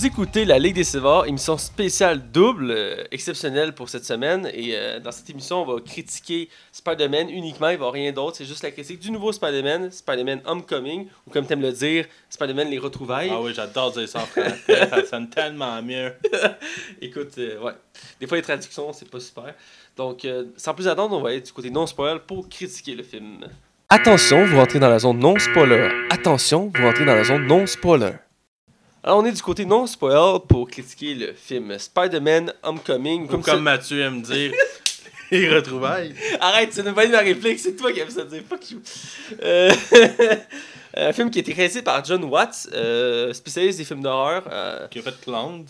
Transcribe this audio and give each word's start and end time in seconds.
Vous 0.00 0.06
écoutez 0.06 0.46
la 0.46 0.58
Ligue 0.58 0.76
des 0.76 0.84
Sévères, 0.84 1.26
émission 1.26 1.58
spéciale 1.58 2.22
double, 2.32 2.70
euh, 2.70 3.04
exceptionnelle 3.10 3.74
pour 3.74 3.90
cette 3.90 4.06
semaine. 4.06 4.50
Et 4.54 4.70
euh, 4.74 4.98
dans 4.98 5.12
cette 5.12 5.28
émission, 5.28 5.60
on 5.60 5.74
va 5.74 5.78
critiquer 5.82 6.48
Spider-Man 6.72 7.28
uniquement, 7.28 7.68
il 7.68 7.72
va 7.72 7.72
y 7.72 7.74
avoir 7.74 7.92
rien 7.92 8.10
d'autre. 8.10 8.38
C'est 8.38 8.46
juste 8.46 8.62
la 8.62 8.70
critique 8.70 8.98
du 8.98 9.10
nouveau 9.10 9.30
Spider-Man, 9.30 9.90
Spider-Man 9.90 10.40
Homecoming, 10.46 11.06
ou 11.26 11.30
comme 11.30 11.44
t'aimes 11.44 11.60
le 11.60 11.72
dire, 11.72 12.06
Spider-Man 12.30 12.70
Les 12.70 12.78
Retrouvailles. 12.78 13.28
Ah 13.30 13.42
oui, 13.42 13.52
j'adore 13.54 13.92
dire 13.92 14.08
ça 14.08 14.20
en 14.20 14.24
français, 14.24 14.88
ça 14.88 15.04
sonne 15.04 15.28
tellement 15.28 15.82
mieux. 15.82 16.14
Écoute, 17.02 17.36
euh, 17.36 17.60
ouais. 17.60 17.74
Des 18.18 18.26
fois, 18.26 18.38
les 18.38 18.42
traductions, 18.42 18.94
c'est 18.94 19.10
pas 19.10 19.20
super. 19.20 19.54
Donc, 19.98 20.24
euh, 20.24 20.44
sans 20.56 20.72
plus 20.72 20.88
attendre, 20.88 21.14
on 21.14 21.20
va 21.20 21.28
aller 21.28 21.42
du 21.42 21.52
côté 21.52 21.68
non-spoil 21.68 22.20
pour 22.20 22.48
critiquer 22.48 22.94
le 22.94 23.02
film. 23.02 23.46
Attention, 23.90 24.46
vous 24.46 24.56
rentrez 24.56 24.78
dans 24.78 24.88
la 24.88 25.00
zone 25.00 25.18
non-spoiler. 25.18 25.90
Attention, 26.08 26.72
vous 26.74 26.86
rentrez 26.86 27.04
dans 27.04 27.16
la 27.16 27.24
zone 27.24 27.46
non-spoiler. 27.46 28.12
Alors, 29.02 29.18
on 29.18 29.24
est 29.24 29.32
du 29.32 29.40
côté 29.42 29.64
non-spoil 29.64 30.40
pour 30.46 30.68
critiquer 30.68 31.14
le 31.14 31.32
film 31.32 31.78
Spider-Man 31.78 32.52
Homecoming. 32.62 33.24
Ou 33.32 33.38
comme, 33.38 33.62
Mathieu 33.62 34.02
aime 34.02 34.20
dire, 34.20 34.52
les 35.30 35.48
retrouvailles. 35.48 36.14
Arrête, 36.38 36.72
c'est 36.72 36.82
une 36.82 36.92
bonne 36.92 37.10
ma 37.10 37.20
réplique, 37.20 37.58
c'est 37.58 37.76
toi 37.76 37.92
qui 37.92 38.00
aimes 38.00 38.10
ça 38.10 38.24
dire. 38.24 38.42
Fuck 38.46 38.70
you. 38.72 38.80
Euh, 39.42 39.70
un 40.96 41.12
film 41.14 41.30
qui 41.30 41.38
a 41.38 41.40
été 41.40 41.52
réalisé 41.54 41.80
par 41.80 42.04
John 42.04 42.24
Watts, 42.24 42.68
euh, 42.74 43.32
spécialiste 43.32 43.78
des 43.78 43.84
films 43.84 44.02
d'horreur. 44.02 44.42
euh, 44.50 44.86
Qui 44.88 44.98
a 44.98 45.02
fait 45.02 45.18
Clowns. 45.22 45.64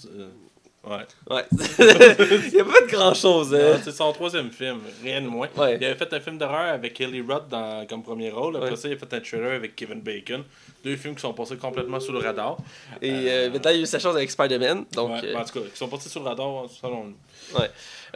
Euh, 0.87 0.97
ouais. 0.97 1.05
ouais. 1.37 1.45
Il 2.49 2.55
n'y 2.55 2.61
a 2.61 2.65
pas 2.65 2.81
de 2.81 2.91
grand 2.91 3.13
chose. 3.15 3.53
Non, 3.53 3.79
C'est 3.85 3.93
son 3.93 4.13
troisième 4.13 4.51
film, 4.51 4.79
rien 5.03 5.21
de 5.21 5.27
moins. 5.27 5.49
Ouais. 5.57 5.77
Il 5.81 5.85
avait 5.85 5.95
fait 5.95 6.13
un 6.15 6.21
film 6.21 6.39
d'horreur 6.39 6.73
avec 6.73 6.99
Ellie 7.01 7.21
Roth 7.21 7.49
dans, 7.49 7.87
comme 7.87 8.03
premier 8.03 8.31
rôle. 8.31 8.57
Après 8.57 8.71
Ouais. 8.71 8.77
ça, 8.77 8.89
il 8.89 8.95
a 8.95 8.97
fait 8.97 9.13
un 9.15 9.21
trailer 9.21 9.53
avec 9.53 9.77
Kevin 9.77 10.01
Bacon. 10.01 10.43
Deux 10.83 10.97
films 10.97 11.15
qui 11.15 11.21
sont 11.21 11.35
passés 11.35 11.57
complètement 11.59 12.01
sous 12.01 12.13
le 12.13 12.21
radar. 12.21 12.57
Et 13.03 13.11
euh, 13.13 13.51
maintenant, 13.51 13.71
il 13.73 13.81
a 13.81 13.83
eu 13.83 13.87
sa 13.87 13.99
chance 13.99 14.15
avec 14.17 14.31
Spider-Man. 14.31 14.87
Donc, 14.95 15.11
Ouais, 15.11 15.21
euh, 15.25 15.37
En 15.37 15.45
tout 15.45 15.61
cas, 15.61 15.67
qui 15.71 15.77
sont 15.77 15.89
passés 15.89 16.09
sous 16.09 16.21
le 16.21 16.25
radar 16.25 16.65
selon 16.81 17.05
lui. 17.09 17.15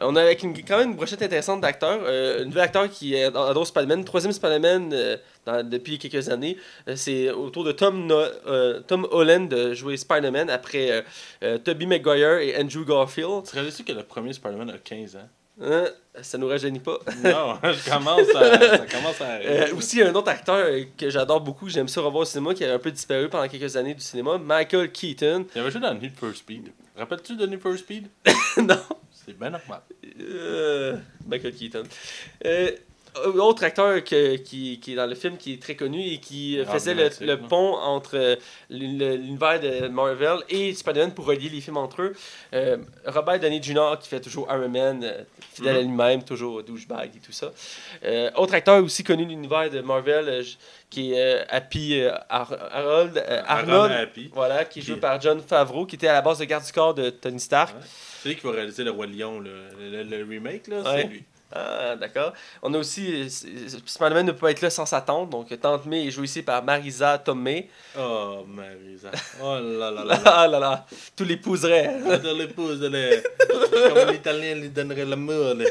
on 0.00 0.16
a 0.16 0.22
avec 0.22 0.42
une- 0.42 0.56
quand 0.64 0.78
même 0.78 0.90
une 0.92 0.96
brochette 0.96 1.20
intéressante 1.22 1.60
d'acteurs. 1.60 2.00
Euh, 2.04 2.42
un 2.42 2.44
nouvel 2.46 2.62
acteur 2.62 2.88
qui 2.88 3.14
est- 3.14 3.24
adore 3.24 3.66
Spider-Man. 3.66 4.04
Troisième 4.04 4.32
Spider-Man 4.32 4.90
euh, 4.94 5.16
dans- 5.46 5.62
depuis 5.68 5.98
quelques 5.98 6.28
années. 6.28 6.56
Euh, 6.88 6.96
c'est 6.96 7.30
autour 7.30 7.64
de 7.64 7.72
Tom, 7.72 8.06
No- 8.06 8.20
euh, 8.46 8.80
Tom 8.86 9.06
Holland 9.10 9.48
de 9.48 9.74
jouer 9.74 9.96
Spider-Man 9.96 10.50
après 10.50 10.90
euh, 10.90 11.02
euh, 11.42 11.58
Tobey 11.58 11.86
Maguire 11.86 12.38
et 12.38 12.56
Andrew 12.60 12.84
Garfield. 12.86 13.42
Tu 13.48 13.54
réalises 13.54 13.82
que 13.82 13.92
le 13.92 14.02
premier 14.02 14.32
Spider-Man 14.32 14.70
a 14.70 14.78
15 14.78 15.16
ans? 15.16 15.28
Hein? 15.60 15.84
Ça 16.20 16.36
nous 16.36 16.48
rajeunit 16.48 16.80
pas. 16.80 16.98
Non, 17.22 17.58
je 17.62 17.88
commence 17.90 18.28
à, 18.34 18.58
ça 18.78 18.86
commence 18.86 19.20
à 19.20 19.34
Euh, 19.40 19.74
aussi, 19.76 20.02
un 20.02 20.12
autre 20.14 20.28
acteur 20.28 20.56
euh, 20.56 20.82
que 20.98 21.08
j'adore 21.10 21.40
beaucoup, 21.40 21.68
j'aime 21.68 21.86
ça 21.86 22.00
revoir 22.00 22.22
au 22.22 22.24
cinéma, 22.24 22.54
qui 22.54 22.64
a 22.64 22.74
un 22.74 22.78
peu 22.80 22.90
disparu 22.90 23.28
pendant 23.28 23.46
quelques 23.46 23.76
années 23.76 23.94
du 23.94 24.00
cinéma, 24.00 24.36
Michael 24.38 24.90
Keaton. 24.90 25.46
Il 25.54 25.60
avait 25.60 25.70
joué 25.70 25.80
dans 25.80 25.94
Need 25.94 26.12
for 26.18 26.34
Speed. 26.34 26.70
Rappelles-tu 26.96 27.36
de 27.36 27.46
Need 27.46 27.60
for 27.60 27.76
Speed? 27.78 28.08
non, 28.56 28.74
C'est 29.12 29.38
bien 29.38 29.50
normal. 29.50 29.80
Euh, 30.20 30.96
Michael 31.28 31.52
Keaton. 31.54 31.82
Euh, 32.44 32.70
autre 33.38 33.64
acteur 33.64 34.02
que- 34.04 34.36
qui, 34.36 34.80
qui 34.80 34.92
est 34.92 34.96
dans 34.96 35.06
le 35.06 35.14
film 35.14 35.36
qui 35.36 35.54
est 35.54 35.62
très 35.62 35.74
connu 35.76 36.00
et 36.04 36.18
qui 36.18 36.58
euh, 36.58 36.64
faisait 36.66 36.94
le, 36.94 37.36
pont 37.36 37.74
entre 37.76 38.16
euh, 38.16 38.36
l'univers 38.70 39.60
de 39.60 39.88
Marvel 39.88 40.38
et 40.48 40.74
Spider-Man 40.74 41.12
pour 41.14 41.26
relier 41.26 41.48
les 41.48 41.60
films 41.60 41.76
entre 41.76 42.02
eux. 42.02 42.12
Euh, 42.54 42.78
Robert 43.06 43.38
Downey 43.40 43.62
Jr. 43.62 43.94
qui 44.00 44.08
fait 44.08 44.20
toujours 44.20 44.46
Iron 44.50 44.68
Man, 44.68 45.00
euh, 45.04 45.22
fidèle 45.52 45.76
à 45.76 45.78
Mhm. 45.82 45.88
lui-même, 45.88 46.22
toujours 46.24 46.62
douchebag 46.62 47.10
et 47.16 47.20
tout 47.20 47.32
ça. 47.32 47.52
Euh, 48.04 48.30
autre 48.36 48.54
acteur 48.54 48.82
aussi 48.82 49.04
connu 49.04 49.24
de 49.24 49.30
l'univers 49.30 49.70
de 49.70 49.80
Marvel 49.80 50.28
euh, 50.28 50.42
qui 50.90 51.12
est 51.12 51.40
euh, 51.40 51.44
Happy 51.48 52.00
euh, 52.00 52.12
Ar- 52.28 52.56
Harold, 52.72 53.16
euh, 53.16 53.42
Arnold. 53.46 53.92
Happy. 53.92 54.30
Voilà, 54.32 54.64
qui 54.64 54.80
est 54.80 54.82
joué 54.82 54.96
par 54.96 55.20
John 55.20 55.40
Favreau, 55.40 55.86
qui 55.86 55.96
était 55.96 56.08
à 56.08 56.14
la 56.14 56.22
base 56.22 56.38
de 56.38 56.44
garde 56.44 56.64
du 56.64 56.72
corps 56.72 56.94
de 56.94 57.10
Tony 57.10 57.40
Stark. 57.40 57.74
Ouais. 57.76 57.82
C'est 58.22 58.28
lui 58.30 58.36
qui 58.36 58.46
va 58.46 58.52
réaliser 58.52 58.84
Le 58.84 58.90
Roi 58.90 59.06
Lion, 59.06 59.38
le, 59.38 59.52
le, 59.78 60.02
le 60.02 60.24
remake, 60.24 60.66
là, 60.68 60.80
Ouais. 60.82 61.02
c'est 61.02 61.08
lui. 61.08 61.24
Ah, 61.52 61.94
d'accord. 61.96 62.32
On 62.62 62.72
a 62.74 62.78
aussi. 62.78 63.22
euh, 63.22 63.28
Spider-Man 63.86 64.26
ne 64.26 64.32
peut 64.32 64.38
pas 64.38 64.50
être 64.50 64.60
là 64.60 64.70
sans 64.70 64.86
sa 64.86 65.00
tante. 65.00 65.30
Donc, 65.30 65.48
Tante 65.60 65.86
May 65.86 66.06
est 66.06 66.10
jouée 66.10 66.24
ici 66.24 66.42
par 66.42 66.62
Marisa 66.64 67.18
Tomei. 67.18 67.68
Oh, 67.98 68.44
Marisa. 68.48 69.10
Oh 69.40 69.58
là 69.60 69.90
là 69.90 70.04
là 70.04 70.04
là. 70.14 70.20
Ah 70.24 70.48
là 70.48 70.58
là, 70.58 70.86
tous 71.14 71.24
l'épouseraient. 71.24 72.00
De 72.18 72.36
l'épouse, 72.38 72.82
elle 72.82 73.22
Comme 73.92 74.10
l'italien 74.10 74.54
lui 74.56 74.68
donnerait 74.70 75.04
l'amour. 75.04 75.54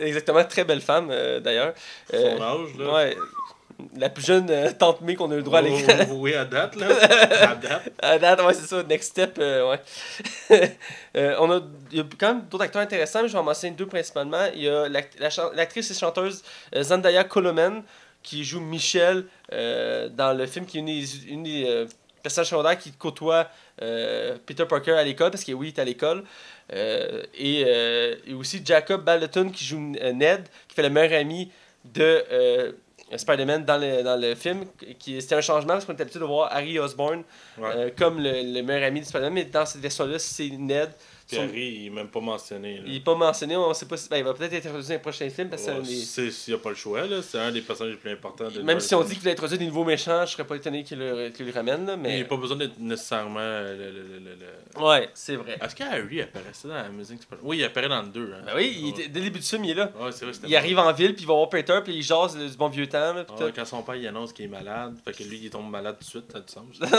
Exactement, 0.00 0.44
très 0.44 0.64
belle 0.64 0.80
femme 0.80 1.08
euh, 1.10 1.40
d'ailleurs. 1.40 1.74
Son 2.10 2.16
Euh, 2.16 2.40
âge, 2.40 2.76
là. 2.78 2.92
ouais. 2.94 3.16
La 3.96 4.08
plus 4.08 4.24
jeune 4.24 4.48
euh, 4.50 4.70
Tante 4.72 5.00
May 5.00 5.14
qu'on 5.14 5.30
a 5.30 5.34
eu 5.34 5.38
le 5.38 5.42
droit 5.42 5.58
à 5.58 5.62
l'écran. 5.62 5.92
Oh, 6.10 6.16
oui, 6.20 6.34
à 6.34 6.44
date, 6.44 6.76
là. 6.76 6.88
À 7.50 7.54
date. 7.54 7.92
À 8.00 8.18
date, 8.18 8.42
ouais, 8.42 8.54
c'est 8.54 8.66
ça, 8.66 8.82
Next 8.82 9.10
Step, 9.10 9.36
euh, 9.38 9.70
ouais. 9.70 10.70
Euh, 11.16 11.34
on 11.40 11.50
a, 11.50 11.60
il 11.90 11.98
y 11.98 12.00
a 12.00 12.04
quand 12.18 12.34
même 12.34 12.42
d'autres 12.48 12.62
acteurs 12.62 12.82
intéressants, 12.82 13.22
mais 13.22 13.28
je 13.28 13.32
vais 13.32 13.40
en 13.40 13.42
mentionner 13.42 13.74
deux 13.74 13.86
principalement. 13.86 14.46
Il 14.54 14.62
y 14.62 14.68
a 14.68 14.88
la 14.88 15.00
l'actrice 15.56 15.90
et 15.90 15.94
chanteuse 15.94 16.44
euh, 16.76 16.84
Zendaya 16.84 17.24
Coleman, 17.24 17.82
qui 18.22 18.44
joue 18.44 18.60
Michelle 18.60 19.24
euh, 19.52 20.08
dans 20.08 20.32
le 20.32 20.46
film 20.46 20.66
qui 20.66 20.78
est 20.78 20.80
une 20.80 20.86
des, 20.86 21.26
une 21.26 21.88
personnages 22.22 22.48
secondaires 22.48 22.78
qui 22.78 22.92
côtoie 22.92 23.48
euh, 23.82 24.36
Peter 24.46 24.64
Parker 24.66 24.92
à 24.92 25.04
l'école, 25.04 25.30
parce 25.30 25.44
que 25.44 25.52
oui, 25.52 25.68
il 25.68 25.78
est 25.78 25.80
à 25.80 25.84
l'école. 25.84 26.24
Euh, 26.72 27.22
et, 27.36 27.64
euh, 27.66 28.14
et 28.26 28.34
aussi 28.34 28.62
Jacob 28.64 29.04
Baldeton 29.04 29.50
qui 29.50 29.64
joue 29.64 29.78
Ned, 29.78 30.44
qui 30.68 30.74
fait 30.74 30.82
le 30.82 30.90
meilleur 30.90 31.20
ami 31.20 31.50
de 31.84 32.24
Spider-Man 33.18 33.64
dans 33.64 33.76
le, 33.78 34.02
dans 34.02 34.20
le 34.20 34.34
film. 34.34 34.64
qui 34.98 35.20
C'était 35.20 35.34
un 35.36 35.40
changement 35.40 35.74
parce 35.74 35.84
qu'on 35.84 35.92
était 35.92 36.02
habitué 36.02 36.20
de 36.20 36.24
voir 36.24 36.48
Harry 36.52 36.78
Osborn 36.78 37.22
Ouais. 37.58 37.68
euh, 37.74 37.90
comme 37.96 38.18
le, 38.20 38.30
le 38.54 38.62
meilleur 38.62 38.84
ami 38.88 39.00
de 39.00 39.04
Spider-Man, 39.06 39.32
mais 39.32 39.44
dans 39.44 39.66
cette 39.66 39.80
version-là, 39.80 40.18
c'est 40.18 40.48
Ned. 40.50 40.90
Il 41.32 41.86
est 41.86 41.90
même 41.90 42.08
pas 42.08 42.20
mentionné. 42.20 42.76
Là. 42.76 42.82
il 42.86 42.92
n'est 42.94 43.00
pas 43.00 43.14
mentionné, 43.14 43.56
on 43.56 43.72
sait 43.74 43.86
pas 43.86 43.96
si. 43.96 44.08
ben, 44.08 44.16
il 44.18 44.24
va 44.24 44.34
peut-être 44.34 44.52
être 44.52 44.66
introduit 44.66 44.88
dans 44.88 44.94
les 44.94 44.98
prochains 45.00 45.30
films 45.30 45.48
parce 45.48 45.64
que 45.64 45.72
c'est 45.84 46.22
des- 46.22 46.30
S'il 46.30 46.54
n'y 46.54 46.60
a 46.60 46.62
pas 46.62 46.70
le 46.70 46.74
choix, 46.76 47.06
là, 47.06 47.22
c'est 47.22 47.38
un 47.38 47.50
des 47.52 47.60
personnages 47.60 47.92
les 47.94 47.98
plus 47.98 48.10
importants 48.10 48.48
de 48.50 48.60
Même 48.62 48.80
si 48.80 48.94
on 48.94 49.02
dit 49.02 49.10
qu'il 49.10 49.20
voulait 49.20 49.32
introduire 49.32 49.58
des 49.58 49.66
nouveaux 49.66 49.84
méchants, 49.84 50.24
je 50.26 50.32
serais 50.32 50.44
pas 50.46 50.56
étonné 50.56 50.82
qu'il 50.84 50.98
le, 50.98 51.28
qu'il 51.30 51.46
le 51.46 51.52
ramène, 51.52 51.86
là, 51.86 51.94
Il 51.94 52.00
mais. 52.00 52.16
n'y 52.16 52.22
a 52.22 52.24
pas 52.24 52.36
besoin 52.36 52.56
d'être 52.56 52.78
nécessairement. 52.78 53.40
Le, 53.40 53.74
le, 53.76 54.18
le, 54.76 54.82
Ouais, 54.82 55.08
c'est 55.14 55.36
vrai. 55.36 55.58
Est-ce 55.62 55.74
que 55.74 55.82
Harry 55.84 56.20
apparaissait 56.22 56.68
dans 56.68 56.74
la 56.74 56.88
musique? 56.88 57.20
Oui, 57.42 57.58
il 57.58 57.64
apparaît 57.64 57.88
dans 57.88 58.02
le 58.02 58.08
2. 58.08 58.32
Hein. 58.34 58.42
Ben 58.46 58.52
oui, 58.56 58.76
il 58.82 58.92
dès 58.94 59.04
le 59.20 59.24
début 59.24 59.40
du 59.40 59.46
film, 59.46 59.64
il 59.64 59.70
est 59.72 59.74
là. 59.74 59.90
Ouais, 60.00 60.10
vrai, 60.10 60.32
Il 60.46 60.56
arrive 60.56 60.78
en 60.78 60.92
ville, 60.92 61.14
puis 61.14 61.24
il 61.24 61.26
va 61.28 61.34
voir 61.34 61.48
Peter, 61.48 61.78
puis 61.84 61.94
il 61.94 62.02
jase 62.02 62.36
du 62.36 62.56
bon 62.56 62.68
vieux 62.68 62.86
temps. 62.88 63.12
là, 63.14 63.24
puis 63.24 63.44
ouais, 63.44 63.52
quand 63.54 63.64
son 63.64 63.82
père 63.82 63.96
il 63.96 64.06
annonce 64.06 64.32
qu'il 64.32 64.44
est 64.44 64.48
malade, 64.48 64.94
fait 65.04 65.12
que 65.12 65.22
lui 65.24 65.38
il 65.42 65.50
tombe 65.50 65.70
malade 65.70 65.96
tout 65.98 66.04
de 66.04 66.10
suite, 66.10 66.32
ça 66.32 66.38
a 66.38 66.40
du 66.40 66.52
sens. 66.52 66.90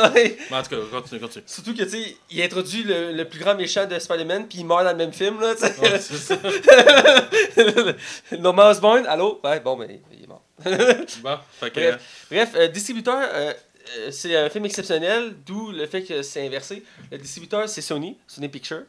Mais 0.52 0.58
en 0.58 0.64
tout 0.64 0.70
cas, 0.70 0.76
continue, 0.92 1.20
continue. 1.22 1.44
Surtout 1.48 1.74
que, 1.76 1.84
tu 1.84 1.90
sais, 1.90 2.18
il 2.30 2.42
introduit 2.42 2.84
le, 2.84 3.12
le 3.14 3.26
plus 3.26 3.40
grand 3.40 3.56
méchant 3.56 3.86
de 3.86 3.98
Spider-Man, 3.98 4.21
puis 4.48 4.60
il 4.60 4.66
meurt 4.66 4.84
dans 4.84 4.92
le 4.92 4.98
même 4.98 5.14
film, 5.14 5.40
là, 5.40 5.54
tu 5.56 5.62
sais. 5.66 5.76
Ouais, 5.80 6.00
allô? 9.08 9.40
Ouais, 9.44 9.60
bon, 9.60 9.78
ben, 9.78 10.00
il 10.12 10.24
est 10.24 10.28
mort. 10.28 10.44
Bon, 11.24 11.38
fait 11.60 11.72
que. 11.72 11.80
Bref. 11.80 12.28
Bref, 12.30 12.52
euh, 12.56 12.68
distributeur, 12.68 13.18
euh, 13.34 13.54
euh, 13.98 14.12
c'est 14.12 14.36
un 14.38 14.50
film 14.50 14.66
exceptionnel, 14.66 15.34
d'où 15.46 15.72
le 15.72 15.86
fait 15.88 16.04
que 16.04 16.22
c'est 16.22 16.46
inversé. 16.46 16.84
Le 17.12 17.18
distributeur, 17.18 17.68
c'est 17.68 17.82
Sony, 17.82 18.18
Sony 18.28 18.48
Pictures. 18.48 18.84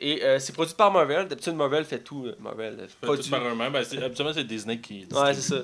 Et 0.00 0.22
euh, 0.24 0.38
c'est 0.38 0.52
produit 0.52 0.74
par 0.74 0.90
Marvel. 0.92 1.26
D'habitude, 1.28 1.54
Marvel 1.54 1.84
fait 1.84 1.98
tout. 1.98 2.28
Marvel 2.38 2.76
Fait 3.00 3.06
produit. 3.06 3.24
tout 3.24 3.30
par 3.30 3.42
eux-mêmes. 3.46 3.72
Ben, 3.72 3.84
c'est- 3.84 4.02
habituellement, 4.02 4.32
c'est 4.32 4.44
Disney 4.44 4.78
qui. 4.78 5.06
Ouais, 5.12 5.34
c'est 5.34 5.40
ça. 5.54 5.56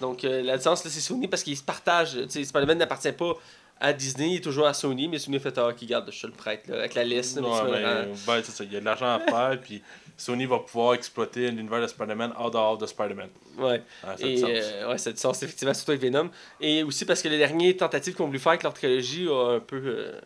Donc, 0.00 0.24
euh, 0.24 0.42
la 0.42 0.56
licence, 0.56 0.84
là, 0.84 0.90
c'est 0.90 1.00
Sony 1.00 1.26
parce 1.26 1.42
qu'ils 1.42 1.56
se 1.56 1.62
partagent. 1.62 2.26
Spider-Man 2.28 2.78
n'appartient 2.78 3.12
pas 3.12 3.34
à 3.80 3.92
Disney, 3.92 4.30
il 4.30 4.36
est 4.36 4.40
toujours 4.40 4.66
à 4.66 4.74
Sony, 4.74 5.08
mais 5.08 5.18
Sony 5.18 5.38
fait 5.38 5.56
ah, 5.58 5.72
qui 5.76 5.86
garde, 5.86 6.10
je 6.10 6.20
te 6.20 6.26
le 6.26 6.32
prête, 6.32 6.66
là, 6.66 6.78
avec 6.78 6.94
la 6.94 7.04
liste. 7.04 7.38
Ouais, 7.38 7.70
ben, 7.70 8.08
ben, 8.26 8.42
c'est 8.42 8.52
ça. 8.52 8.64
Il 8.64 8.72
y 8.72 8.76
a 8.76 8.80
de 8.80 8.84
l'argent 8.84 9.06
à 9.06 9.20
faire, 9.20 9.58
puis 9.62 9.82
Sony 10.16 10.46
va 10.46 10.58
pouvoir 10.58 10.94
exploiter 10.94 11.50
l'univers 11.50 11.80
de 11.80 11.86
Spider-Man 11.86 12.32
en 12.36 12.50
dehors 12.50 12.76
de 12.76 12.86
Spider-Man. 12.86 13.28
Ouais. 13.56 13.82
Ah, 14.02 14.16
ça 14.16 14.26
Et 14.26 14.42
euh, 14.44 14.90
ouais, 14.90 14.98
ça 14.98 15.10
a 15.10 15.12
du 15.12 15.20
sens, 15.20 15.42
effectivement, 15.42 15.74
surtout 15.74 15.92
avec 15.92 16.02
Venom. 16.02 16.30
Et 16.60 16.82
aussi 16.82 17.04
parce 17.04 17.22
que 17.22 17.28
les 17.28 17.38
dernières 17.38 17.76
tentatives 17.76 18.14
qu'on 18.14 18.26
voulu 18.26 18.38
faire 18.38 18.50
avec 18.50 18.64
leur 18.64 18.74
trilogie 18.74 19.28
a 19.28 19.56
un 19.56 19.60
peu 19.60 19.80
euh, 19.84 20.20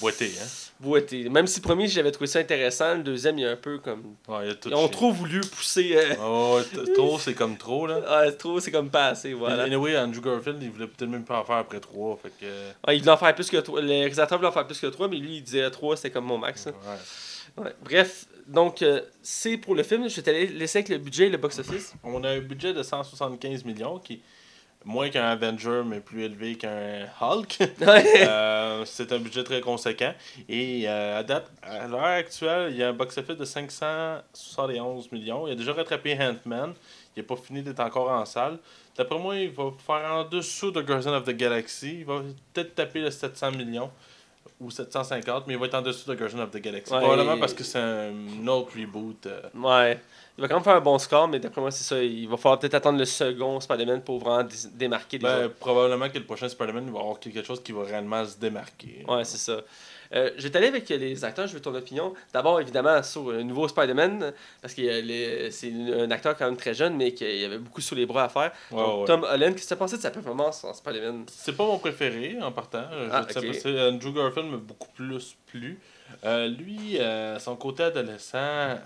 Boité, 0.00 0.32
hein. 0.40 0.46
Boité. 0.80 1.28
Même 1.28 1.46
si 1.46 1.60
le 1.60 1.64
premier, 1.64 1.86
j'avais 1.86 2.10
trouvé 2.10 2.26
ça 2.26 2.38
intéressant, 2.38 2.94
le 2.96 3.02
deuxième, 3.02 3.38
il 3.38 3.42
y 3.42 3.46
a 3.46 3.50
un 3.50 3.56
peu 3.56 3.78
comme. 3.78 4.16
Ouais, 4.28 4.44
il 4.44 4.48
y 4.48 4.50
a 4.50 4.54
tout 4.54 4.68
Ils 4.68 4.74
ont 4.74 4.88
trop 4.88 5.12
voulu 5.12 5.40
pousser. 5.40 5.92
euh, 5.96 6.14
Oh, 6.22 6.58
ouais, 6.58 6.92
trop, 6.94 7.18
c'est 7.18 7.34
comme 7.34 7.56
trop, 7.56 7.86
là. 7.86 8.00
Ouais, 8.24 8.32
trop, 8.32 8.58
c'est 8.60 8.70
comme 8.70 8.90
pas 8.90 9.08
assez, 9.08 9.32
Voilà. 9.34 9.56
voilà. 9.56 9.68
Anyway, 9.68 9.96
Andrew 9.98 10.20
Garfield, 10.20 10.62
il 10.62 10.70
voulait 10.70 10.86
peut-être 10.86 11.10
même 11.10 11.24
pas 11.24 11.40
en 11.40 11.44
faire 11.44 11.56
après 11.56 11.80
3, 11.80 12.18
fait 12.22 12.32
que. 12.40 12.46
Ouais, 12.86 12.96
il 12.96 13.00
voulait 13.00 13.12
en 13.12 13.16
faire 13.16 13.34
plus 13.34 13.50
que 13.50 13.56
3. 13.58 13.80
Le 13.80 13.88
réalisateur 13.88 14.38
voulait 14.38 14.48
en 14.48 14.52
faire 14.52 14.66
plus 14.66 14.80
que 14.80 14.86
3, 14.86 15.08
mais 15.08 15.16
lui, 15.16 15.36
il 15.36 15.42
disait 15.42 15.70
3, 15.70 15.96
c'était 15.96 16.10
comme 16.10 16.24
mon 16.26 16.38
max. 16.38 16.66
hein. 16.66 16.72
Ouais. 17.58 17.64
Ouais. 17.64 17.72
Bref, 17.84 18.26
donc, 18.46 18.80
euh, 18.82 19.00
c'est 19.22 19.56
pour 19.56 19.74
le 19.74 19.82
film. 19.82 20.08
Je 20.08 20.16
vais 20.20 20.22
te 20.22 20.30
laisser 20.30 20.78
avec 20.78 20.88
le 20.88 20.98
budget 20.98 21.26
et 21.26 21.30
le 21.30 21.36
box-office. 21.36 21.94
On 22.04 22.22
a 22.24 22.30
un 22.30 22.38
budget 22.40 22.72
de 22.72 22.82
175 22.82 23.64
millions, 23.64 23.98
qui 23.98 24.14
est 24.14 24.20
moins 24.84 25.10
qu'un 25.10 25.24
Avenger, 25.24 25.82
mais 25.84 26.00
plus 26.00 26.22
élevé 26.24 26.56
qu'un 26.56 27.06
Hulk. 27.20 27.58
Euh, 27.82 28.84
c'est 28.86 29.12
un 29.12 29.18
budget 29.18 29.44
très 29.44 29.60
conséquent. 29.60 30.14
Et 30.48 30.84
euh, 30.88 31.18
à 31.18 31.22
date, 31.22 31.50
à 31.62 31.86
l'heure 31.86 32.02
actuelle, 32.04 32.70
il 32.72 32.76
y 32.78 32.82
a 32.82 32.88
un 32.88 32.92
box-office 32.92 33.36
de 33.36 33.44
571 33.44 35.10
millions. 35.12 35.46
Il 35.46 35.52
a 35.52 35.54
déjà 35.56 35.72
rattrapé 35.72 36.14
Ant-Man. 36.18 36.74
Il 37.16 37.20
n'est 37.20 37.26
pas 37.26 37.36
fini 37.36 37.62
d'être 37.62 37.80
encore 37.80 38.10
en 38.10 38.24
salle. 38.24 38.58
D'après 38.96 39.18
moi, 39.18 39.36
il 39.36 39.50
va 39.50 39.64
faire 39.84 40.12
en 40.12 40.24
dessous 40.24 40.70
de 40.70 40.80
Guardians 40.82 41.14
of 41.14 41.24
the 41.24 41.30
Galaxy. 41.36 41.98
Il 42.00 42.04
va 42.04 42.20
peut-être 42.52 42.74
taper 42.74 43.00
le 43.00 43.10
700 43.10 43.52
millions. 43.52 43.90
ou 44.60 44.70
750, 44.70 45.46
mais 45.46 45.54
il 45.54 45.58
va 45.60 45.66
être 45.66 45.74
en 45.74 45.82
dessous 45.82 46.08
de 46.10 46.14
Guardians 46.14 46.40
of 46.40 46.50
the 46.50 46.58
Galaxy. 46.58 46.92
Ouais, 46.92 47.00
Probablement 47.00 47.38
parce 47.38 47.54
que 47.54 47.64
c'est 47.64 47.78
un 47.78 48.46
autre 48.46 48.72
reboot. 48.78 49.26
euh, 49.26 49.40
Ouais. 49.54 49.98
Il 50.38 50.42
va 50.42 50.48
quand 50.48 50.54
même 50.54 50.64
faire 50.64 50.76
un 50.76 50.80
bon 50.80 50.98
score, 50.98 51.28
mais 51.28 51.38
d'après 51.38 51.60
moi, 51.60 51.70
c'est 51.70 51.84
ça. 51.84 52.02
Il 52.02 52.26
va 52.28 52.36
falloir 52.36 52.58
peut-être 52.58 52.74
attendre 52.74 52.98
le 52.98 53.04
second 53.04 53.60
Spider-Man 53.60 54.02
pour 54.02 54.18
vraiment 54.20 54.42
dé- 54.44 54.54
démarquer 54.72 55.18
les 55.18 55.24
ben, 55.24 55.44
autres. 55.46 55.54
probablement 55.56 56.08
que 56.08 56.18
le 56.18 56.24
prochain 56.24 56.48
Spider-Man 56.48 56.90
va 56.90 57.00
avoir 57.00 57.18
quelque 57.20 57.42
chose 57.42 57.62
qui 57.62 57.72
va 57.72 57.82
réellement 57.84 58.24
se 58.24 58.38
démarquer. 58.38 59.04
Ouais, 59.06 59.24
c'est 59.24 59.36
ça. 59.38 59.60
Euh, 60.12 60.30
je 60.38 60.42
vais 60.42 60.50
t'aller 60.50 60.66
avec 60.68 60.88
les 60.88 61.24
acteurs, 61.24 61.46
je 61.46 61.52
veux 61.54 61.60
ton 61.60 61.74
opinion. 61.74 62.14
D'abord, 62.32 62.60
évidemment, 62.60 63.00
sur 63.02 63.30
le 63.30 63.42
nouveau 63.44 63.68
Spider-Man, 63.68 64.32
parce 64.60 64.74
que 64.74 65.50
c'est 65.50 65.72
un 65.72 66.10
acteur 66.10 66.36
quand 66.36 66.46
même 66.46 66.56
très 66.56 66.74
jeune, 66.74 66.96
mais 66.96 67.12
qu'il 67.12 67.36
y 67.36 67.44
avait 67.44 67.58
beaucoup 67.58 67.80
sous 67.80 67.94
les 67.94 68.06
bras 68.06 68.24
à 68.24 68.28
faire. 68.28 68.50
Ouais, 68.72 68.78
Donc, 68.82 69.00
ouais. 69.00 69.06
Tom 69.06 69.24
Holland, 69.30 69.52
qu'est-ce 69.54 69.64
que 69.64 69.68
tu 69.68 69.74
as 69.74 69.76
pensé 69.76 69.96
de 69.98 70.02
sa 70.02 70.10
performance 70.10 70.64
en 70.64 70.74
Spider-Man? 70.74 71.26
C'est 71.28 71.56
pas 71.56 71.64
mon 71.64 71.78
préféré 71.78 72.38
en 72.42 72.50
partant. 72.50 72.82
Ah, 73.12 73.24
Andrew 73.88 74.12
Garfield 74.12 74.50
m'a 74.50 74.56
beaucoup 74.56 74.88
plus 74.94 75.36
plu. 75.46 75.78
Euh, 76.24 76.48
lui, 76.48 76.98
euh, 76.98 77.38
son 77.38 77.54
côté 77.54 77.84
adolescent, 77.84 78.78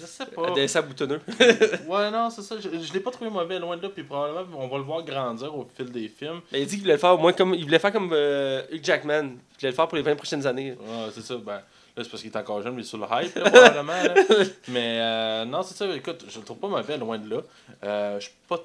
je 0.00 0.06
sais 0.06 0.26
pas. 0.26 0.46
Adolescent 0.46 0.82
boutonneux. 0.82 1.20
ouais, 1.88 2.10
non, 2.10 2.30
c'est 2.30 2.42
ça. 2.42 2.56
Je, 2.58 2.68
je 2.78 2.92
l'ai 2.92 3.00
pas 3.00 3.10
trouvé 3.10 3.30
mauvais 3.30 3.58
loin 3.58 3.76
de 3.76 3.82
là. 3.82 3.88
Puis 3.88 4.02
probablement, 4.04 4.58
on 4.58 4.68
va 4.68 4.76
le 4.78 4.84
voir 4.84 5.02
grandir 5.02 5.54
au 5.56 5.66
fil 5.76 5.90
des 5.90 6.08
films. 6.08 6.40
Mais 6.52 6.62
il 6.62 6.66
dit 6.66 6.74
qu'il 6.76 6.82
voulait 6.82 6.94
le 6.94 6.98
faire 7.00 7.14
au 7.14 7.18
moins 7.18 7.32
comme. 7.32 7.54
Il 7.54 7.64
voulait 7.64 7.78
faire 7.78 7.92
comme 7.92 8.10
euh, 8.12 8.62
Hugh 8.70 8.84
Jackman. 8.84 9.22
Il 9.22 9.58
voulait 9.60 9.70
le 9.70 9.72
faire 9.72 9.88
pour 9.88 9.96
les 9.96 10.02
20 10.02 10.16
prochaines 10.16 10.46
années. 10.46 10.72
Ouais, 10.72 11.08
c'est 11.12 11.22
ça. 11.22 11.36
Ben, 11.36 11.54
là, 11.54 11.62
c'est 11.96 12.08
parce 12.10 12.22
qu'il 12.22 12.30
est 12.30 12.36
encore 12.36 12.62
jeune, 12.62 12.74
mais 12.74 12.82
il 12.82 12.84
est 12.84 12.88
sur 12.88 12.98
le 12.98 13.04
hype, 13.10 13.34
là, 13.36 13.50
probablement. 13.50 13.92
là. 13.92 14.14
Mais 14.68 14.98
euh, 15.00 15.44
non, 15.44 15.62
c'est 15.62 15.74
ça. 15.74 15.86
Écoute, 15.94 16.24
je 16.28 16.38
le 16.38 16.44
trouve 16.44 16.58
pas 16.58 16.68
mauvais 16.68 16.96
loin 16.96 17.18
de 17.18 17.28
là. 17.28 17.42
Euh, 17.84 18.20
je 18.20 18.24
suis 18.26 18.34
pas. 18.48 18.58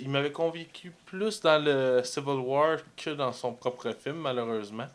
il 0.00 0.08
m'avait 0.08 0.32
convaincu 0.32 0.92
plus 1.06 1.40
dans 1.40 1.62
le 1.62 2.00
Civil 2.04 2.38
War 2.38 2.78
que 2.96 3.10
dans 3.10 3.32
son 3.32 3.52
propre 3.52 3.92
film, 3.92 4.16
malheureusement. 4.16 4.86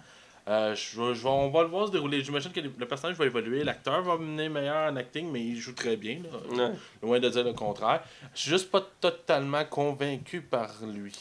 Euh, 0.45 0.75
je, 0.75 1.25
on 1.25 1.50
va 1.50 1.62
le 1.62 1.69
voir 1.69 1.88
se 1.88 1.92
dérouler. 1.92 2.22
J'imagine 2.22 2.51
que 2.51 2.60
le 2.60 2.86
personnage 2.86 3.16
va 3.16 3.25
évoluer, 3.25 3.63
l'acteur 3.63 4.01
va 4.01 4.18
mener 4.18 4.50
meilleur 4.50 4.92
en 4.92 4.95
acting, 4.98 5.31
mais 5.31 5.42
il 5.42 5.57
joue 5.57 5.74
très 5.74 5.95
bien. 5.95 6.19
là. 6.24 6.66
Ouais. 6.66 6.74
Loin 7.01 7.19
de 7.19 7.30
dire 7.30 7.44
le 7.45 7.54
contraire. 7.54 8.04
Je 8.36 8.42
suis 8.42 8.50
juste 8.50 8.69
pas 8.69 8.86
totalement 9.00 9.63
convaincu 9.63 10.42
par 10.42 10.69
lui. 10.86 11.13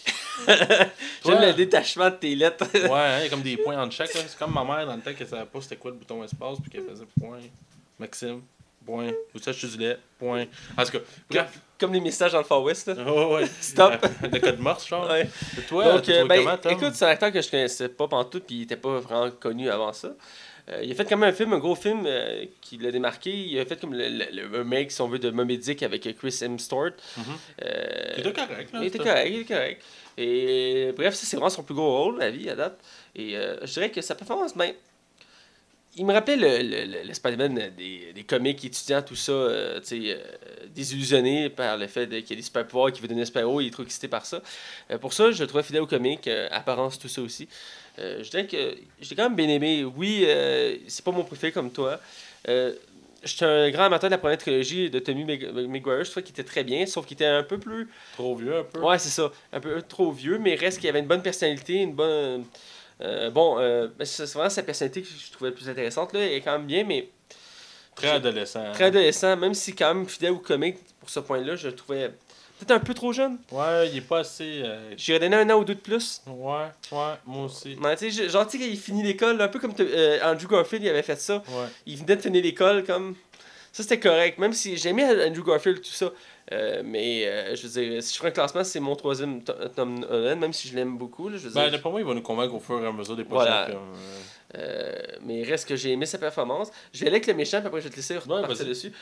J'aime 1.24 1.40
le 1.40 1.52
détachement 1.52 2.10
de 2.10 2.16
tes 2.16 2.34
lettres. 2.34 2.66
Ouais, 2.74 2.90
hein, 2.90 3.18
il 3.20 3.24
y 3.24 3.26
a 3.26 3.30
comme 3.30 3.42
des 3.42 3.56
points 3.56 3.80
en 3.80 3.86
là. 3.86 3.90
C'est 4.06 4.38
comme 4.38 4.54
ma 4.54 4.64
mère 4.64 4.86
dans 4.86 4.96
le 4.96 5.02
temps 5.02 5.12
qu'elle 5.14 5.28
savait 5.28 5.46
pas 5.46 5.60
c'était 5.60 5.76
quoi 5.76 5.92
le 5.92 5.98
bouton 5.98 6.24
espace, 6.24 6.58
puis 6.60 6.70
qu'elle 6.70 6.84
faisait 6.84 7.06
point. 7.20 7.38
Maxime, 7.98 8.42
point. 8.84 9.10
Ou 9.34 9.38
ça, 9.38 9.52
je 9.52 9.60
te 9.60 9.66
disais, 9.66 9.96
point. 10.18 10.46
En 10.76 10.84
tout 10.84 10.92
cas, 10.92 10.98
bref. 11.30 11.60
comme 11.78 11.92
les 11.92 12.00
messages 12.00 12.32
dans 12.32 12.38
le 12.38 12.44
Far 12.44 12.62
West. 12.62 12.86
là. 12.88 12.94
Oh, 13.06 13.34
ouais. 13.36 13.46
Stop. 13.60 13.94
Le 14.22 14.38
code 14.38 14.58
morse, 14.60 14.86
genre. 14.88 15.08
Ouais. 15.10 15.28
Et 15.58 15.62
toi, 15.62 15.92
Donc, 15.94 16.08
euh, 16.08 16.24
ben, 16.26 16.38
comment, 16.44 16.56
Tom? 16.58 16.72
écoute, 16.72 16.94
c'est 16.94 17.04
un 17.04 17.08
acteur 17.08 17.32
que 17.32 17.40
je 17.40 17.50
connaissais 17.50 17.88
pas 17.88 18.08
pantoute, 18.08 18.44
puis 18.44 18.56
il 18.56 18.62
était 18.62 18.76
pas 18.76 18.98
vraiment 19.00 19.30
connu 19.30 19.68
avant 19.70 19.92
ça. 19.92 20.14
Euh, 20.68 20.80
il 20.84 20.92
a 20.92 20.94
fait 20.94 21.04
quand 21.04 21.16
même 21.16 21.28
un 21.30 21.32
film, 21.32 21.52
un 21.54 21.58
gros 21.58 21.74
film 21.74 22.04
euh, 22.06 22.44
qui 22.60 22.78
l'a 22.78 22.92
démarqué. 22.92 23.30
Il 23.32 23.58
a 23.58 23.64
fait 23.66 23.80
comme 23.80 23.94
le, 23.94 24.08
le, 24.08 24.26
le 24.32 24.58
remake, 24.58 24.92
si 24.92 25.00
on 25.00 25.08
veut, 25.08 25.18
de 25.18 25.30
Moby 25.30 25.58
Dick 25.58 25.82
avec 25.82 26.02
Chris 26.16 26.38
Hemsworth. 26.40 26.94
Euh, 27.64 28.12
Il 28.16 28.20
était 28.26 28.32
correct, 28.32 28.72
là. 28.72 28.78
il 28.80 28.86
était 28.86 28.98
correct, 28.98 29.28
il 29.28 29.40
était 29.40 29.54
correct. 29.54 29.82
Et 30.18 30.92
bref, 30.96 31.14
ça 31.14 31.26
c'est 31.26 31.36
vraiment 31.36 31.50
son 31.50 31.62
plus 31.64 31.74
gros 31.74 32.04
rôle, 32.04 32.18
la 32.20 32.30
vie, 32.30 32.48
à 32.48 32.54
date. 32.54 32.78
Et 33.16 33.32
je 33.34 33.72
dirais 33.72 33.90
que 33.90 34.00
sa 34.02 34.14
performance, 34.14 34.54
ben, 34.56 34.72
il 35.96 36.06
me 36.06 36.12
rappelait 36.12 36.36
le, 36.36 36.58
le, 36.62 36.84
le- 36.86 37.06
le 37.06 37.14
Spider-Man 37.14 37.72
des, 37.76 38.12
des 38.14 38.24
comics 38.24 38.64
étudiants, 38.64 39.02
tout 39.02 39.14
ça, 39.16 39.32
euh, 39.32 39.80
tu 39.80 39.86
sais, 39.86 40.00
euh, 40.16 40.18
désillusionné 40.74 41.50
par 41.50 41.76
le 41.76 41.86
fait 41.86 42.08
qu'il 42.08 42.30
y 42.30 42.32
a 42.32 42.36
des 42.36 42.42
super 42.42 42.66
pouvoirs, 42.66 42.92
qu'il 42.92 43.02
veut 43.02 43.08
donner 43.08 43.24
super-héros, 43.26 43.60
il 43.60 43.66
est 43.66 43.70
trop 43.70 43.82
excité 43.82 44.08
par 44.08 44.24
ça. 44.24 44.40
Euh, 44.90 44.98
pour 44.98 45.12
ça, 45.12 45.30
je 45.32 45.42
le 45.42 45.46
trouvais 45.46 45.62
fidèle 45.62 45.82
au 45.82 45.86
comics, 45.86 46.26
euh, 46.28 46.48
apparence, 46.50 46.98
tout 46.98 47.08
ça 47.08 47.20
aussi. 47.20 47.48
Euh, 47.98 48.22
je 48.24 48.30
dirais 48.30 48.46
que 48.46 48.74
j'ai 49.00 49.14
quand 49.14 49.24
même 49.24 49.36
bien 49.36 49.48
aimé. 49.48 49.84
Oui, 49.84 50.26
c'est 50.88 51.04
pas 51.04 51.10
mon 51.10 51.24
préféré 51.24 51.52
comme 51.52 51.70
toi. 51.70 52.00
Je 52.46 52.74
suis 53.24 53.44
un 53.44 53.70
grand 53.70 53.84
amateur 53.84 54.10
de 54.10 54.14
la 54.14 54.18
première 54.18 54.38
trilogie 54.38 54.90
de 54.90 54.98
Tommy 54.98 55.24
Maguire. 55.24 56.04
Je 56.04 56.10
trouvais 56.10 56.24
qu'il 56.24 56.32
était 56.32 56.42
très 56.42 56.64
bien, 56.64 56.86
sauf 56.86 57.06
qu'il 57.06 57.14
était 57.14 57.24
un 57.26 57.44
peu 57.44 57.56
plus 57.58 57.88
Trop 58.14 58.34
vieux, 58.34 58.56
un 58.56 58.64
peu. 58.64 58.80
Ouais, 58.80 58.98
c'est 58.98 59.10
ça. 59.10 59.30
Un 59.52 59.60
peu 59.60 59.80
trop 59.82 60.10
vieux, 60.10 60.38
mais 60.38 60.56
reste 60.56 60.80
qu'il 60.80 60.88
avait 60.88 60.98
une 60.98 61.06
bonne 61.06 61.22
personnalité, 61.22 61.74
une 61.74 61.92
bonne. 61.92 62.44
Euh, 63.00 63.30
bon, 63.30 63.58
euh, 63.58 63.88
ben, 63.98 64.04
c'est 64.04 64.24
vraiment 64.32 64.50
sa 64.50 64.62
personnalité 64.62 65.02
que 65.02 65.08
je 65.08 65.32
trouvais 65.32 65.50
le 65.50 65.56
plus 65.56 65.68
intéressante. 65.68 66.12
Là. 66.12 66.20
Elle 66.20 66.32
est 66.32 66.40
quand 66.40 66.52
même 66.52 66.66
bien, 66.66 66.84
mais 66.84 67.08
Très 67.94 68.10
adolescent. 68.10 68.60
hein. 68.60 68.72
très 68.72 68.84
adolescent, 68.84 69.36
même 69.36 69.54
si 69.54 69.74
quand 69.74 69.94
même 69.94 70.08
fidèle 70.08 70.32
au 70.32 70.38
comique 70.38 70.76
pour 71.00 71.10
ce 71.10 71.20
point-là, 71.20 71.56
je 71.56 71.68
le 71.68 71.74
trouvais 71.74 72.08
peut-être 72.58 72.70
un 72.70 72.80
peu 72.80 72.94
trop 72.94 73.12
jeune. 73.12 73.36
Ouais, 73.50 73.88
il 73.90 73.98
est 73.98 74.00
pas 74.00 74.20
assez. 74.20 74.62
euh, 74.64 74.94
J'irais 74.96 75.18
donner 75.18 75.36
un 75.36 75.50
an 75.50 75.58
ou 75.58 75.64
deux 75.64 75.74
de 75.74 75.80
plus. 75.80 76.22
Ouais, 76.26 76.66
ouais, 76.92 77.12
moi 77.26 77.46
aussi. 77.46 77.74
Ouais, 77.74 77.96
tu 77.96 78.10
sais, 78.10 78.28
genre, 78.28 78.46
tu 78.46 78.58
sais, 78.58 78.68
il 78.68 78.78
finit 78.78 79.02
l'école, 79.02 79.40
un 79.42 79.48
peu 79.48 79.58
comme 79.58 79.74
euh, 79.80 80.18
Andrew 80.22 80.46
Garfield, 80.48 80.84
il 80.84 80.88
avait 80.88 81.02
fait 81.02 81.20
ça. 81.20 81.36
Ouais. 81.48 81.66
Il 81.86 81.98
venait 81.98 82.16
de 82.16 82.22
finir 82.22 82.42
l'école, 82.42 82.84
comme. 82.84 83.14
Ça, 83.72 83.82
c'était 83.82 83.98
correct. 84.00 84.38
Même 84.38 84.52
si 84.52 84.76
j'aimais 84.76 85.04
Andrew 85.26 85.42
Garfield, 85.44 85.80
tout 85.80 85.90
ça. 85.90 86.10
Euh, 86.50 86.82
mais, 86.84 87.24
euh, 87.26 87.54
je 87.54 87.66
veux 87.66 87.80
dire, 87.82 88.02
si 88.02 88.12
je 88.14 88.18
ferais 88.18 88.28
un 88.30 88.32
classement, 88.32 88.64
c'est 88.64 88.80
mon 88.80 88.96
troisième 88.96 89.42
to- 89.44 89.52
Tom 89.76 90.04
Holland, 90.10 90.40
même 90.40 90.52
si 90.52 90.66
je 90.68 90.74
l'aime 90.74 90.98
beaucoup. 90.98 91.28
Là, 91.28 91.36
je 91.38 91.46
veux 91.48 91.54
Ben, 91.54 91.62
dire. 91.62 91.72
d'après 91.72 91.90
moi, 91.90 92.00
il 92.00 92.06
va 92.06 92.14
nous 92.14 92.22
convaincre 92.22 92.54
au 92.54 92.58
fur 92.60 92.82
et 92.82 92.86
à 92.86 92.92
mesure 92.92 93.16
des 93.16 93.24
prochains 93.24 93.44
Voilà. 93.44 93.66
films. 93.66 93.78
Euh, 94.58 94.92
mais 95.24 95.40
il 95.40 95.44
reste 95.48 95.66
que 95.66 95.76
j'ai 95.76 95.92
aimé 95.92 96.04
sa 96.04 96.18
performance. 96.18 96.70
Je 96.92 96.98
vais 97.00 97.06
aller 97.06 97.16
avec 97.16 97.26
le 97.26 97.32
méchant, 97.34 97.58
puis 97.60 97.68
après 97.68 97.80
je 97.80 97.84
vais 97.86 97.90
te 97.90 97.96
laisser 97.96 98.18
repartir 98.18 98.48
vas-y. 98.54 98.68
dessus. 98.68 98.92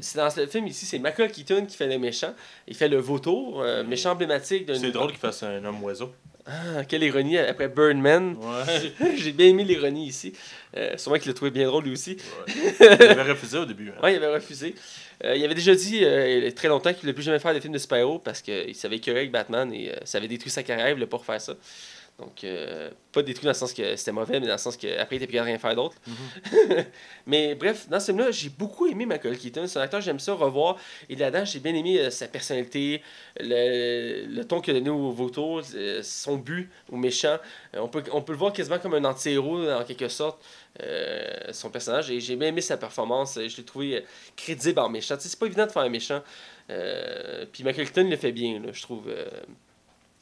C'est 0.00 0.18
dans 0.18 0.28
ce 0.28 0.46
film 0.46 0.66
ici, 0.66 0.84
c'est 0.84 0.98
Michael 0.98 1.30
Keaton 1.30 1.64
qui 1.64 1.76
fait 1.76 1.86
le 1.86 1.98
méchant. 1.98 2.34
Il 2.68 2.74
fait 2.74 2.88
le 2.88 2.98
vautour, 2.98 3.62
euh, 3.62 3.84
méchant 3.84 4.10
emblématique. 4.10 4.68
C'est 4.74 4.90
drôle 4.90 5.10
qu'il 5.10 5.18
fasse 5.20 5.42
un 5.44 5.64
homme 5.64 5.82
oiseau. 5.82 6.12
Ah, 6.44 6.84
quelle 6.86 7.04
ironie 7.04 7.38
après 7.38 7.68
Birdman. 7.68 8.36
Ouais. 8.36 9.14
j'ai 9.16 9.30
bien 9.32 9.46
aimé 9.46 9.62
l'ironie 9.64 10.06
ici. 10.08 10.32
Euh, 10.76 10.96
sûrement 10.98 11.18
qu'il 11.18 11.28
l'a 11.28 11.34
trouvé 11.34 11.52
bien 11.52 11.68
drôle 11.68 11.84
lui 11.84 11.92
aussi. 11.92 12.16
il 12.80 12.84
avait 13.02 13.30
refusé 13.30 13.58
au 13.58 13.64
début. 13.64 13.90
hein. 13.90 14.00
Ouais, 14.02 14.14
il 14.14 14.22
avait 14.22 14.34
refusé. 14.34 14.74
Euh, 15.24 15.36
il 15.36 15.44
avait 15.44 15.54
déjà 15.54 15.74
dit 15.74 16.00
euh, 16.02 16.50
très 16.50 16.68
longtemps 16.68 16.90
qu'il 16.90 16.98
ne 16.98 17.02
voulait 17.02 17.12
plus 17.12 17.22
jamais 17.22 17.38
faire 17.38 17.54
des 17.54 17.60
films 17.60 17.72
de 17.72 17.78
super-héros 17.78 18.18
parce 18.18 18.42
qu'il 18.42 18.74
savait 18.74 18.96
écœurer 18.96 19.20
avec 19.20 19.30
Batman 19.30 19.72
et 19.72 19.90
euh, 19.90 19.96
ça 20.04 20.18
avait 20.18 20.28
détruit 20.28 20.50
sa 20.50 20.62
carrière, 20.62 20.88
il 20.88 20.94
voulait 20.94 21.06
pas 21.06 21.18
refaire 21.18 21.40
ça. 21.40 21.54
Donc, 22.22 22.44
euh, 22.44 22.90
pas 23.10 23.22
détruit 23.22 23.44
dans 23.44 23.50
le 23.50 23.54
sens 23.54 23.72
que 23.72 23.96
c'était 23.96 24.12
mauvais, 24.12 24.38
mais 24.38 24.46
dans 24.46 24.52
le 24.52 24.58
sens 24.58 24.76
qu'après, 24.76 25.16
il 25.16 25.22
était 25.22 25.26
plus 25.26 25.36
de 25.36 25.42
rien 25.42 25.58
faire 25.58 25.74
d'autre. 25.74 25.96
mais 27.26 27.56
bref, 27.56 27.88
dans 27.88 27.98
ce 27.98 28.06
film-là, 28.06 28.30
j'ai 28.30 28.48
beaucoup 28.48 28.86
aimé 28.86 29.06
Michael 29.06 29.36
Keaton. 29.36 29.66
C'est 29.66 29.78
un 29.78 29.82
acteur, 29.82 30.00
j'aime 30.00 30.20
ça 30.20 30.32
revoir. 30.34 30.76
Et 31.08 31.16
là-dedans, 31.16 31.44
j'ai 31.44 31.58
bien 31.58 31.74
aimé 31.74 31.98
euh, 31.98 32.10
sa 32.10 32.28
personnalité, 32.28 33.02
le, 33.40 34.26
le 34.26 34.44
ton 34.44 34.60
qu'il 34.60 34.76
a 34.76 34.78
donné 34.78 34.90
au 34.90 35.10
vautour, 35.10 35.62
euh, 35.74 36.00
son 36.04 36.36
but 36.36 36.70
au 36.90 36.96
méchant. 36.96 37.38
On, 37.74 37.88
peut, 37.88 38.04
on 38.12 38.22
peut 38.22 38.32
le 38.32 38.38
voir 38.38 38.52
quasiment 38.52 38.78
comme 38.78 38.94
un 38.94 39.04
anti-héros, 39.04 39.68
en 39.68 39.84
quelque 39.84 40.08
sorte, 40.08 40.40
son 41.50 41.70
personnage. 41.70 42.10
Et 42.10 42.20
j'ai 42.20 42.36
bien 42.36 42.48
aimé 42.48 42.60
sa 42.60 42.76
performance. 42.76 43.34
Je 43.34 43.56
l'ai 43.56 43.64
trouvé 43.64 44.04
crédible 44.36 44.78
en 44.78 44.88
méchant. 44.88 45.16
C'est 45.18 45.38
pas 45.38 45.46
évident 45.46 45.66
de 45.66 45.72
faire 45.72 45.82
un 45.82 45.88
méchant. 45.88 46.22
Puis 46.68 47.64
Michael 47.64 47.86
Keaton 47.86 48.08
le 48.08 48.16
fait 48.16 48.32
bien, 48.32 48.60
là, 48.60 48.68
je 48.72 48.82
trouve. 48.82 49.10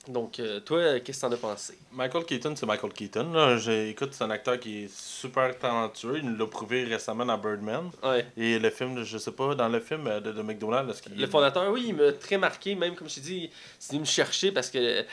Donc, 0.09 0.41
euh, 0.41 0.61
toi, 0.61 0.99
qu'est-ce 1.01 1.21
que 1.21 1.27
t'en 1.27 1.33
as 1.33 1.37
pensé? 1.37 1.79
Michael 1.93 2.25
Keaton, 2.25 2.55
c'est 2.57 2.65
Michael 2.65 2.93
Keaton. 2.93 3.33
Là. 3.33 3.57
Écoute, 3.87 4.11
c'est 4.13 4.25
un 4.25 4.31
acteur 4.31 4.59
qui 4.59 4.85
est 4.85 4.91
super 4.91 5.59
talentueux. 5.59 6.19
Il 6.19 6.31
nous 6.31 6.37
l'a 6.37 6.47
prouvé 6.47 6.85
récemment 6.85 7.27
dans 7.27 7.37
Birdman. 7.37 7.91
Ouais. 8.03 8.27
Et 8.37 8.59
le 8.59 8.71
film, 8.71 9.03
je 9.05 9.19
sais 9.19 9.33
pas, 9.33 9.55
dans 9.55 9.69
le 9.69 9.79
film 9.79 10.07
euh, 10.07 10.21
de, 10.21 10.33
de 10.33 10.43
McDonald's, 10.43 10.91
est-ce 10.93 11.03
qu'il 11.03 11.21
Le 11.21 11.27
fondateur, 11.27 11.71
oui, 11.71 11.87
il 11.89 11.95
m'a 11.97 12.13
très 12.13 12.39
marqué, 12.39 12.75
même 12.75 12.95
comme 12.95 13.09
je 13.11 13.17
t'ai 13.17 13.21
dit, 13.21 13.51
c'est 13.79 13.93
venu 13.93 14.01
me 14.01 14.07
chercher 14.07 14.53
parce 14.53 14.71
que 14.71 15.05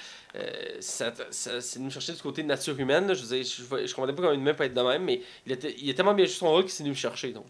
ça, 0.79 1.13
ça- 1.31 1.61
c'est 1.61 1.75
venu 1.79 1.85
me 1.87 1.91
chercher 1.91 2.13
du 2.13 2.21
côté 2.21 2.43
de 2.43 2.47
nature 2.47 2.77
humaine. 2.79 3.07
là. 3.07 3.13
Je 3.13 3.23
veux 3.23 3.35
dire, 3.37 3.45
je, 3.45 3.87
je 3.87 3.93
comprenais 3.95 4.13
pas 4.15 4.21
comment 4.21 4.33
une 4.33 4.41
humain 4.41 4.53
peut 4.53 4.65
être 4.65 4.73
de 4.73 4.81
même, 4.81 5.03
mais 5.03 5.21
il, 5.45 5.51
était, 5.51 5.75
il 5.79 5.89
a 5.89 5.93
tellement 5.93 6.13
bien 6.13 6.25
joué 6.25 6.33
son 6.35 6.49
rôle 6.49 6.63
qu'il 6.63 6.71
s'est 6.71 6.83
venu 6.83 6.91
me 6.91 6.95
chercher. 6.95 7.31
Donc. 7.31 7.45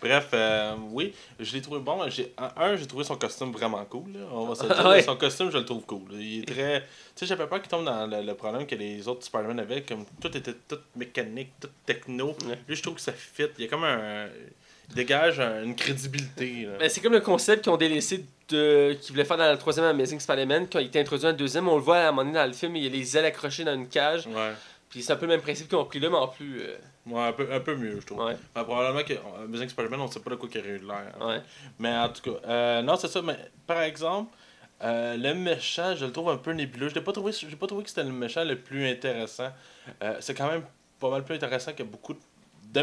Bref, 0.00 0.28
euh, 0.34 0.74
oui, 0.90 1.14
je 1.38 1.52
l'ai 1.54 1.62
trouvé 1.62 1.80
bon. 1.80 2.08
J'ai, 2.08 2.32
un, 2.38 2.76
j'ai 2.76 2.86
trouvé 2.86 3.04
son 3.04 3.16
costume 3.16 3.52
vraiment 3.52 3.84
cool. 3.84 4.12
là. 4.14 4.20
On 4.32 4.46
va 4.46 4.54
se 4.54 4.64
dire. 4.66 4.86
Ouais. 4.86 5.02
Son 5.02 5.16
costume, 5.16 5.50
je 5.50 5.58
le 5.58 5.64
trouve 5.64 5.84
cool. 5.84 6.02
Il 6.14 6.42
est 6.42 6.46
très. 6.46 6.80
Tu 6.80 6.86
sais, 7.16 7.26
j'avais 7.26 7.46
peur 7.46 7.60
qu'il 7.60 7.70
tombe 7.70 7.84
dans 7.84 8.06
le, 8.06 8.22
le 8.22 8.34
problème 8.34 8.66
que 8.66 8.74
les 8.74 9.06
autres 9.08 9.24
Spider-Man 9.24 9.60
avaient. 9.60 9.82
Comme 9.82 10.04
tout 10.20 10.34
était 10.36 10.54
tout 10.68 10.78
mécanique, 10.96 11.52
tout 11.60 11.68
techno. 11.86 12.36
Ouais. 12.46 12.58
Lui, 12.68 12.76
je 12.76 12.82
trouve 12.82 12.94
que 12.96 13.00
ça 13.00 13.12
fit. 13.12 13.44
Il 13.58 13.64
y 13.64 13.66
a 13.66 13.70
comme 13.70 13.84
un. 13.84 14.28
Dégage 14.94 15.38
un- 15.40 15.62
une 15.62 15.76
crédibilité. 15.76 16.66
là. 16.66 16.78
Ben, 16.78 16.88
c'est 16.88 17.00
comme 17.00 17.12
le 17.12 17.20
concept 17.20 17.62
qu'ils 17.64 17.72
ont 17.72 17.76
délaissé 17.76 18.24
de 18.48 18.94
qu'ils 19.00 19.12
voulaient 19.12 19.24
faire 19.24 19.36
dans 19.36 19.50
le 19.50 19.58
troisième 19.58 19.86
Amazing 19.86 20.18
Spider-Man. 20.18 20.66
Quand 20.70 20.78
il 20.80 20.86
était 20.86 21.00
introduit 21.00 21.22
dans 21.24 21.30
le 21.30 21.36
deuxième, 21.36 21.68
on 21.68 21.76
le 21.76 21.82
voit 21.82 21.98
à 21.98 22.08
un 22.08 22.12
moment 22.12 22.22
donné 22.24 22.34
dans 22.34 22.46
le 22.46 22.52
film, 22.52 22.74
il 22.76 22.84
y 22.84 22.86
a 22.86 22.90
les 22.90 23.16
ailes 23.16 23.24
accrochées 23.24 23.64
dans 23.64 23.74
une 23.74 23.88
cage. 23.88 24.26
Ouais. 24.26 24.52
Puis 24.88 25.02
c'est 25.02 25.12
un 25.12 25.16
peu 25.16 25.26
le 25.26 25.32
même 25.32 25.40
principe 25.40 25.68
qu'ils 25.68 25.78
ont 25.78 25.84
pris 25.84 26.00
là, 26.00 26.10
mais 26.10 26.16
en 26.16 26.26
plus. 26.28 26.60
euh, 26.62 26.76
Ouais, 27.06 27.22
un 27.22 27.32
peu, 27.32 27.48
un 27.52 27.60
peu 27.60 27.76
mieux, 27.76 27.98
je 28.00 28.06
trouve. 28.06 28.24
ouais, 28.24 28.36
Ben, 28.54 28.64
probablement 28.64 29.02
que 29.04 29.14
Amazing 29.44 29.68
Spider-Man, 29.68 30.00
on 30.00 30.08
sait 30.10 30.20
pas 30.20 30.30
de 30.30 30.34
quoi 30.34 30.48
qu'il 30.48 30.60
aurait 30.60 30.70
eu 30.70 30.78
de 30.80 30.86
l'air. 30.86 31.12
hein. 31.20 31.26
ouais. 31.28 31.40
Mais 31.78 31.96
en 31.96 32.08
tout 32.08 32.22
cas, 32.32 32.38
euh, 32.48 32.82
non, 32.82 32.96
c'est 32.96 33.08
ça. 33.08 33.22
Mais 33.22 33.36
par 33.66 33.80
exemple, 33.82 34.34
euh, 34.82 35.16
le 35.16 35.34
méchant, 35.34 35.94
je 35.94 36.04
le 36.06 36.12
trouve 36.12 36.30
un 36.30 36.36
peu 36.36 36.50
nébuleux. 36.52 36.88
Je 36.88 36.96
n'ai 36.96 37.00
pas 37.00 37.12
trouvé, 37.12 37.32
j'ai 37.32 37.54
pas 37.56 37.66
trouvé 37.68 37.84
que 37.84 37.88
c'était 37.90 38.02
le 38.02 38.10
méchant 38.10 38.42
le 38.44 38.56
plus 38.56 38.86
intéressant. 38.88 39.48
C'est 40.20 40.34
quand 40.34 40.48
même 40.50 40.62
pas 40.98 41.08
mal 41.10 41.22
plus 41.24 41.36
intéressant 41.36 41.72
que 41.72 41.82
beaucoup 41.84 42.12
de 42.12 42.18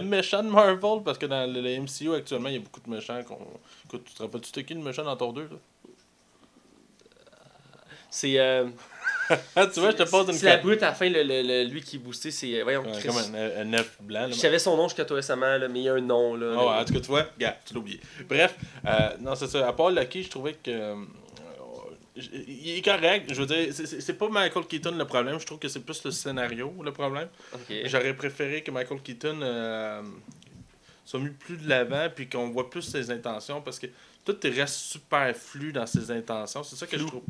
méchants 0.01 0.43
de 0.43 0.49
Marvel, 0.49 1.01
parce 1.03 1.17
que 1.17 1.25
dans 1.25 1.51
le, 1.51 1.61
le 1.61 1.79
MCU 1.79 2.13
actuellement, 2.15 2.49
il 2.49 2.55
y 2.55 2.57
a 2.57 2.61
beaucoup 2.61 2.81
de 2.81 2.89
méchants. 2.89 3.21
qu'on 3.23 3.37
Écoute, 3.85 4.03
tu 4.05 4.13
te 4.13 4.23
rappelles-tu 4.23 4.47
c'était 4.47 4.63
qui 4.63 4.73
le 4.73 4.81
méchant 4.81 5.03
dans 5.03 5.15
Thor 5.15 5.33
2 5.33 5.41
là? 5.43 5.47
C'est. 8.09 8.39
euh, 8.39 8.65
tu 9.29 9.79
vois, 9.81 9.91
je 9.91 9.97
te 9.97 10.03
pose 10.03 10.27
une 10.27 10.33
C'est 10.33 10.45
la 10.45 10.51
question. 10.53 10.67
brute 10.69 10.83
à 10.83 10.87
la 10.87 10.93
fin, 10.93 11.09
le, 11.09 11.21
le- 11.23 11.41
le- 11.41 11.63
lui 11.69 11.81
qui 11.81 11.97
est 11.97 11.99
boosté, 11.99 12.31
c'est. 12.31 12.61
Voyons, 12.63 12.81
Ouais, 12.83 12.91
Chris. 12.99 13.07
comme 13.07 13.17
un, 13.35 13.61
un 13.61 13.73
œuf 13.73 13.97
blanc. 14.01 14.21
là. 14.21 14.29
Je 14.29 14.35
savais 14.35 14.59
son 14.59 14.77
nom 14.77 14.87
jusqu'à 14.87 15.03
tout 15.05 15.13
récemment, 15.15 15.57
là, 15.57 15.67
mais 15.67 15.79
il 15.79 15.83
y 15.83 15.89
a 15.89 15.93
un 15.95 16.01
nom. 16.01 16.35
Là, 16.35 16.55
Ah 16.57 16.81
en 16.81 16.85
tout 16.85 16.93
cas, 16.93 16.99
tu 17.01 17.07
vois, 17.07 17.25
gars, 17.37 17.57
tu 17.65 17.73
l'as 17.73 17.79
oublié. 17.79 17.99
Bref, 18.27 18.55
euh, 18.85 19.09
non, 19.19 19.35
c'est 19.35 19.47
ça. 19.47 19.67
À 19.67 19.73
part 19.73 19.89
Lucky, 19.91 20.23
je 20.23 20.29
trouvais 20.29 20.53
que. 20.53 20.95
Il 22.47 22.77
est 22.77 22.81
correct. 22.83 23.31
Je 23.33 23.41
veux 23.41 23.45
dire, 23.45 23.73
c'est- 23.73 24.13
pas 24.13 24.27
Michael 24.29 24.65
Keaton 24.65 24.91
le 24.97 25.05
problème. 25.05 25.39
Je 25.39 25.45
trouve 25.45 25.59
que 25.59 25.67
c'est 25.67 25.79
plus 25.81 26.03
le 26.03 26.11
scénario 26.11 26.73
le 26.83 26.91
problème. 26.91 27.29
J'aurais 27.85 28.15
préféré 28.15 28.63
que 28.63 28.71
Michael 28.71 29.01
Keaton 29.01 29.39
euh, 29.41 30.01
soit 31.05 31.19
mis 31.19 31.29
plus 31.29 31.57
de 31.57 31.67
l'avant 31.69 32.07
puis 32.13 32.27
qu'on 32.29 32.49
voit 32.49 32.69
plus 32.69 32.81
ses 32.81 33.09
intentions 33.11 33.61
parce 33.61 33.79
que 33.79 33.87
tout 34.25 34.35
reste 34.43 34.75
super 34.75 35.35
flou 35.35 35.71
dans 35.71 35.85
ses 35.85 36.11
intentions. 36.11 36.63
C'est 36.63 36.75
ça 36.75 36.87
que 36.87 36.97
je 36.97 37.05
trouve. 37.05 37.23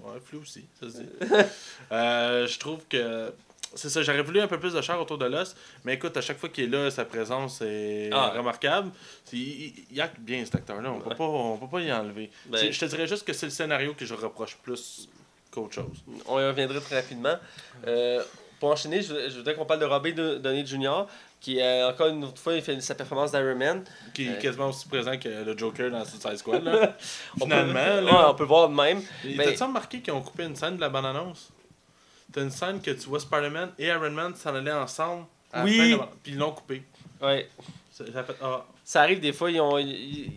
Ouais, 0.00 0.18
flou 0.24 0.40
aussi, 0.40 0.64
ça 0.80 0.90
se 0.90 0.98
dit. 0.98 1.08
Euh, 1.92 2.46
je 2.46 2.58
trouve 2.58 2.80
que. 2.88 3.32
C'est 3.74 3.88
ça, 3.88 4.02
j'aurais 4.02 4.22
voulu 4.22 4.40
un 4.40 4.46
peu 4.48 4.58
plus 4.58 4.74
de 4.74 4.80
chair 4.82 5.00
autour 5.00 5.18
de 5.18 5.24
l'os, 5.26 5.54
mais 5.84 5.94
écoute, 5.94 6.16
à 6.16 6.20
chaque 6.20 6.38
fois 6.38 6.48
qu'il 6.48 6.64
est 6.64 6.66
là, 6.66 6.90
sa 6.90 7.04
présence 7.04 7.60
est 7.62 8.10
Ah. 8.12 8.30
remarquable. 8.36 8.90
Il, 9.32 9.72
il, 9.90 10.00
acte 10.00 10.20
bien 10.20 10.44
cet 10.44 10.56
acteur-là, 10.56 10.90
on 10.92 10.96
Ouais. 10.98 11.14
on 11.18 11.56
peut 11.58 11.68
pas 11.68 11.80
y 11.80 11.92
enlever. 11.92 12.30
Ben- 12.46 12.70
je 12.72 12.78
te 12.78 12.84
dirais 12.84 13.06
juste 13.06 13.26
que 13.26 13.32
c'est 13.32 13.46
le 13.46 13.50
scénario 13.52 13.94
que 13.94 14.04
je 14.04 14.14
reproche 14.14 14.56
plus 14.62 15.08
qu'autre 15.50 15.74
chose. 15.74 16.04
On 16.26 16.38
y 16.38 16.44
reviendra 16.46 16.80
très 16.80 16.96
rapidement. 17.00 17.36
Euh, 17.86 18.22
pour 18.60 18.70
enchaîner, 18.70 19.02
je, 19.02 19.28
je 19.30 19.36
voudrais 19.38 19.54
qu'on 19.54 19.64
parle 19.64 19.80
de 19.80 19.86
Robert 19.86 20.14
Do- 20.14 20.38
Downey 20.38 20.64
Jr., 20.66 21.06
qui, 21.40 21.60
euh, 21.60 21.88
encore 21.90 22.06
une 22.06 22.22
autre 22.22 22.38
fois, 22.40 22.54
il 22.54 22.62
fait 22.62 22.80
sa 22.80 22.94
performance 22.94 23.32
d'Iron 23.32 23.56
Man. 23.56 23.84
Qui 24.14 24.26
est 24.26 24.30
Euh. 24.36 24.40
quasiment 24.40 24.68
aussi 24.68 24.86
présent 24.86 25.18
que 25.18 25.28
le 25.28 25.58
Joker 25.58 25.90
dans 25.90 26.04
Suicide 26.04 26.36
Squad. 26.36 26.62
Là. 26.62 26.94
On 27.40 27.44
Finalement, 27.44 27.72
peut, 27.72 28.00
là. 28.00 28.02
Ouais, 28.04 28.28
on 28.30 28.34
peut 28.34 28.42
le 28.44 28.48
voir 28.48 28.68
de 28.68 28.74
même. 28.74 29.02
Ben- 29.24 29.38
T'as-tu 29.48 29.62
remarqué 29.64 30.00
qu'ils 30.00 30.12
ont 30.12 30.20
coupé 30.22 30.44
une 30.44 30.54
scène 30.54 30.76
de 30.76 30.80
la 30.80 30.88
bande-annonce? 30.88 31.50
T'as 32.32 32.42
une 32.42 32.50
scène 32.50 32.80
que 32.80 32.90
tu 32.90 33.08
vois 33.08 33.20
Spider-Man 33.20 33.72
et 33.78 33.86
Iron 33.88 34.10
Man 34.10 34.34
s'en 34.34 34.54
aller 34.54 34.72
ensemble. 34.72 35.26
à 35.52 35.58
la 35.58 35.64
Oui. 35.64 35.76
fin 35.78 35.84
de 35.86 35.90
la 35.90 35.96
bande- 35.98 36.08
Puis 36.22 36.32
ils 36.32 36.38
l'ont 36.38 36.52
coupé. 36.52 36.82
Ouais. 37.20 37.48
Fait, 37.94 38.06
ah. 38.42 38.64
Ça 38.84 39.02
arrive 39.02 39.20
des 39.20 39.32
fois, 39.32 39.50
ils 39.50 39.60
ont. 39.60 39.78
Ils, 39.78 40.30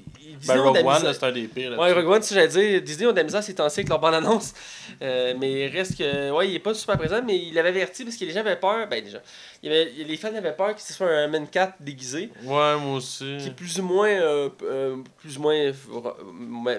Ben, 0.48 0.60
ont 0.60 0.64
Rogue 0.74 0.86
One, 0.86 1.14
c'est 1.14 1.24
un 1.24 1.32
des 1.32 1.48
pires. 1.48 1.78
Ouais. 1.80 1.92
Rogue 1.94 2.08
One, 2.08 2.22
si 2.22 2.34
j'allais 2.34 2.48
dire, 2.48 2.82
Disney 2.82 3.08
ont 3.08 3.12
de 3.12 3.18
la 3.18 3.24
misère 3.24 3.42
ces 3.42 3.56
temps-ci 3.56 3.80
avec 3.82 3.90
leur 3.90 4.00
bande-annonce. 4.00 4.54
Euh, 5.02 5.34
mais 5.38 5.66
il 5.66 5.68
reste 5.76 5.98
que. 5.98 6.32
Ouais, 6.32 6.48
il 6.48 6.56
est 6.56 6.60
pas 6.60 6.74
super 6.74 6.98
présent, 6.98 7.22
mais 7.26 7.38
il 7.38 7.58
avait 7.60 7.68
averti 7.70 8.06
parce 8.06 8.16
que 8.16 8.24
les 8.24 8.32
gens 8.32 8.40
avaient 8.42 8.56
peur. 8.56 8.88
Ben, 8.88 9.04
déjà. 9.04 9.22
Il 9.62 9.70
avait, 9.70 9.92
les 10.08 10.16
fans 10.16 10.34
avaient 10.34 10.56
peur 10.56 10.74
que 10.74 10.82
ce 10.82 10.94
soit 10.94 11.10
un 11.10 11.28
Man 11.28 11.48
4 11.50 11.74
déguisé. 11.82 12.30
Ouais, 12.44 12.78
moi 12.78 12.94
aussi. 12.98 13.36
Qui 13.42 13.48
est 13.48 13.56
plus 13.56 13.78
ou 13.80 13.84
moins. 13.84 14.08
euh, 14.08 14.50
euh, 14.64 14.96
plus 15.18 15.38
ou 15.38 15.42
moins. 15.42 15.72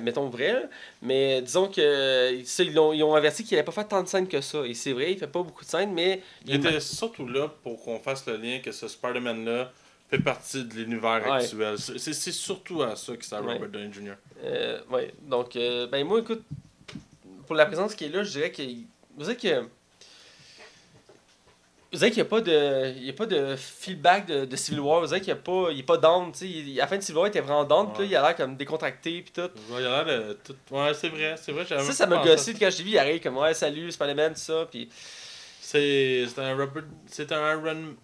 mettons 0.00 0.28
vrai. 0.28 0.62
Mais 1.02 1.42
disons 1.42 1.68
que. 1.68 2.40
Ça, 2.44 2.62
ils, 2.62 2.72
l'ont- 2.72 2.92
ils 2.92 3.02
ont 3.02 3.14
averti 3.14 3.44
qu'il 3.44 3.56
n'allait 3.56 3.64
pas 3.66 3.72
faire 3.72 3.88
tant 3.88 4.02
de 4.02 4.08
scènes 4.08 4.28
que 4.28 4.40
ça. 4.40 4.64
Et 4.66 4.72
c'est 4.74 4.92
vrai, 4.92 5.12
il 5.12 5.18
fait 5.18 5.26
pas 5.26 5.42
beaucoup 5.42 5.64
de 5.64 5.68
scènes, 5.68 5.92
mais. 5.92 6.22
Il 6.46 6.54
était 6.54 6.80
surtout 6.80 7.26
là 7.28 7.52
pour 7.62 7.82
qu'on 7.82 7.98
fasse 7.98 8.24
le 8.26 8.36
lien 8.36 8.60
que 8.60 8.72
ce 8.72 8.88
Spider-Man-là 8.88 9.72
fait 10.10 10.18
partie 10.18 10.64
de 10.64 10.74
l'univers 10.74 11.22
Ouais. 11.24 11.30
actuel. 11.44 11.76
C'est 11.78 12.12
c'est 12.12 12.32
surtout 12.32 12.82
à 12.82 12.94
ça 12.96 13.16
que 13.16 13.24
ça 13.24 13.40
Ouais. 13.42 13.54
Robert 13.54 13.68
Downey 13.70 13.92
Jr. 13.92 14.12
Euh, 14.44 14.80
ouais, 14.90 15.12
donc, 15.22 15.56
euh, 15.56 15.86
ben 15.86 16.04
moi, 16.06 16.20
écoute, 16.20 16.42
pour 17.46 17.56
la 17.56 17.66
présence 17.66 17.94
qui 17.94 18.04
est 18.04 18.08
là, 18.08 18.22
je 18.22 18.30
dirais 18.30 18.50
que. 18.52 18.62
Vous 19.16 19.24
savez 19.24 19.36
que. 19.36 19.68
Vous 21.92 22.00
savez 22.00 22.10
qu'il 22.10 22.22
n'y 22.22 22.26
a 22.26 22.30
pas 22.30 22.40
de. 22.40 22.92
Il 22.96 23.04
y 23.04 23.10
a 23.10 23.12
pas 23.12 23.26
de 23.26 23.54
feedback 23.56 24.26
de, 24.26 24.44
de 24.44 24.56
Civil 24.56 24.80
War. 24.80 25.00
Vous 25.00 25.06
savez 25.06 25.20
qu'il 25.20 25.32
n'y 25.32 25.38
a 25.38 25.42
pas. 25.42 25.68
Il 25.70 25.78
est 25.78 25.82
pas 25.84 25.96
down, 25.96 26.30
tu 26.32 26.38
sais. 26.40 26.48
il- 26.48 26.78
À 26.80 26.82
la 26.84 26.88
fin 26.88 26.96
de 26.98 27.02
Civil 27.02 27.18
War, 27.18 27.26
il 27.28 27.30
était 27.30 27.40
vraiment 27.40 27.64
down, 27.64 27.86
puis 27.92 27.98
là, 27.98 28.04
Ouais. 28.04 28.10
il 28.10 28.16
a 28.16 28.22
l'air 28.22 28.36
comme 28.36 28.56
décontracté, 28.56 29.22
puis 29.22 29.32
tout. 29.32 29.40
Ouais, 29.72 29.80
il 29.80 29.86
a 29.86 30.02
l'air 30.04 30.28
de 30.28 30.32
tout. 30.44 30.56
Ouais, 30.72 30.92
c'est 30.94 31.08
vrai, 31.08 31.36
c'est 31.40 31.52
vrai. 31.52 31.64
Ça, 31.64 31.80
ça 31.92 32.06
m'a 32.06 32.22
gossé 32.24 32.52
quand 32.54 32.68
je 32.70 32.78
l'ai 32.78 32.84
vu, 32.84 32.90
il 32.90 32.98
arrive 32.98 33.20
comme 33.22 33.36
ouais, 33.38 33.54
salut, 33.54 33.90
Spider-Man, 33.90 34.34
tout 34.34 34.40
ça, 34.40 34.66
puis. 34.70 34.88
C'est 35.60 36.26
c'est 36.28 36.40
un 36.40 36.56
Robert. 36.56 36.84
C'est 37.06 37.32
un 37.32 37.52
Iron. 37.58 37.94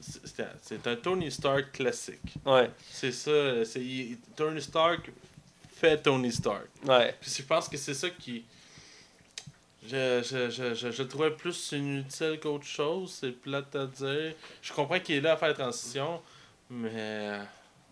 C'est 0.00 0.86
un- 0.86 0.96
Tony 0.96 1.30
Stark 1.30 1.72
classique. 1.72 2.34
Ouais, 2.44 2.70
C'est 2.90 3.12
ça. 3.12 3.64
c'est 3.64 4.18
Tony 4.36 4.60
Stark 4.62 5.10
fait 5.74 5.98
Tony 6.02 6.30
Stark. 6.32 6.66
ouais. 6.84 7.14
Puis 7.20 7.30
je 7.38 7.42
pense 7.42 7.68
que 7.68 7.76
c'est 7.76 7.94
ça 7.94 8.08
qui. 8.10 8.44
Je, 9.84 10.22
je, 10.22 10.48
je, 10.48 10.74
je, 10.74 10.90
je 10.92 11.02
trouvais 11.02 11.32
plus 11.32 11.72
inutile 11.72 12.38
qu'autre 12.40 12.64
chose. 12.66 13.18
C'est 13.20 13.32
plate 13.32 13.74
à 13.74 13.86
dire. 13.86 14.34
Je 14.62 14.72
comprends 14.72 15.00
qu'il 15.00 15.16
est 15.16 15.20
là 15.20 15.32
à 15.32 15.36
faire 15.36 15.48
la 15.48 15.54
transition, 15.54 16.22
mais. 16.70 17.38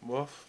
Bof. 0.03 0.47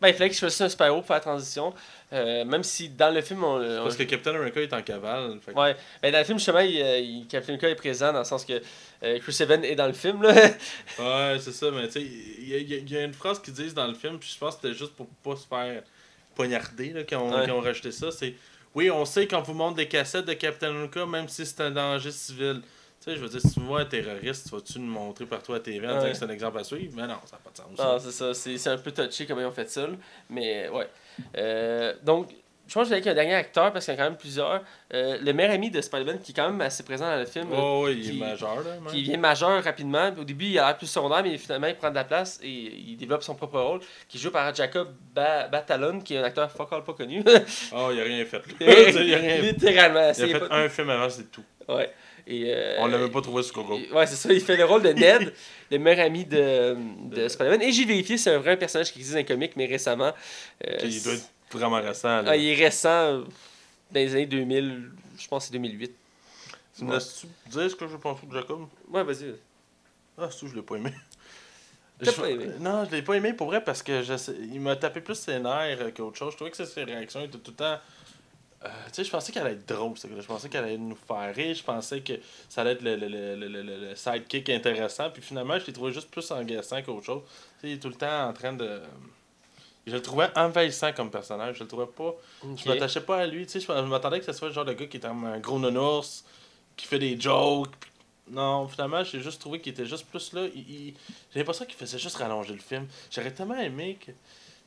Ben, 0.00 0.08
il 0.08 0.14
fallait 0.14 0.28
que 0.28 0.34
je 0.36 0.40
fasse 0.40 0.60
un 0.60 0.68
super-héros 0.68 0.98
pour 0.98 1.06
faire 1.06 1.16
la 1.16 1.20
transition. 1.20 1.72
Euh, 2.12 2.44
même 2.44 2.62
si 2.62 2.88
dans 2.90 3.12
le 3.12 3.20
film, 3.22 3.42
on. 3.42 3.56
on- 3.60 3.82
Parce 3.84 3.96
que 3.96 4.02
Captain 4.04 4.34
America 4.34 4.60
est 4.60 4.72
en 4.72 4.82
cavale. 4.82 5.38
fait 5.44 5.52
que- 5.52 5.58
Ouais, 5.58 5.74
ben 6.02 6.12
dans 6.12 6.18
le 6.18 6.24
film, 6.24 6.38
justement, 6.38 6.60
il, 6.60 6.80
euh, 6.82 6.98
il- 6.98 7.26
Captain 7.26 7.54
America 7.54 7.68
est 7.70 7.74
présent 7.76 8.12
dans 8.12 8.18
le 8.20 8.24
sens 8.24 8.44
que 8.44 8.60
euh, 9.02 9.18
Chris 9.20 9.36
Evans 9.40 9.64
est 9.64 9.74
dans 9.74 9.86
le 9.86 9.92
film, 9.94 10.22
là. 10.22 10.32
Ouais, 10.98 11.38
c'est 11.40 11.52
ça, 11.52 11.70
mais 11.70 11.86
tu 11.86 11.92
sais, 11.94 12.02
il 12.02 12.48
y, 12.48 12.54
a- 12.54 12.58
y 12.58 12.84
y 13.00 13.04
une 13.04 13.12
phrase 13.14 13.40
qu'ils 13.40 13.54
disent 13.54 13.74
dans 13.74 13.86
le 13.86 13.94
film, 13.94 14.18
puis 14.18 14.30
je 14.32 14.38
pense 14.38 14.56
que 14.56 14.62
c'était 14.68 14.78
juste 14.78 14.92
pour 14.94 15.06
pas 15.24 15.34
se 15.36 15.46
faire 15.46 15.82
poignarder 16.34 16.90
là, 16.90 17.02
quand, 17.08 17.20
on, 17.22 17.34
Ouais. 17.34 17.46
quand 17.46 17.54
on 17.54 17.60
rajouté 17.60 17.90
ça. 17.92 18.10
C'est 18.10 18.34
oui, 18.74 18.90
on 18.90 19.04
sait 19.06 19.26
quand 19.26 19.40
vous 19.42 19.54
montre 19.54 19.76
des 19.76 19.88
cassettes 19.88 20.26
de 20.26 20.34
Captain 20.34 20.68
America, 20.68 21.06
même 21.06 21.28
si 21.28 21.46
c'est 21.46 21.60
un 21.62 21.70
danger 21.70 22.10
civil. 22.12 22.60
Tu 23.06 23.12
sais, 23.12 23.18
je 23.18 23.22
veux 23.22 23.28
dire, 23.28 23.40
si 23.40 23.54
tu 23.54 23.60
vois 23.60 23.82
un 23.82 23.84
terroriste, 23.84 24.50
vas-tu 24.50 24.80
nous 24.80 24.86
montrer 24.90 25.26
partout 25.26 25.52
à 25.54 25.60
TV 25.60 25.86
en 25.86 25.90
Ouais. 25.90 25.96
disant 25.98 26.08
que 26.10 26.16
c'est 26.18 26.24
un 26.24 26.28
exemple 26.30 26.58
à 26.58 26.64
suivre? 26.64 26.92
Mais 26.96 27.06
non, 27.06 27.14
ça 27.24 27.36
n'a 27.36 27.42
pas 27.44 27.50
de 27.52 27.56
sens. 27.56 27.78
Non, 27.78 27.98
c'est 28.00 28.10
ça. 28.10 28.34
C'est 28.58 28.68
un 28.70 28.78
peu 28.78 28.90
touché 28.90 29.26
comment 29.26 29.42
ils 29.42 29.46
ont 29.46 29.52
fait 29.52 29.70
ça. 29.70 29.86
Mais 30.28 30.68
ouais. 30.68 30.88
Euh, 31.36 31.94
donc, 32.02 32.34
je 32.68 32.74
pense 32.74 32.88
que 32.88 32.92
avec 32.94 33.06
un 33.06 33.14
dernier 33.14 33.34
acteur 33.34 33.72
parce 33.72 33.84
qu'il 33.84 33.94
y 33.94 33.96
en 33.96 34.00
a 34.00 34.02
quand 34.04 34.10
même 34.10 34.18
plusieurs. 34.18 34.62
Euh, 34.94 35.18
le 35.20 35.32
meilleur 35.32 35.52
ami 35.52 35.70
de 35.70 35.80
Spider-Man 35.80 36.20
qui 36.20 36.32
est 36.32 36.34
quand 36.34 36.48
même 36.50 36.60
assez 36.60 36.82
présent 36.82 37.06
dans 37.06 37.16
le 37.18 37.26
film. 37.26 37.48
Oh, 37.52 37.82
oui, 37.86 38.00
il 38.04 38.10
est 38.16 38.20
majeur, 38.26 38.56
là. 38.56 38.74
même. 38.80 38.86
qui 38.86 39.02
devient 39.02 39.16
majeur 39.18 39.62
rapidement. 39.64 40.10
Au 40.18 40.24
début, 40.24 40.46
il 40.46 40.58
a 40.58 40.66
l'air 40.66 40.76
plus 40.78 40.86
secondaire, 40.86 41.22
mais 41.24 41.36
finalement, 41.38 41.66
il 41.68 41.74
prend 41.76 41.90
de 41.90 41.94
la 41.96 42.04
place 42.04 42.38
et 42.42 42.48
il 42.48 42.96
développe 42.96 43.22
son 43.22 43.34
propre 43.34 43.60
rôle, 43.60 43.80
qui 44.08 44.16
est 44.16 44.20
joué 44.20 44.30
par 44.30 44.54
Jacob 44.54 44.88
ba 45.14 45.48
Batalon, 45.48 46.00
qui 46.00 46.14
est 46.14 46.18
un 46.18 46.24
acteur 46.24 46.50
fuck 46.50 46.72
all 46.72 46.84
pas 46.84 46.92
connu. 46.92 47.22
Oh, 47.72 47.90
il 47.92 48.00
a 48.00 48.04
rien 48.04 48.24
fait. 48.24 48.42
il 48.60 49.14
a 49.14 49.18
rien 49.18 49.36
fait. 49.36 49.42
Littéralement. 49.52 50.12
Il 50.16 50.24
a 50.34 50.40
fait 50.40 50.42
un 50.50 50.68
film 50.68 50.90
avant, 50.90 51.08
c'est 51.10 51.30
tout. 51.30 51.44
Ouais. 51.68 51.90
Et, 52.28 52.44
euh, 52.46 52.76
On 52.80 52.86
l'a 52.88 52.98
même 52.98 53.10
pas 53.12 53.20
trouvé 53.20 53.42
sur 53.44 53.54
Google. 53.54 53.84
il- 53.88 53.92
Ouais, 53.94 54.06
c'est 54.06 54.16
ça. 54.16 54.32
Il 54.32 54.40
fait 54.40 54.56
le 54.56 54.64
rôle 54.64 54.82
de 54.82 54.88
Ned, 54.90 55.32
le 55.70 55.78
meilleur 55.78 56.06
ami 56.06 56.24
de, 56.24 56.76
de 57.10 57.28
Spider-Man. 57.28 57.62
Et 57.62 57.70
j'ai 57.72 57.84
vérifié, 57.84 58.18
c'est 58.18 58.30
un 58.34 58.38
vrai 58.38 58.56
personnage 58.56 58.92
qui 58.92 58.98
existe 58.98 59.14
dans 59.14 59.18
les 59.20 59.24
comics, 59.24 59.52
mais 59.56 59.66
récemment. 59.66 60.12
euh, 60.66 60.76
Il 60.82 61.02
doit 61.04 61.12
être 61.14 61.28
vraiment 61.56 61.80
récent. 61.80 62.22
Là. 62.22 62.30
ah, 62.30 62.36
il 62.36 62.46
est 62.48 62.54
récent, 62.64 63.18
dans 63.20 63.24
les 63.94 64.12
années 64.14 64.26
2000, 64.26 64.90
je 65.18 65.28
pense 65.28 65.44
que 65.44 65.46
c'est 65.52 65.58
2008. 65.58 65.92
Tu 66.76 66.84
me 66.84 66.92
laisses-tu 66.94 67.26
dire 67.50 67.70
ce 67.70 67.74
que 67.76 67.88
je 67.88 67.96
pense 67.96 68.18
de 68.24 68.32
Jacob? 68.32 68.66
Ouais, 68.90 69.02
vas-y. 69.02 69.34
Ah, 70.18 70.28
c'est 70.30 70.38
tout, 70.40 70.48
je 70.48 70.54
l'ai 70.54 70.62
pas 70.62 70.76
aimé? 70.76 70.92
Je- 72.00 72.10
pas 72.10 72.28
aimé? 72.28 72.46
Non, 72.60 72.84
je 72.84 72.90
l'ai 72.90 73.00
pas 73.02 73.14
aimé 73.14 73.32
pour 73.32 73.46
vrai 73.46 73.64
parce 73.64 73.82
que 73.82 74.02
je 74.02 74.18
sais- 74.18 74.36
il 74.52 74.60
m'a 74.60 74.76
tapé 74.76 75.00
plus 75.00 75.14
ses 75.14 75.38
nerfs 75.38 75.94
qu'autre 75.94 76.18
chose. 76.18 76.32
Je 76.32 76.36
trouvais 76.36 76.50
que 76.50 76.62
ses 76.62 76.84
réactions 76.84 77.22
étaient 77.22 77.38
tout 77.38 77.52
le 77.52 77.56
temps. 77.56 77.78
euh, 78.64 78.68
tu 78.88 78.94
sais, 78.96 79.04
je 79.04 79.10
pensais 79.10 79.32
qu'elle 79.32 79.46
allait 79.46 79.54
être 79.54 79.66
drôle. 79.66 79.94
Je 79.96 80.26
pensais 80.26 80.50
qu'elle 80.50 80.64
allait 80.64 80.76
nous 80.76 80.94
faire 81.08 81.34
rire. 81.34 81.54
Je 81.54 81.62
pensais 81.62 82.00
que 82.02 82.12
ça 82.50 82.60
allait 82.60 82.72
être 82.72 82.82
le, 82.82 82.96
le, 82.96 83.08
le, 83.08 83.34
le, 83.48 83.62
le- 83.62 83.88
le 83.88 83.94
sidekick 83.96 84.50
intéressant. 84.50 85.08
Puis 85.08 85.22
finalement, 85.22 85.58
je 85.58 85.66
l'ai 85.68 85.72
trouvé 85.72 85.90
juste 85.92 86.10
plus 86.10 86.30
engaçant 86.32 86.82
qu'autre 86.82 87.06
chose. 87.06 87.22
Tu 87.24 87.30
sais, 87.62 87.68
il 87.68 87.72
est 87.76 87.78
tout 87.80 87.88
le 87.88 87.94
temps 87.94 88.28
en 88.28 88.32
train 88.34 88.52
de. 88.52 88.82
Je 89.86 89.92
le 89.92 90.02
trouvais 90.02 90.28
envahissant 90.36 90.92
comme 90.92 91.10
personnage. 91.10 91.56
Je 91.58 91.62
le 91.62 91.68
trouvais 91.68 91.86
pas. 91.86 92.14
Je 92.42 92.68
m'attachais 92.68 93.00
pas 93.02 93.18
à 93.18 93.26
lui. 93.26 93.46
Tu 93.46 93.60
sais, 93.60 93.66
je 93.66 93.72
m'attendais 93.82 94.18
que 94.18 94.24
ce 94.26 94.32
soit 94.32 94.48
le 94.48 94.54
genre 94.54 94.64
de 94.64 94.72
gars 94.72 94.86
qui 94.86 94.96
était 94.96 95.06
un 95.06 95.38
gros 95.38 95.58
nounours, 95.60 96.24
qui 96.76 96.86
fait 96.86 96.98
des 96.98 97.18
jokes. 97.20 97.70
Non, 98.28 98.66
finalement, 98.66 99.04
j'ai 99.04 99.20
juste 99.20 99.40
trouvé 99.40 99.60
qu'il 99.60 99.72
était 99.72 99.86
juste 99.86 100.06
plus 100.08 100.32
là. 100.32 100.46
Il, 100.54 101.44
pas 101.44 101.52
ça 101.52 101.64
qu'il 101.64 101.76
faisait 101.76 101.98
juste 101.98 102.16
rallonger 102.16 102.52
le 102.54 102.58
film. 102.58 102.86
J'aurais 103.12 103.30
tellement 103.32 103.54
aimé 103.60 103.96
que. 104.04 104.10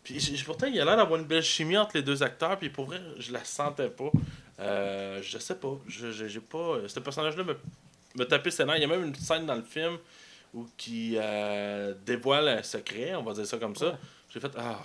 Puis 0.04 0.18
j'ai- 0.22 0.42
pourtant, 0.46 0.68
il 0.68 0.80
a 0.80 0.86
l'air 0.86 0.96
d'avoir 0.96 1.20
une 1.20 1.26
belle 1.28 1.44
chimie 1.44 1.78
entre 1.78 1.98
les 1.98 2.02
deux 2.04 2.24
acteurs, 2.24 2.58
puis 2.58 2.70
pour 2.70 2.86
vrai, 2.86 3.02
je 3.18 3.34
la 3.34 3.44
sentais 3.44 3.90
pas. 3.90 4.10
Euh, 4.62 5.20
je 5.22 5.38
sais 5.38 5.56
pas. 5.56 5.78
Je, 5.88 6.14
je- 6.14 6.28
j'ai 6.28 6.40
pas. 6.40 6.78
Ce 6.88 7.00
personnage-là 7.02 7.44
me, 7.44 7.58
me 8.16 8.24
tapait 8.24 8.52
ses 8.52 8.64
nerfs. 8.64 8.78
Il 8.78 8.82
y 8.82 8.86
a 8.86 8.88
même 8.88 9.04
une 9.04 9.16
scène 9.16 9.46
dans 9.46 9.56
le 9.56 9.64
film 9.64 9.98
où 10.54 10.66
qui 10.78 11.16
euh, 11.18 11.94
dévoile 12.06 12.48
un 12.48 12.64
secret, 12.64 13.14
on 13.16 13.24
va 13.24 13.34
dire 13.34 13.46
ça 13.46 13.58
comme 13.58 13.76
ça. 13.76 13.98
J'ai 14.34 14.40
fait 14.40 14.52
Ah. 14.58 14.80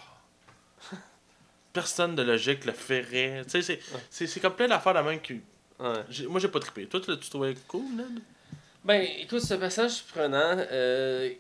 Personne 1.73 2.14
de 2.14 2.23
logique 2.23 2.64
le 2.64 2.73
ferait. 2.73 3.43
Tu 3.50 3.62
sais, 3.62 3.81
c'est, 4.11 4.41
comme 4.41 4.55
plein 4.55 4.69
d'affaires 4.69 4.95
de 4.95 5.00
même 5.00 5.21
qui. 5.21 5.41
Ouais. 5.81 6.26
moi, 6.29 6.38
j'ai 6.41 6.49
pas 6.49 6.61
trippé. 6.61 6.87
Toi, 6.87 7.00
tu, 7.00 7.19
tu 7.19 7.31
trouvais 7.31 7.55
cool, 7.67 7.97
Ned? 7.97 8.21
Ben, 8.85 9.07
écoute, 9.19 9.41
ce 9.41 9.55
passage 9.55 10.05
prenant. 10.05 10.57
Euh... 10.71 11.31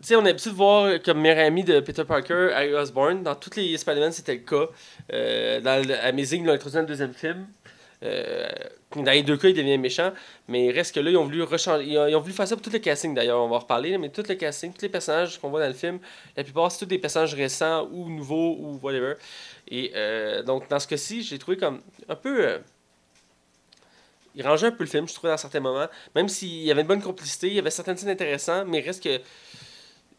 Tu 0.00 0.08
sais, 0.08 0.16
on 0.16 0.20
a 0.20 0.24
l'habitude 0.24 0.52
de 0.52 0.56
voir 0.56 1.02
comme 1.02 1.20
meilleur 1.20 1.46
ami 1.46 1.64
de 1.64 1.80
Peter 1.80 2.04
Parker, 2.04 2.50
Harry 2.54 2.74
Osborn. 2.74 3.22
Dans 3.22 3.34
tous 3.34 3.56
les 3.56 3.76
Spider-Man, 3.76 4.12
c'était 4.12 4.34
le 4.34 4.40
cas. 4.40 4.66
Euh, 5.12 5.60
dans 5.60 5.82
Amazing, 6.02 6.42
ils 6.42 6.46
l'ont 6.46 6.52
introduit 6.52 6.74
dans 6.74 6.82
le 6.82 6.86
deuxième 6.86 7.14
film. 7.14 7.46
Euh, 8.04 8.48
dans 8.96 9.10
les 9.10 9.22
deux 9.22 9.36
cas, 9.36 9.48
il 9.48 9.54
devient 9.54 9.78
méchant. 9.78 10.12
Mais 10.46 10.66
il 10.66 10.72
reste 10.72 10.94
que 10.94 11.00
là, 11.00 11.10
ils 11.10 11.16
ont 11.16 11.24
voulu 11.24 11.42
rechanger. 11.42 11.84
Ils 11.84 11.98
ont, 11.98 12.06
ils 12.06 12.14
ont 12.14 12.20
voulu 12.20 12.32
faire 12.32 12.46
ça 12.46 12.54
pour 12.54 12.62
tout 12.62 12.70
le 12.70 12.78
casting 12.78 13.14
d'ailleurs, 13.14 13.42
on 13.42 13.48
va 13.48 13.56
en 13.56 13.58
reparler. 13.60 13.96
Mais 13.98 14.08
tout 14.08 14.22
le 14.28 14.34
casting, 14.34 14.72
tous 14.72 14.82
les 14.82 14.88
personnages 14.88 15.38
qu'on 15.38 15.50
voit 15.50 15.60
dans 15.60 15.68
le 15.68 15.74
film, 15.74 15.98
la 16.36 16.44
plupart, 16.44 16.70
c'est 16.70 16.80
tous 16.80 16.86
des 16.86 16.98
personnages 16.98 17.34
récents 17.34 17.88
ou 17.90 18.08
nouveaux 18.08 18.56
ou 18.58 18.78
whatever. 18.82 19.14
Et 19.68 19.92
euh, 19.94 20.42
donc, 20.42 20.68
dans 20.68 20.78
ce 20.78 20.86
cas-ci, 20.86 21.22
j'ai 21.22 21.38
trouvé 21.38 21.56
comme 21.56 21.80
un 22.08 22.16
peu. 22.16 22.46
euh, 22.46 22.58
il 24.36 24.46
rangeait 24.46 24.66
un 24.66 24.72
peu 24.72 24.84
le 24.84 24.90
film, 24.90 25.08
je 25.08 25.14
trouvais, 25.14 25.32
dans 25.32 25.38
certains 25.38 25.60
moments. 25.60 25.86
Même 26.14 26.28
s'il 26.28 26.62
y 26.62 26.70
avait 26.70 26.82
une 26.82 26.88
bonne 26.88 27.02
complicité, 27.02 27.46
il 27.46 27.54
y 27.54 27.58
avait 27.58 27.70
certaines 27.70 27.96
scènes 27.96 28.10
intéressantes, 28.10 28.66
mais 28.68 28.78
il 28.78 28.84
reste 28.84 29.02
que. 29.02 29.16
Tu 29.16 29.22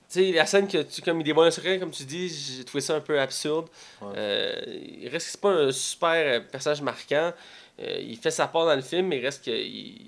sais, 0.07 0.31
la 0.31 0.45
scène 0.45 0.67
que 0.67 0.83
tu, 0.83 1.01
comme 1.01 1.19
il 1.19 1.23
dévoile 1.23 1.47
un 1.47 1.51
secret, 1.51 1.79
comme 1.79 1.91
tu 1.91 2.03
dis, 2.03 2.29
j'ai 2.29 2.63
trouvé 2.63 2.79
ça 2.79 2.95
un 2.95 3.01
peu 3.01 3.19
absurde. 3.19 3.67
Ouais. 4.01 4.63
Il 5.01 5.09
reste 5.09 5.25
que 5.25 5.31
c'est 5.31 5.41
pas 5.41 5.49
un 5.49 5.71
super 5.71 6.47
personnage 6.47 6.81
marquant. 6.81 7.33
Euh, 7.79 7.99
il 8.01 8.17
fait 8.17 8.31
sa 8.31 8.47
part 8.47 8.65
dans 8.65 8.75
le 8.75 8.81
film, 8.81 9.07
mais 9.07 9.17
il 9.19 9.25
reste 9.25 9.43
qu'il 9.43 9.53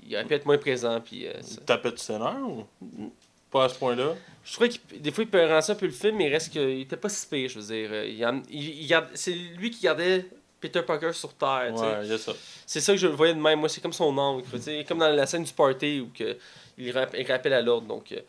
il 0.07 0.15
aurait 0.15 0.23
pu 0.25 0.33
être 0.35 0.45
moins 0.45 0.57
présent. 0.57 1.01
Puis, 1.01 1.27
euh, 1.27 1.33
ça- 1.41 1.61
Tapette 1.65 1.95
du 1.95 2.01
scénario 2.01 2.65
ou? 2.81 3.11
Pas 3.51 3.65
à 3.65 3.69
ce 3.69 3.75
point-là? 3.75 4.13
je 4.43 4.53
trouvais 4.53 4.69
que 4.69 4.75
des 4.95 5.11
fois 5.11 5.23
il 5.25 5.29
peut 5.29 5.45
rendre 5.45 5.69
un 5.69 5.75
peu 5.75 5.85
le 5.85 5.91
film, 5.91 6.15
mais 6.17 6.27
il 6.27 6.33
reste 6.33 6.51
qu'il 6.51 6.81
était 6.81 6.95
pas 6.97 7.09
si 7.09 7.27
pire, 7.27 7.49
je 7.49 7.59
veux 7.59 7.65
dire. 7.75 7.89
Euh, 7.91 8.05
Il, 8.07 8.25
en- 8.25 8.41
il- 8.49 8.81
il 8.81 8.87
garde- 8.87 9.09
c'est 9.13 9.31
lui 9.33 9.69
qui 9.71 9.81
gardait 9.83 10.25
Peter 10.61 10.81
Parker 10.81 11.11
sur 11.13 11.33
Terre. 11.33 11.73
Ouais, 11.73 12.17
ça. 12.17 12.33
C'est 12.65 12.79
ça 12.81 12.93
que 12.93 12.97
je 12.97 13.07
le 13.07 13.13
voyais 13.13 13.33
de 13.33 13.39
même. 13.39 13.59
Moi, 13.59 13.69
c'est 13.69 13.81
comme 13.81 13.93
son 13.93 14.17
oncle. 14.17 14.47
Comme 14.87 14.99
dans 14.99 15.09
la 15.09 15.25
scène 15.25 15.43
du 15.43 15.53
party 15.53 15.99
où 16.01 16.09
que 16.17 16.37
il, 16.77 16.91
rapp- 16.91 17.15
il 17.17 17.29
rappelle 17.29 17.53
à 17.53 17.61
l'ordre. 17.61 17.87
Donc, 17.87 18.11
euh, 18.13 18.19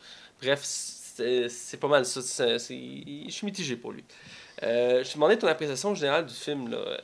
bref, 0.42 0.60
c'est 0.62 1.80
pas 1.80 1.88
mal 1.88 2.04
ça. 2.06 2.20
Je 2.20 2.58
suis 2.58 3.44
mitigé 3.46 3.76
pour 3.76 3.92
lui. 3.92 4.04
Euh, 4.62 5.02
je 5.04 5.08
te 5.08 5.14
demandais 5.14 5.36
ton 5.38 5.46
appréciation 5.46 5.94
générale 5.94 6.26
du 6.26 6.34
film. 6.34 6.68
Là. 6.70 7.00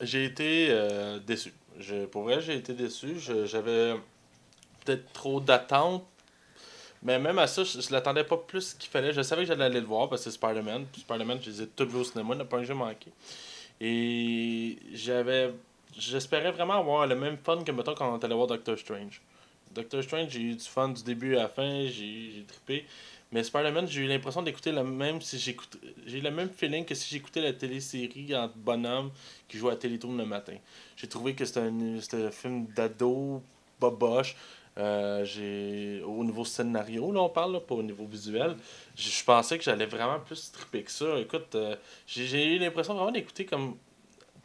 J'ai 0.00 0.24
été 0.24 0.68
euh, 0.70 1.18
déçu. 1.18 1.52
Je, 1.78 2.06
pour 2.06 2.22
vrai, 2.22 2.40
j'ai 2.40 2.56
été 2.56 2.72
déçu. 2.72 3.18
J'avais 3.18 3.94
peut-être 4.84 5.12
trop 5.12 5.40
d'attentes. 5.40 6.04
Mais 7.02 7.18
même 7.18 7.38
à 7.38 7.46
ça, 7.46 7.62
je, 7.62 7.80
je 7.80 7.92
l'attendais 7.92 8.24
pas 8.24 8.36
plus 8.36 8.74
qu'il 8.74 8.90
fallait. 8.90 9.12
Je 9.12 9.22
savais 9.22 9.42
que 9.42 9.48
j'allais 9.48 9.64
aller 9.64 9.80
le 9.80 9.86
voir 9.86 10.08
parce 10.08 10.24
que 10.24 10.30
c'est 10.30 10.36
Spider-Man. 10.36 10.86
Puis 10.90 11.02
Spider-Man, 11.02 11.38
je 11.42 11.50
les 11.50 11.62
ai 11.62 11.66
tous 11.66 11.84
vus 11.84 11.98
au 11.98 12.04
cinéma, 12.04 12.30
il 12.32 12.36
n'y 12.36 12.42
a 12.42 12.44
pas 12.46 12.56
un 12.56 12.60
que 12.60 12.66
j'ai 12.66 12.74
manqué. 12.74 13.10
Et 13.80 14.78
j'avais. 14.92 15.52
J'espérais 15.96 16.50
vraiment 16.50 16.74
avoir 16.74 17.06
le 17.06 17.14
même 17.14 17.38
fun 17.38 17.62
que 17.62 17.72
mettons 17.72 17.94
quand 17.94 18.12
on 18.12 18.18
est 18.18 18.24
allé 18.24 18.34
voir 18.34 18.46
Doctor 18.46 18.78
Strange. 18.78 19.20
Doctor 19.72 20.02
Strange, 20.02 20.30
j'ai 20.30 20.40
eu 20.40 20.54
du 20.54 20.64
fun 20.64 20.88
du 20.88 21.02
début 21.02 21.36
à 21.36 21.42
la 21.42 21.48
fin, 21.48 21.86
j'ai 21.86 22.44
trippé. 22.48 22.86
Mais 23.32 23.42
Spider-Man, 23.42 23.88
j'ai 23.88 24.02
eu 24.02 24.06
l'impression 24.06 24.42
d'écouter 24.42 24.70
le 24.70 24.84
même 24.84 25.20
si 25.20 25.38
j'écoute 25.38 25.78
j'ai 26.06 26.18
eu 26.18 26.20
le 26.20 26.30
même 26.30 26.48
feeling 26.48 26.84
que 26.84 26.94
si 26.94 27.12
j'écoutais 27.12 27.40
la 27.40 27.52
télésérie 27.52 28.34
en 28.36 28.50
bonhomme 28.54 29.10
qui 29.48 29.58
jouait 29.58 29.72
à 29.72 29.76
Télétoon 29.76 30.16
le 30.16 30.24
matin. 30.24 30.54
J'ai 30.96 31.08
trouvé 31.08 31.34
que 31.34 31.44
c'était 31.44 31.60
un, 31.60 32.00
c'était 32.00 32.24
un 32.24 32.30
film 32.30 32.66
d'ado, 32.66 33.42
boboche. 33.80 34.36
Euh, 34.78 35.24
j'ai 35.24 36.02
au 36.04 36.22
niveau 36.22 36.44
scénario 36.44 37.10
là 37.10 37.20
on 37.20 37.30
parle 37.30 37.54
là, 37.54 37.60
pas 37.60 37.76
au 37.76 37.82
niveau 37.82 38.04
visuel 38.04 38.58
je 38.94 39.24
pensais 39.24 39.56
que 39.56 39.64
j'allais 39.64 39.86
vraiment 39.86 40.20
plus 40.20 40.52
tripper 40.52 40.82
que 40.82 40.90
ça 40.90 41.18
écoute 41.18 41.54
euh, 41.54 41.74
j'ai 42.06 42.56
eu 42.56 42.58
l'impression 42.58 42.92
vraiment 42.92 43.10
d'écouter 43.10 43.46
comme 43.46 43.78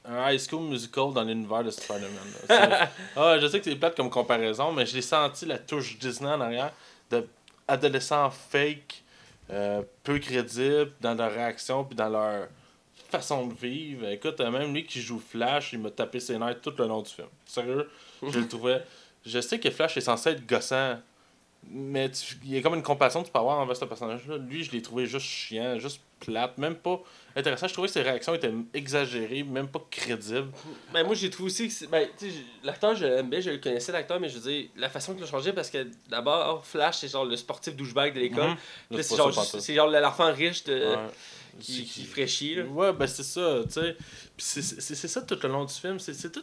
un 0.06 0.32
high 0.32 0.40
school 0.40 0.62
musical 0.70 1.12
dans 1.14 1.26
l'univers 1.26 1.66
de 1.66 1.70
Spider-Man 1.70 2.48
ah, 3.18 3.40
je 3.42 3.48
sais 3.48 3.60
que 3.60 3.66
c'est 3.66 3.76
plate 3.76 3.98
comme 3.98 4.10
comparaison 4.10 4.72
mais 4.72 4.86
j'ai 4.86 5.02
senti 5.02 5.46
la 5.46 5.58
touche 5.58 6.00
Disney 6.00 6.32
en 6.32 6.40
arrière 6.40 6.72
de 7.10 7.28
adolescents 7.68 8.30
fake 8.30 9.04
euh, 9.50 9.82
peu 10.04 10.20
crédibles 10.20 10.92
dans 11.02 11.14
leurs 11.14 11.32
réactions 11.32 11.84
puis 11.84 11.96
dans 11.96 12.10
leur 12.10 12.48
façon 13.10 13.48
de 13.48 13.54
vivre. 13.54 14.08
Écoute 14.08 14.40
euh, 14.40 14.50
même 14.50 14.74
lui 14.74 14.86
qui 14.86 15.02
joue 15.02 15.20
Flash 15.20 15.74
il 15.74 15.80
m'a 15.80 15.92
tapé 15.92 16.20
ses 16.20 16.38
nerfs 16.38 16.62
tout 16.62 16.74
le 16.78 16.88
long 16.88 17.02
du 17.02 17.10
film. 17.10 17.28
Sérieux? 17.46 17.90
Je 18.22 18.40
le 18.40 18.48
trouvais 18.50 18.82
je 19.26 19.40
sais 19.40 19.60
que 19.60 19.70
Flash 19.70 19.98
est 19.98 20.02
censé 20.02 20.32
être 20.32 20.48
gossant, 20.48 20.98
mais 21.70 22.10
tu- 22.12 22.36
il 22.44 22.52
y 22.54 22.58
a 22.58 22.62
comme 22.62 22.74
une 22.76 22.84
compassion 22.84 23.22
que 23.22 23.28
tu 23.28 23.32
peux 23.32 23.40
avoir 23.40 23.60
envers 23.60 23.76
ce 23.78 23.86
personnage-là. 23.86 24.38
Lui, 24.38 24.64
je 24.64 24.72
l'ai 24.72 24.82
trouvé 24.82 25.06
juste 25.06 25.26
chiant, 25.26 25.78
juste 25.80 26.02
plate, 26.20 26.58
même 26.58 26.76
pas 26.76 27.02
intéressant. 27.36 27.68
Je 27.68 27.74
trouvais 27.74 27.88
que 27.88 27.94
ses 27.94 28.02
réactions 28.04 28.34
étaient 28.36 28.54
exagérées, 28.74 29.44
même 29.44 29.68
pas 29.68 29.82
crédibles. 29.90 30.52
Ben, 30.94 31.04
moi, 31.06 31.16
j'ai 31.16 31.30
trouvé 31.30 31.48
aussi 31.48 31.68
que 31.70 31.86
ben, 31.88 32.08
l'acteur, 32.64 32.96
je 32.96 33.06
l'aime 33.06 33.30
bien, 33.30 33.40
je 33.40 33.50
le 33.52 33.58
connaissais, 33.58 33.92
l'acteur, 33.92 34.20
mais 34.20 34.30
je 34.30 34.38
veux 34.38 34.52
dire, 34.52 34.70
la 34.76 34.90
façon 34.90 35.14
qu'il 35.16 35.24
a 35.24 35.28
changé, 35.28 35.52
parce 35.54 35.70
que 35.70 35.88
d'abord, 36.10 36.66
Flash, 36.66 36.98
c'est 36.98 37.08
genre 37.08 37.26
le 37.26 37.36
sportif 37.36 37.76
douchebag 37.76 38.14
de 38.14 38.20
l'école. 38.20 38.52
Mhm. 38.92 39.02
C'est 39.02 39.16
genre, 39.16 39.34
c'est 39.34 39.74
l'enfant 39.76 40.32
riche 40.34 40.64
de, 40.66 40.74
Ouais. 40.96 40.96
qui, 41.60 41.86
qui 41.86 42.04
ferait 42.06 42.28
chier. 42.28 42.56
Là. 42.56 42.64
Ouais, 42.66 42.94
ben 42.94 43.08
c'est 43.08 43.24
ça, 43.24 43.62
tu 43.66 43.72
sais. 43.74 43.98
C'est- 44.38 45.08
ça 45.08 45.22
tout 45.22 45.38
le 45.42 45.50
long 45.50 45.66
du 45.66 45.74
film. 45.74 46.00
C'est 46.00 46.32
tout. 46.32 46.42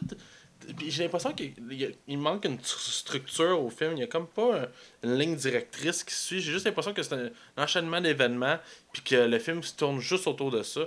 J'ai 0.87 1.03
l'impression 1.03 1.33
qu'il 1.33 2.17
manque 2.17 2.45
une 2.45 2.57
tr- 2.57 2.91
structure 2.91 3.61
au 3.63 3.69
film. 3.69 3.93
Il 3.93 3.99
y 3.99 4.03
a 4.03 4.07
comme 4.07 4.27
pas 4.27 4.61
un- 4.63 4.67
une 5.03 5.17
ligne 5.17 5.35
directrice 5.35 6.03
qui 6.03 6.13
suit. 6.13 6.41
J'ai 6.41 6.51
juste 6.51 6.65
l'impression 6.65 6.93
que 6.93 7.01
c'est 7.01 7.13
un, 7.13 7.29
enchaînement 7.57 8.01
d'événements. 8.01 8.57
Puis 8.91 9.01
que 9.01 9.15
le 9.15 9.39
film 9.39 9.63
se 9.63 9.73
tourne 9.75 9.99
juste 9.99 10.27
autour 10.27 10.51
de 10.51 10.61
ça. 10.63 10.81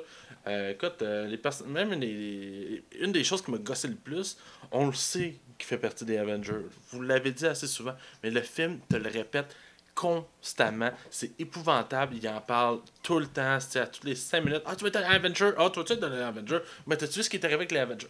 Euh, 0.46 0.72
écoute, 0.72 1.00
euh, 1.02 1.26
les 1.26 1.38
perso- 1.38 1.64
même 1.64 1.92
les- 1.92 2.12
les- 2.12 2.84
une 3.00 3.12
des 3.12 3.24
choses 3.24 3.42
qui 3.42 3.50
m'a 3.50 3.58
gossé 3.58 3.88
le 3.88 3.94
plus, 3.94 4.36
on 4.72 4.86
le 4.86 4.92
sait 4.92 5.36
qu'il 5.58 5.66
fait 5.66 5.78
partie 5.78 6.04
des 6.04 6.18
Avengers. 6.18 6.66
Vous 6.90 7.00
l'avez 7.02 7.32
dit 7.32 7.46
assez 7.46 7.66
souvent. 7.66 7.94
Mais 8.22 8.30
le 8.30 8.42
film 8.42 8.78
te 8.88 8.96
le 8.96 9.08
répète 9.08 9.54
constamment. 9.94 10.90
C'est 11.10 11.38
épouvantable. 11.40 12.16
Il 12.16 12.28
en 12.28 12.40
parle 12.40 12.80
tout 13.02 13.18
le 13.18 13.26
temps. 13.26 13.58
C'est 13.60 13.80
à 13.80 13.86
toutes 13.86 14.04
les 14.04 14.16
5 14.16 14.42
minutes. 14.44 14.62
Ah, 14.66 14.74
tu 14.76 14.84
veux 14.84 14.88
être 14.88 14.96
un 14.96 15.02
Avenger? 15.10 15.50
Ah, 15.58 15.70
tu 15.72 15.80
veux 15.80 15.90
être 15.90 16.04
un 16.04 16.28
Avenger? 16.28 16.58
Mais 16.86 16.96
t'as-tu 16.96 17.18
vu 17.18 17.22
ce 17.22 17.30
qui 17.30 17.36
est 17.36 17.44
arrivé 17.44 17.56
avec 17.56 17.72
les 17.72 17.78
Avengers? 17.78 18.08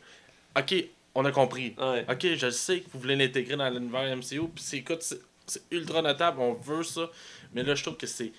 Ok, 0.56 0.74
on 1.14 1.24
a 1.24 1.32
compris. 1.32 1.74
Ouais. 1.78 2.06
Ok, 2.08 2.26
je 2.36 2.50
sais 2.50 2.80
que 2.80 2.90
vous 2.92 3.00
voulez 3.00 3.16
l'intégrer 3.16 3.56
dans 3.56 3.68
l'univers 3.68 4.16
MCU. 4.16 4.48
Puis 4.48 4.64
c'est, 4.64 4.78
écoute, 4.78 5.02
c'est, 5.02 5.20
c'est 5.46 5.62
ultra 5.70 6.02
notable. 6.02 6.40
On 6.40 6.54
veut 6.54 6.82
ça. 6.82 7.10
Mais 7.52 7.62
là, 7.62 7.74
je 7.74 7.82
trouve 7.82 7.96
que 7.96 8.06
c'est 8.06 8.32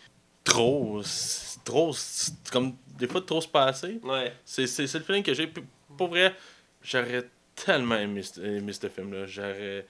trop. 0.44 1.02
C'est 1.04 1.64
trop. 1.64 1.94
C'est 1.94 2.50
comme 2.52 2.76
des 2.98 3.08
fois 3.08 3.22
trop 3.22 3.42
se 3.42 3.48
passer. 3.48 4.00
Ouais. 4.04 4.34
C'est, 4.46 4.68
c'est, 4.68 4.88
c'est 4.88 5.00
le 5.00 5.04
feeling 5.04 5.24
que 5.24 5.34
j'ai. 5.34 5.48
Puis, 5.48 5.64
Pour 5.98 6.10
vrai, 6.10 6.36
j'aurais 6.82 7.30
tellement 7.56 7.96
aimé, 7.96 8.22
aimé 8.42 8.74
ce 8.74 8.90
film-là. 8.90 9.26
J'aurais. 9.28 9.86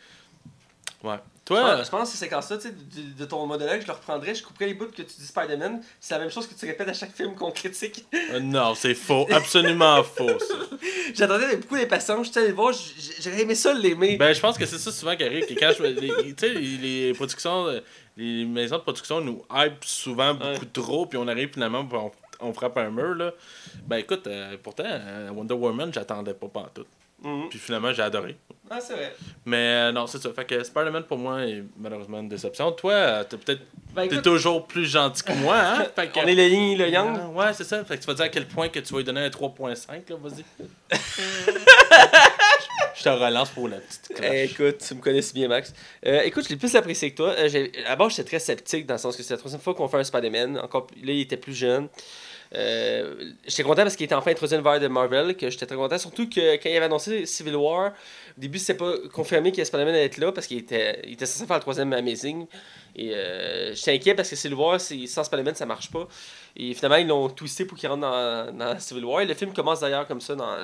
Ouais. 1.04 1.18
Je 1.46 1.54
Toi. 1.54 1.76
pense- 1.76 1.86
je 1.86 1.92
pense 1.92 2.12
que 2.12 2.18
c'est 2.18 2.30
quand 2.30 2.42
ça, 2.42 2.56
tu 2.58 2.70
sais, 2.70 2.72
de, 2.72 3.20
de 3.20 3.26
ton 3.26 3.46
monologue, 3.46 3.82
je 3.82 3.88
le 3.88 3.92
reprendrais, 3.92 4.34
je 4.34 4.42
couperais 4.44 4.68
les 4.68 4.74
bouts 4.76 4.86
que 4.86 5.02
tu 5.02 5.04
dis 5.04 5.26
Spider-Man. 5.26 5.82
C'est 6.00 6.14
la 6.14 6.22
même 6.22 6.30
chose 6.32 6.48
que 6.48 6.54
tu 6.54 6.66
répètes 6.66 6.88
à 6.88 6.94
chaque 6.94 7.14
film 7.14 7.36
qu'on 7.36 7.52
critique. 7.52 8.06
Euh, 8.32 8.40
non, 8.40 8.74
c'est 8.76 8.94
faux. 8.94 9.28
Absolument 9.30 10.02
faux, 10.16 10.40
ça. 10.40 10.56
J'attendais 11.14 11.44
avec 11.44 11.60
beaucoup 11.62 11.76
d'impatience, 11.76 12.36
allé 12.38 12.48
le 12.48 12.54
voir, 12.54 12.74
j'aurais 13.20 13.42
aimé 13.42 13.56
ça 13.56 13.74
l'aimer. 13.74 14.16
Ben, 14.16 14.34
je 14.34 14.40
pense 14.40 14.58
que 14.58 14.66
c'est 14.66 14.78
ça 14.78 14.92
souvent 14.92 15.18
qui 15.18 15.24
arrive. 15.26 15.46
Que 15.46 15.54
quand 15.60 15.74
je, 15.78 15.84
les, 15.84 16.34
tu 16.34 16.36
sais, 16.38 16.50
les, 16.54 17.14
productions, 17.14 17.68
euh, 17.68 17.82
les 18.16 18.46
maisons 18.46 18.78
de 18.78 18.82
production 18.84 19.20
nous 19.20 19.44
hype 19.54 19.84
souvent 19.84 20.34
beaucoup 20.36 20.48
Ouais. 20.48 20.60
trop, 20.72 21.06
puis 21.08 21.18
on 21.18 21.28
arrive 21.28 21.50
finalement, 21.52 21.86
on, 21.92 22.12
on 22.40 22.54
frappe 22.54 22.78
un 22.78 22.90
mur, 22.90 23.16
là. 23.16 23.32
Ben, 23.86 23.98
écoute, 23.98 24.28
euh, 24.28 24.56
pourtant, 24.64 24.84
euh, 24.88 25.30
Wonder 25.32 25.56
Woman, 25.56 25.92
j'attendais 25.94 26.34
pas 26.36 26.48
Mhm. 27.24 27.50
Puis 27.50 27.60
finalement, 27.60 27.92
j'ai 27.94 28.02
adoré. 28.02 28.36
Ah, 28.70 28.80
c'est 28.80 28.94
vrai. 28.94 29.14
Mais 29.46 29.58
euh, 29.58 29.92
non, 29.92 30.08
c'est 30.08 30.22
ça. 30.22 30.32
Fait 30.34 30.46
que 30.46 30.64
Spider-Man, 30.64 31.04
pour 31.04 31.18
moi, 31.18 31.42
est 31.46 31.64
malheureusement 31.78 32.20
une 32.20 32.30
déception. 32.30 32.72
Toi, 32.72 32.94
euh, 32.94 33.24
t'es 33.24 33.38
peut-être 33.38 33.62
Ben, 33.94 34.08
t'es 34.08 34.22
toujours 34.22 34.66
plus 34.66 34.86
gentil 34.86 35.22
que 35.24 35.34
moi, 35.34 35.58
hein? 35.58 35.86
Fait 35.96 36.08
que- 36.12 36.20
on 36.20 36.28
est 36.28 36.34
le 36.36 36.48
yin 36.48 36.72
et 36.72 36.76
le 36.78 36.90
yang. 36.90 37.16
Ah, 37.22 37.28
Ouais, 37.28 37.54
c'est 37.54 37.66
ça. 37.66 37.84
Fait 37.86 37.98
que 37.98 38.02
tu 38.02 38.08
vas 38.08 38.14
dire 38.16 38.26
à 38.26 38.30
quel 38.30 38.48
point 38.48 38.70
que 38.70 38.80
tu 38.80 38.92
vas 38.94 39.00
lui 39.00 39.06
donner 39.06 39.22
un 39.22 39.30
3.5, 39.30 40.10
là, 40.10 40.16
vas-y. 40.22 40.44
je 42.96 43.04
te 43.04 43.10
relance 43.10 43.50
pour 43.50 43.68
la 43.68 43.78
petite 43.78 44.08
cloche. 44.16 44.30
Eh, 44.34 44.44
écoute, 44.46 44.78
tu 44.88 44.96
me 44.96 45.02
connais 45.02 45.22
si 45.22 45.34
bien, 45.34 45.48
Max. 45.48 45.74
Euh, 46.06 46.22
écoute, 46.22 46.46
je 46.46 46.50
l'ai 46.50 46.56
plus 46.58 46.76
apprécié 46.76 47.12
que 47.12 47.18
toi. 47.18 47.36
Euh, 47.38 47.68
à 47.88 47.96
bord, 47.96 48.10
j'étais 48.10 48.24
très 48.24 48.40
sceptique 48.40 48.86
dans 48.86 48.96
le 48.96 49.00
sens 49.00 49.16
que 49.16 49.24
c'est 49.24 49.34
la 49.34 49.38
troisième 49.38 49.62
fois 49.62 49.74
qu'on 49.74 49.88
fait 49.88 49.98
un 49.98 50.04
Spider-Man. 50.04 50.58
Encore, 50.60 50.88
là, 51.02 51.12
il 51.12 51.22
était 51.22 51.38
plus 51.38 51.54
jeune. 51.54 51.88
Euh, 52.56 53.32
j'étais 53.48 53.64
content 53.64 53.82
parce 53.82 53.96
qu'il 53.96 54.06
était 54.06 54.16
enfin 54.16 54.32
introduit 54.32 54.58
dans 54.58 54.62
l'univers 54.62 54.80
de 54.80 54.88
Marvel, 54.88 55.36
que 55.36 55.50
j'étais 55.50 55.66
très 55.66 55.76
content. 55.76 55.98
Surtout 55.98 56.30
que 56.30 56.56
quand 56.58 56.70
il 56.70 56.76
avait 56.76 56.86
annoncé 56.86 57.26
Civil 57.26 57.56
War, 57.56 57.92
au 58.38 58.42
début, 58.42 58.60
c'était 58.60 58.76
pas 58.76 58.94
confirmé 59.12 59.52
que 59.52 59.64
Spider-Man 59.64 59.94
allait 59.94 60.06
être 60.06 60.18
là 60.18 60.32
parce 60.32 60.48
qu'il 60.48 60.60
était, 60.60 61.02
il 61.06 61.14
était 61.14 61.26
censé 61.26 61.48
faire 61.48 61.58
le 61.58 61.62
troisième 61.62 61.92
Amazing. 61.94 62.46
Et 62.96 63.16
euh, 63.16 63.74
j'étais 63.74 63.94
inquiet 63.94 64.14
parce 64.14 64.30
que 64.30 64.36
Civil 64.36 64.56
War, 64.56 64.80
sans 64.80 65.24
Spider-Man, 65.24 65.56
ça 65.56 65.66
marche 65.66 65.90
pas. 65.92 66.08
Et 66.56 66.74
finalement, 66.76 66.98
ils 66.98 67.08
l'ont 67.08 67.30
twisté 67.30 67.66
pour 67.66 67.78
qu'il 67.78 67.90
rentre 67.90 68.02
dans, 68.02 68.56
dans 68.56 68.80
Civil 68.80 69.06
War. 69.06 69.22
Et 69.22 69.26
le 69.26 69.34
film 69.34 69.54
commence 69.54 69.80
d'ailleurs 69.80 70.08
comme 70.08 70.22
ça 70.22 70.36
dans 70.36 70.56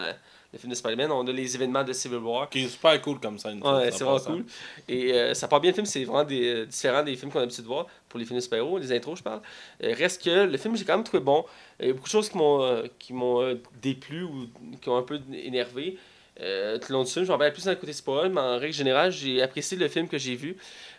le 0.52 0.58
film 0.60 0.70
de 0.72 0.76
Spider-Man. 0.76 1.12
On 1.12 1.28
a 1.28 1.32
les 1.32 1.56
événements 1.56 1.84
de 1.84 1.94
Civil 1.94 2.18
War. 2.18 2.50
Qui 2.50 2.64
est 2.66 2.68
super 2.68 3.00
cool 3.02 3.20
comme 3.20 3.38
fois, 3.38 3.52
Ouais, 3.52 3.92
c'est 3.92 4.04
vraiment 4.04 4.18
passant. 4.18 4.32
cool. 4.34 4.46
Et 4.88 5.14
euh, 5.14 5.34
ça 5.34 5.48
part 5.48 5.62
bien 5.62 5.72
le 5.72 5.76
film, 5.76 5.86
c'est 5.86 6.04
vraiment 6.04 6.24
des, 6.24 6.48
euh, 6.54 6.66
différent 6.66 7.04
des 7.04 7.16
films 7.16 7.32
qu'on 7.32 7.40
a 7.40 7.42
l'habitude 7.42 7.64
de 7.64 7.68
voir 7.70 7.86
pour 8.08 8.20
les 8.20 8.26
films 8.26 8.38
de 8.38 8.44
super-héros, 8.44 8.78
les 8.80 8.92
intros, 8.92 9.20
je 9.20 9.24
parle. 9.24 9.42
Euh, 9.84 9.94
reste 9.98 10.24
que 10.24 10.46
le 10.46 10.58
film, 10.58 10.76
j'ai 10.76 10.86
quand 10.86 10.96
même 10.96 11.04
trouvé 11.04 11.24
bon. 11.24 11.46
Il 11.80 11.88
y 11.88 11.90
a 11.90 11.94
beaucoup 11.94 12.08
de 12.08 12.12
choses 12.12 12.30
qui 12.30 12.38
m'ont 12.38 12.62
euh, 12.64 12.84
qui 12.98 13.14
m'ont 13.14 13.58
déplu 13.82 14.24
ou 14.24 14.48
qui 14.82 14.90
ont 14.90 14.98
un 14.98 15.04
peu 15.04 15.20
énervé. 15.34 15.98
Tout 16.38 16.44
le 16.46 16.94
long 16.94 17.04
du 17.04 17.12
film, 17.12 17.26
je 17.26 17.32
m'en 17.34 17.38
vais 17.38 17.52
plus 17.52 17.66
dans 17.66 17.72
le 17.72 17.76
côté 17.78 17.92
spoil, 17.92 18.30
mais 18.30 18.40
en 18.40 18.58
règle 18.58 18.74
générale, 18.74 19.12
j'ai 19.12 19.42
apprécié 19.42 19.78
le 19.78 19.90
film 19.90 20.08
que 20.08 20.18
j'ai 20.18 20.36
vu. 20.38 20.56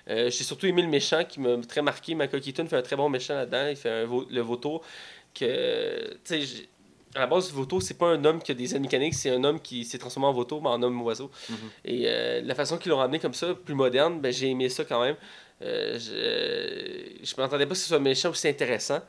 J'ai 0.06 0.30
surtout 0.30 0.66
aimé 0.66 0.82
le 0.82 0.88
méchant 0.88 1.24
qui 1.24 1.40
m'a 1.40 1.56
très 1.66 1.80
marqué. 1.80 2.14
Michael 2.14 2.42
Keaton 2.42 2.66
fait 2.66 2.76
un 2.76 2.82
très 2.82 2.94
bon 2.96 3.08
méchant 3.08 3.32
là-dedans. 3.34 3.68
Il 3.70 3.76
fait 3.76 3.88
un 3.88 4.04
vo- 4.04 4.26
le 4.30 4.40
vautour 4.42 4.82
que. 5.34 6.10
Tu 6.24 6.46
sais, 6.46 6.68
à 7.14 7.20
la 7.20 7.26
base, 7.26 7.50
le 7.50 7.56
vautour, 7.56 7.82
c'est 7.82 7.98
pas 7.98 8.08
un 8.08 8.24
homme 8.24 8.40
qui 8.40 8.52
a 8.52 8.54
des 8.54 8.74
ailes 8.74 8.80
mécaniques, 8.80 9.14
c'est 9.14 9.30
un 9.30 9.42
homme 9.42 9.60
qui 9.60 9.84
s'est 9.84 9.98
transformé 9.98 10.28
en 10.28 10.32
vautour, 10.32 10.62
mais 10.62 10.68
en 10.68 10.82
homme 10.82 11.02
oiseau. 11.02 11.30
Mhm. 11.48 11.56
Et 11.84 12.02
euh, 12.06 12.40
la 12.42 12.54
façon 12.54 12.78
qu'ils 12.78 12.90
l'ont 12.90 12.98
ramené 12.98 13.18
comme 13.18 13.34
ça, 13.34 13.54
plus 13.54 13.74
moderne, 13.74 14.20
ben, 14.20 14.32
j'ai 14.32 14.48
aimé 14.48 14.68
ça 14.68 14.84
quand 14.84 15.02
même. 15.02 15.16
Euh, 15.62 15.98
je 15.98 17.24
je 17.24 17.34
m'attendais 17.36 17.66
pas 17.66 17.74
que 17.74 17.80
ce 17.80 17.88
soit 17.88 17.98
un 17.98 18.00
méchant 18.00 18.30
aussi 18.30 18.48
intéressant. 18.48 19.00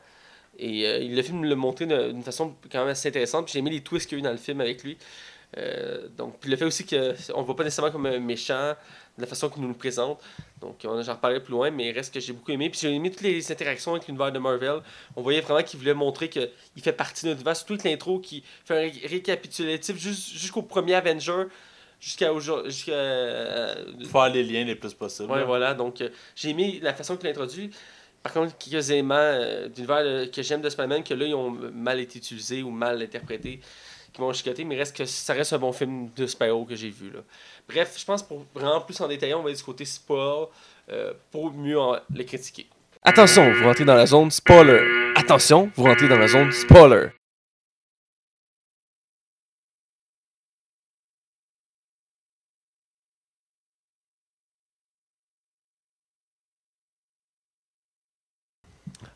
Et 0.58 0.86
euh, 0.86 0.98
le 1.08 1.22
film 1.22 1.44
l'a 1.44 1.54
montré 1.54 1.86
d'une 1.86 2.22
façon 2.22 2.54
quand 2.70 2.80
même 2.80 2.88
assez 2.88 3.08
intéressante. 3.08 3.50
J'ai 3.50 3.60
aimé 3.60 3.70
les 3.70 3.80
twists 3.80 4.08
qu'il 4.08 4.18
y 4.18 4.20
a 4.20 4.22
eu 4.22 4.24
dans 4.24 4.32
le 4.32 4.36
film 4.36 4.60
avec 4.60 4.82
lui. 4.82 4.98
Euh, 5.58 6.08
donc, 6.16 6.38
puis 6.40 6.50
le 6.50 6.56
fait 6.56 6.64
aussi 6.64 6.84
qu'on 6.86 6.96
ne 6.96 7.38
le 7.38 7.42
voit 7.42 7.56
pas 7.56 7.64
nécessairement 7.64 7.92
comme 7.92 8.06
un 8.06 8.18
méchant, 8.18 8.74
de 9.16 9.22
la 9.22 9.26
façon 9.26 9.50
qu'il 9.50 9.62
nous 9.62 9.68
le 9.68 9.74
présente. 9.74 10.20
Donc, 10.60 10.76
on 10.84 11.02
j'en 11.02 11.12
reparlerai 11.12 11.42
plus 11.42 11.52
loin, 11.52 11.70
mais 11.70 11.88
il 11.88 11.92
reste 11.92 12.14
que 12.14 12.20
j'ai 12.20 12.32
beaucoup 12.32 12.52
aimé. 12.52 12.70
Puis 12.70 12.80
j'ai 12.80 12.92
aimé 12.92 13.10
toutes 13.10 13.22
les 13.22 13.52
interactions 13.52 13.92
avec 13.92 14.06
l'univers 14.06 14.32
de 14.32 14.38
Marvel. 14.38 14.80
On 15.16 15.22
voyait 15.22 15.40
vraiment 15.40 15.62
qu'il 15.62 15.78
voulait 15.78 15.94
montrer 15.94 16.28
qu'il 16.28 16.48
fait 16.78 16.92
partie 16.92 17.24
de 17.24 17.30
notre 17.30 17.40
univers, 17.40 17.56
surtout 17.56 17.74
avec 17.74 17.84
l'intro 17.84 18.18
qui 18.20 18.42
fait 18.64 18.86
un 18.86 19.08
récapitulatif 19.08 19.96
jusqu'au 19.98 20.62
premier 20.62 20.94
Avenger 20.94 21.44
jusqu'à 22.00 22.32
aujourd'hui. 22.32 22.70
Jusqu'à, 22.72 22.92
euh, 22.92 23.84
Faire 24.10 24.28
les 24.28 24.42
liens 24.42 24.64
les 24.64 24.74
plus 24.74 24.94
possibles. 24.94 25.30
Ouais, 25.30 25.44
voilà. 25.44 25.74
Donc, 25.74 26.00
euh, 26.00 26.08
j'ai 26.34 26.50
aimé 26.50 26.80
la 26.82 26.92
façon 26.94 27.16
qu'il 27.16 27.28
introduit. 27.28 27.70
Par 28.22 28.32
contre, 28.32 28.56
quelques 28.56 28.90
éléments 28.90 29.14
euh, 29.16 29.68
d'univers 29.68 30.30
que 30.30 30.42
j'aime 30.42 30.60
de 30.60 30.68
Spider-Man 30.68 31.02
que 31.02 31.14
là, 31.14 31.26
ils 31.26 31.34
ont 31.34 31.50
mal 31.50 32.00
été 32.00 32.18
utilisés 32.18 32.62
ou 32.62 32.70
mal 32.70 33.02
interprétés 33.02 33.60
qui 34.12 34.20
m'ont 34.20 34.32
chicoté, 34.32 34.64
mais 34.64 34.76
reste 34.76 34.96
que 34.96 35.04
ça 35.04 35.32
reste 35.32 35.52
un 35.52 35.58
bon 35.58 35.72
film 35.72 36.10
de 36.14 36.26
Spyro 36.26 36.64
que 36.64 36.74
j'ai 36.74 36.90
vu. 36.90 37.10
Là. 37.10 37.20
Bref, 37.68 37.94
je 37.98 38.04
pense 38.04 38.22
pour 38.22 38.44
vraiment 38.54 38.80
plus 38.80 39.00
en 39.00 39.08
détail, 39.08 39.34
on 39.34 39.42
va 39.42 39.48
aller 39.48 39.56
du 39.56 39.62
côté 39.62 39.84
spoil 39.84 40.46
euh, 40.90 41.12
pour 41.30 41.52
mieux 41.52 41.78
en, 41.78 41.96
les 42.14 42.24
critiquer. 42.24 42.66
Attention, 43.02 43.52
vous 43.52 43.64
rentrez 43.64 43.84
dans 43.84 43.94
la 43.94 44.06
zone 44.06 44.30
spoiler. 44.30 45.12
Attention, 45.16 45.70
vous 45.74 45.84
rentrez 45.84 46.08
dans 46.08 46.18
la 46.18 46.28
zone 46.28 46.52
spoiler. 46.52 47.08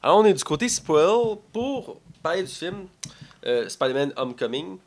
Alors, 0.03 0.19
on 0.19 0.25
est 0.25 0.35
du 0.35 0.45
côté 0.45 0.69
spoil 0.69 1.37
pour 1.53 2.01
parler 2.23 2.45
du 2.45 2.53
film 2.53 2.87
euh, 3.45 3.69
Spider-Man 3.69 4.13
Homecoming. 4.17 4.79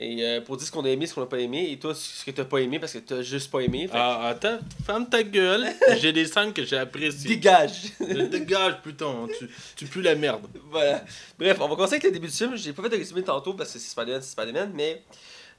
Et 0.00 0.22
euh, 0.22 0.40
pour 0.40 0.56
dire 0.56 0.64
ce 0.64 0.70
qu'on 0.70 0.84
a 0.84 0.88
aimé, 0.90 1.06
ce 1.06 1.14
qu'on 1.14 1.22
n'a 1.22 1.26
pas 1.26 1.40
aimé, 1.40 1.70
et 1.72 1.76
toi, 1.76 1.92
ce 1.92 2.24
que 2.24 2.30
tu 2.30 2.40
n'as 2.40 2.46
pas 2.46 2.58
aimé, 2.58 2.78
parce 2.78 2.92
que 2.92 2.98
tu 2.98 3.14
n'as 3.14 3.22
juste 3.22 3.50
pas 3.50 3.60
aimé. 3.60 3.88
Ah, 3.92 4.28
attends, 4.28 4.60
ferme 4.86 5.08
ta 5.08 5.24
gueule. 5.24 5.66
j'ai 6.00 6.12
des 6.12 6.26
scènes 6.26 6.52
que 6.52 6.64
j'ai 6.64 6.78
appréciées. 6.78 7.30
Dégage. 7.30 7.92
Dégage, 8.30 8.80
putain. 8.82 9.26
Tu, 9.36 9.50
tu 9.74 9.86
pues 9.86 10.02
la 10.02 10.14
merde. 10.14 10.46
Voilà. 10.70 11.04
Bref, 11.36 11.56
on 11.60 11.68
va 11.68 11.74
commencer 11.74 11.94
avec 11.94 12.04
le 12.04 12.12
début 12.12 12.28
du 12.28 12.32
film. 12.32 12.56
J'ai 12.56 12.72
pas 12.72 12.82
fait 12.84 12.90
de 12.90 12.96
résumé 12.96 13.22
tantôt 13.22 13.54
parce 13.54 13.72
que 13.72 13.78
c'est 13.80 13.88
Spider-Man, 13.88 14.22
c'est 14.22 14.30
Spider-Man, 14.30 14.70
mais. 14.72 15.02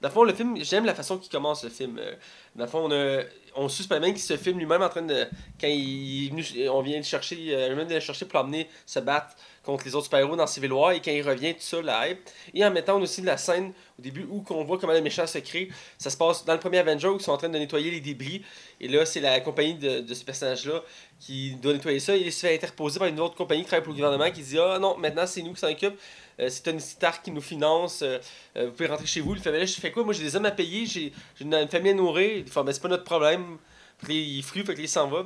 Dans 0.02 0.08
le 0.08 0.14
fond, 0.14 0.34
film, 0.34 0.56
j'aime 0.62 0.86
la 0.86 0.96
façon 0.96 1.18
qu'il 1.18 1.30
commence 1.30 1.64
le 1.64 1.70
film. 1.70 1.98
Euh, 2.00 2.14
dans 2.56 2.64
le 2.64 2.70
fond, 2.70 2.80
on, 2.86 2.92
a, 2.92 3.24
on 3.56 3.68
suit 3.68 3.84
Spider-Man 3.84 4.14
qui 4.14 4.22
se 4.22 4.38
filme 4.38 4.58
lui-même 4.58 4.82
en 4.82 4.88
train 4.88 5.02
de. 5.02 5.26
Quand 5.60 5.68
il 5.68 6.32
on 6.72 6.82
vient 6.82 6.98
le 6.98 7.04
chercher, 7.04 7.36
il 7.36 7.76
même 7.76 7.88
de 7.88 7.96
le 7.96 8.00
chercher 8.00 8.26
pour 8.26 8.40
l'emmener 8.40 8.70
se 8.86 9.00
battre 9.00 9.36
contre 9.64 9.84
les 9.86 9.94
autres 9.96 10.06
super-héros 10.06 10.38
dans 10.38 10.48
Civil 10.48 10.72
War 10.72 10.94
et 10.94 11.02
quand 11.02 11.12
il 11.12 11.22
revient, 11.22 11.54
tout 11.54 11.62
ça, 11.62 11.82
la. 11.82 12.08
Et 12.54 12.66
en 12.66 12.72
mettant 12.72 13.00
aussi 13.02 13.22
la 13.22 13.36
scène 13.36 13.74
au 14.00 14.02
début 14.02 14.26
où 14.30 14.44
on 14.52 14.64
voit 14.64 14.78
comment 14.78 14.94
le 14.94 15.02
méchant 15.02 15.28
se 15.28 15.40
crée. 15.40 15.70
Ça 15.98 16.10
se 16.10 16.16
passe 16.16 16.46
dans 16.46 16.54
le 16.54 16.60
premier 16.60 16.78
Avenger 16.78 17.10
où 17.10 17.18
ils 17.18 17.22
sont 17.22 17.34
en 17.34 17.38
train 17.38 17.50
de 17.50 17.58
nettoyer 17.58 17.92
les 17.92 18.00
débris. 18.00 18.44
Et 18.80 18.88
là, 18.88 19.06
c'est 19.06 19.20
la 19.20 19.42
compagnie 19.42 19.76
de, 19.76 20.00
de 20.00 20.14
ce 20.14 20.24
personnage-là 20.24 20.82
qui 21.20 21.56
doit 21.56 21.74
nettoyer 21.74 22.00
ça. 22.00 22.16
Il 22.16 22.32
se 22.32 22.48
fait 22.48 22.56
interposer 22.56 23.00
par 23.00 23.10
une 23.10 23.20
autre 23.20 23.36
compagnie 23.36 23.64
qui 23.64 23.68
travaille 23.68 23.84
pour 23.84 23.94
le 23.94 23.98
gouvernement 23.98 24.32
qui 24.32 24.42
dit 24.42 24.58
Ah 24.58 24.80
non, 24.80 24.98
maintenant 24.98 25.28
c'est 25.28 25.42
nous 25.42 25.54
qui 25.54 25.60
s'en 25.60 25.70
occupe. 25.70 26.00
Euh, 26.40 26.50
c'est 26.50 26.64
Tony 26.64 26.80
Stark 26.80 27.24
qui 27.24 27.32
nous 27.32 27.42
finance. 27.42 28.02
Euh, 28.02 28.18
euh, 28.56 28.66
vous 28.68 28.72
pouvez 28.72 28.88
rentrer 28.88 29.06
chez 29.06 29.22
vous. 29.22 29.36
Il 29.36 29.42
fait 29.42 29.52
Mais 29.52 29.60
là, 29.60 29.66
je 29.66 29.80
fais 29.80 29.92
quoi? 29.92 30.04
Moi, 30.04 30.14
j'ai 30.14 30.24
des 30.24 30.36
hommes 30.36 30.46
à 30.46 30.52
payer. 30.52 30.86
J'ai 30.86 31.12
une, 31.42 31.68
famille 31.68 31.92
à 31.92 31.96
nourrir. 31.96 32.38
Il 32.38 32.48
fait 32.48 32.64
Mais 32.64 32.74
c'est 32.74 32.82
pas 32.82 32.88
notre 32.88 33.04
problème. 33.04 33.58
Puis 34.04 34.38
il 34.38 34.44
fruit, 34.44 34.64
fait 34.64 34.76
que 34.76 34.82
il 34.82 34.88
s'en 34.88 35.08
va. 35.08 35.24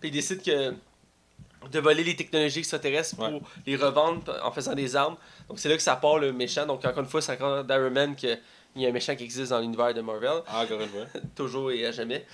Puis 0.00 0.08
il 0.08 0.12
décide 0.12 0.42
que 0.42 0.74
de 1.70 1.80
voler 1.80 2.04
les 2.04 2.14
technologies 2.14 2.60
extraterrestres 2.60 3.16
pour 3.16 3.40
les 3.66 3.76
revendre 3.76 4.22
en 4.42 4.52
faisant 4.52 4.74
des 4.74 4.94
armes. 4.94 5.16
Donc 5.48 5.58
c'est 5.58 5.68
là 5.68 5.76
que 5.76 5.82
ça 5.82 5.96
part 5.96 6.18
le 6.18 6.32
méchant. 6.32 6.66
Donc 6.66 6.84
encore 6.84 7.02
une 7.02 7.08
fois, 7.08 7.22
c'est 7.22 7.32
encore 7.32 7.64
d'Iron 7.64 7.90
Man 7.90 8.14
qu'il 8.16 8.38
y 8.76 8.86
a 8.86 8.88
un 8.88 8.92
méchant 8.92 9.14
qui 9.16 9.24
existe 9.24 9.50
dans 9.50 9.60
l'univers 9.60 9.94
de 9.94 10.00
Marvel. 10.00 10.42
Ah, 10.46 10.64
encore 10.64 10.80
une 10.80 10.88
fois. 10.88 11.06
Toujours 11.34 11.70
et 11.70 11.86
à 11.86 11.92
jamais. 11.92 12.24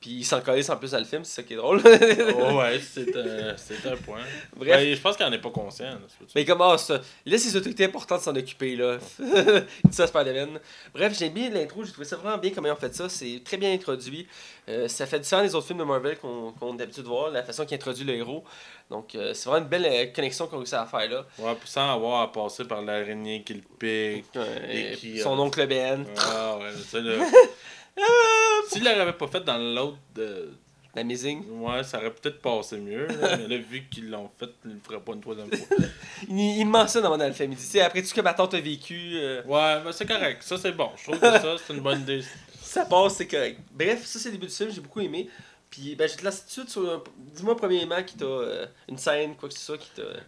Puis 0.00 0.10
il 0.10 0.24
s'en 0.24 0.40
calisse 0.40 0.68
en 0.68 0.76
plus 0.76 0.90
dans 0.90 0.98
le 0.98 1.04
film, 1.04 1.24
c'est 1.24 1.36
ça 1.36 1.42
qui 1.42 1.54
est 1.54 1.56
drôle. 1.56 1.80
oh 1.84 2.58
ouais, 2.58 2.78
c'est 2.82 3.16
un, 3.16 3.96
point. 3.96 4.20
Bref. 4.54 4.76
Ben, 4.76 4.94
je 4.94 5.00
pense 5.00 5.16
qu'il 5.16 5.24
n'en 5.24 5.32
est 5.32 5.40
pas 5.40 5.50
conscient. 5.50 5.98
Mais 6.34 6.44
comment 6.44 6.76
ça? 6.76 7.00
Là, 7.24 7.38
c'est 7.38 7.56
autorités 7.56 7.84
importantes 7.84 8.18
de 8.18 8.24
s'en 8.24 8.36
occuper, 8.36 8.76
là. 8.76 8.98
il 9.18 9.64
dit 9.90 9.96
ça, 9.96 10.06
Spider-Man. 10.06 10.60
Bref, 10.92 11.16
j'ai 11.18 11.30
bien 11.30 11.48
l'intro, 11.48 11.84
j'ai 11.84 11.92
trouvé 11.92 12.06
ça 12.06 12.16
vraiment 12.16 12.36
bien 12.36 12.50
comment 12.50 12.68
ils 12.68 12.72
ont 12.72 12.76
fait 12.76 12.94
ça. 12.94 13.08
C'est 13.08 13.40
très 13.44 13.56
bien 13.56 13.72
introduit. 13.72 14.26
Euh, 14.68 14.88
ça 14.88 15.06
fait 15.06 15.20
différent 15.20 15.42
des 15.42 15.54
autres 15.54 15.66
films 15.66 15.78
de 15.78 15.84
Marvel 15.84 16.18
qu'on 16.18 16.52
qu 16.52 16.64
a 16.64 16.76
d'habitude 16.76 17.04
de 17.04 17.08
voir, 17.08 17.30
la 17.30 17.42
façon 17.42 17.64
qu'il 17.64 17.76
introduit 17.76 18.04
le 18.04 18.14
héros. 18.14 18.44
Donc, 18.90 19.14
euh, 19.14 19.32
c'est 19.32 19.48
vraiment 19.48 19.64
une 19.64 19.70
belle 19.70 19.86
euh, 19.86 20.06
connexion 20.12 20.46
qu'on 20.46 20.58
réussit 20.58 20.74
à 20.74 20.86
faire 20.86 21.08
là. 21.08 21.26
Ouais, 21.38 21.56
sans 21.64 21.94
avoir 21.94 22.22
à 22.22 22.32
passer 22.32 22.64
par 22.64 22.82
l'araignée 22.82 23.42
qui 23.42 23.54
le 23.54 23.62
pique. 23.78 24.26
et 24.70 24.96
qui, 24.96 25.18
son 25.18 25.38
oncle 25.38 25.66
Ben. 25.66 26.04
Ah 26.18 26.58
ouais, 26.58 26.72
c'est 26.90 27.00
le. 27.00 27.18
S'il 28.68 28.84
l'avait 28.84 29.12
pas 29.12 29.26
fait 29.28 29.44
dans 29.44 29.58
l'autre. 29.58 29.98
De... 30.14 30.50
L'Amazing 30.94 31.44
Ouais, 31.60 31.82
ça 31.82 31.98
aurait 31.98 32.12
peut-être 32.12 32.40
passé 32.40 32.78
mieux. 32.78 33.08
mais 33.08 33.48
là, 33.48 33.56
vu 33.58 33.84
qu'ils 33.90 34.10
l'ont 34.10 34.30
fait, 34.38 34.50
ils 34.64 34.74
le 34.74 34.80
feraient 34.80 35.00
pas 35.00 35.12
une 35.12 35.20
troisième 35.20 35.50
fois. 35.50 35.76
il, 36.28 36.58
il 36.58 36.64
mentionne 36.66 37.02
dans 37.02 37.16
le 37.16 37.32
film. 37.32 37.52
Il 37.52 37.58
dit 37.58 37.80
après 37.80 38.00
tout 38.00 38.08
ce 38.08 38.14
que 38.14 38.20
ma 38.20 38.32
tante 38.32 38.54
a 38.54 38.60
vécu. 38.60 39.14
Euh, 39.14 39.42
ouais, 39.42 39.82
ben 39.82 39.90
c'est 39.92 40.06
correct. 40.06 40.42
Ça, 40.42 40.56
c'est 40.56 40.72
bon. 40.72 40.90
Je 40.96 41.04
trouve 41.04 41.18
que 41.18 41.26
ça, 41.26 41.56
c'est 41.66 41.72
une 41.74 41.80
bonne 41.80 42.00
idée. 42.00 42.22
ça 42.62 42.84
passe, 42.84 43.16
c'est 43.16 43.26
correct. 43.26 43.60
Bref, 43.72 44.04
ça, 44.04 44.18
c'est 44.18 44.28
le 44.28 44.36
début 44.36 44.46
du 44.46 44.54
film. 44.54 44.70
J'ai 44.70 44.80
beaucoup 44.80 45.00
aimé. 45.00 45.28
Puis, 45.74 45.96
ben, 45.96 46.08
je 46.08 46.16
tout 46.16 46.24
de 46.24 46.30
suite 46.30 46.68
sur. 46.68 47.02
Dis-moi, 47.16 47.56
premièrement, 47.56 48.00
qui 48.04 48.16
t'a. 48.16 48.24
Euh, 48.24 48.66
une 48.88 48.96
scène, 48.96 49.34
quoi 49.34 49.48
que 49.48 49.54
ce 49.56 49.60
soit, 49.60 49.78
qui 49.78 49.90
t'a. 49.90 50.02
Euh, 50.02 50.22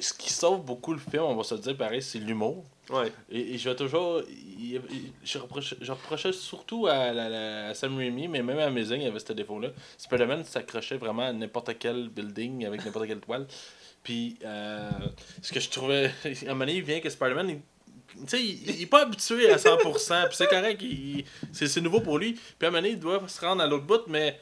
ce 0.00 0.12
qui 0.12 0.32
sauve 0.32 0.64
beaucoup 0.64 0.92
le 0.92 1.00
film, 1.00 1.24
on 1.24 1.34
va 1.34 1.42
se 1.42 1.56
dire 1.56 1.76
pareil, 1.76 2.00
c'est 2.00 2.20
l'humour. 2.20 2.64
Ouais. 2.88 3.12
Et, 3.28 3.58
je 3.58 3.68
vais 3.68 3.74
toujours. 3.74 4.22
je, 5.24 5.38
reprochais, 5.38 6.32
surtout 6.32 6.86
à, 6.86 7.12
la, 7.12 7.74
Sam 7.74 7.96
Raimi, 7.96 8.28
mais 8.28 8.40
même 8.40 8.60
à 8.60 8.66
Amazing, 8.66 9.00
il 9.00 9.04
y 9.04 9.08
avait 9.08 9.18
ce 9.18 9.32
défaut-là. 9.32 9.70
Spider-Man 9.98 10.44
s'accrochait 10.44 10.96
vraiment 10.96 11.22
à 11.22 11.32
n'importe 11.32 11.76
quel 11.80 12.08
building 12.10 12.64
avec 12.64 12.84
n'importe 12.84 13.08
quelle 13.08 13.20
toile. 13.20 13.48
Puis, 14.04 14.38
euh, 14.44 14.90
ce 15.42 15.52
que 15.52 15.58
je 15.58 15.70
trouvais. 15.70 16.12
À 16.24 16.28
un 16.28 16.32
moment 16.50 16.60
donné, 16.60 16.76
il 16.76 16.84
vient 16.84 17.00
que 17.00 17.10
Spider-Man, 17.10 17.48
tu 17.48 18.28
sais, 18.28 18.40
il, 18.40 18.70
il, 18.70 18.82
est 18.82 18.86
pas 18.86 19.02
habitué 19.02 19.50
à 19.50 19.56
100%, 19.56 20.28
puis 20.28 20.36
c'est 20.36 20.46
correct, 20.46 20.84
c'est 21.50 21.80
nouveau 21.80 22.00
pour 22.00 22.18
lui. 22.18 22.34
Puis 22.34 22.42
à 22.60 22.66
un 22.66 22.70
moment 22.70 22.82
donné, 22.82 22.90
il 22.90 23.00
doit 23.00 23.26
se 23.26 23.40
rendre 23.40 23.60
à 23.60 23.66
l'autre 23.66 23.86
bout, 23.86 24.02
mais 24.06 24.38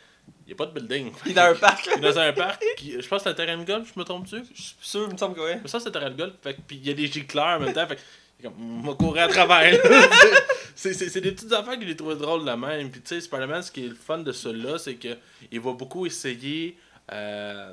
il 0.50 0.56
n'y 0.56 0.62
a 0.62 0.66
pas 0.66 0.66
de 0.66 0.80
building. 0.80 1.12
Il 1.26 1.30
est 1.30 1.34
dans 1.34 1.42
un 1.42 1.54
parc. 1.54 1.86
il 1.86 1.92
est 1.92 2.00
dans 2.00 2.18
un 2.18 2.32
parc. 2.32 2.64
je 2.82 3.08
pense 3.08 3.22
que 3.22 3.22
c'est 3.22 3.28
un 3.28 3.34
terrain 3.34 3.56
de 3.56 3.64
golf, 3.64 3.92
je 3.94 3.98
me 3.98 4.04
trompe 4.04 4.24
dessus. 4.24 4.42
Je 4.52 4.60
suis 4.60 4.74
sûr, 4.80 5.06
il 5.06 5.12
me 5.12 5.16
semble 5.16 5.36
que 5.36 5.40
oui. 5.40 5.60
Mais 5.62 5.68
ça, 5.68 5.78
c'est 5.78 5.88
un 5.88 5.92
terrain 5.92 6.10
de 6.10 6.16
golf. 6.16 6.32
Fait, 6.42 6.56
puis 6.66 6.76
il 6.76 6.88
y 6.88 6.90
a 6.90 6.94
des 6.94 7.06
gicleurs 7.06 7.58
en 7.58 7.60
même 7.60 7.72
temps. 7.72 7.86
Fait, 7.86 7.98
on 8.44 8.80
va 8.80 8.94
courir 8.94 9.24
à 9.24 9.28
travers. 9.28 9.80
c'est 10.74 11.20
des 11.20 11.32
petites 11.32 11.52
affaires 11.52 11.78
qu'il 11.78 11.86
les 11.86 11.94
trouve 11.94 12.18
drôles 12.18 12.44
de 12.44 12.50
même. 12.50 12.90
Puis 12.90 13.00
tu 13.00 13.08
sais, 13.08 13.20
Spider-Man, 13.20 13.62
ce 13.62 13.70
qui 13.70 13.84
est 13.84 13.88
le 13.88 13.94
fun 13.94 14.18
de 14.18 14.32
cela, 14.32 14.76
c'est 14.78 14.96
qu'il 14.96 15.60
va 15.60 15.72
beaucoup 15.72 16.04
essayer 16.04 16.76
euh, 17.12 17.72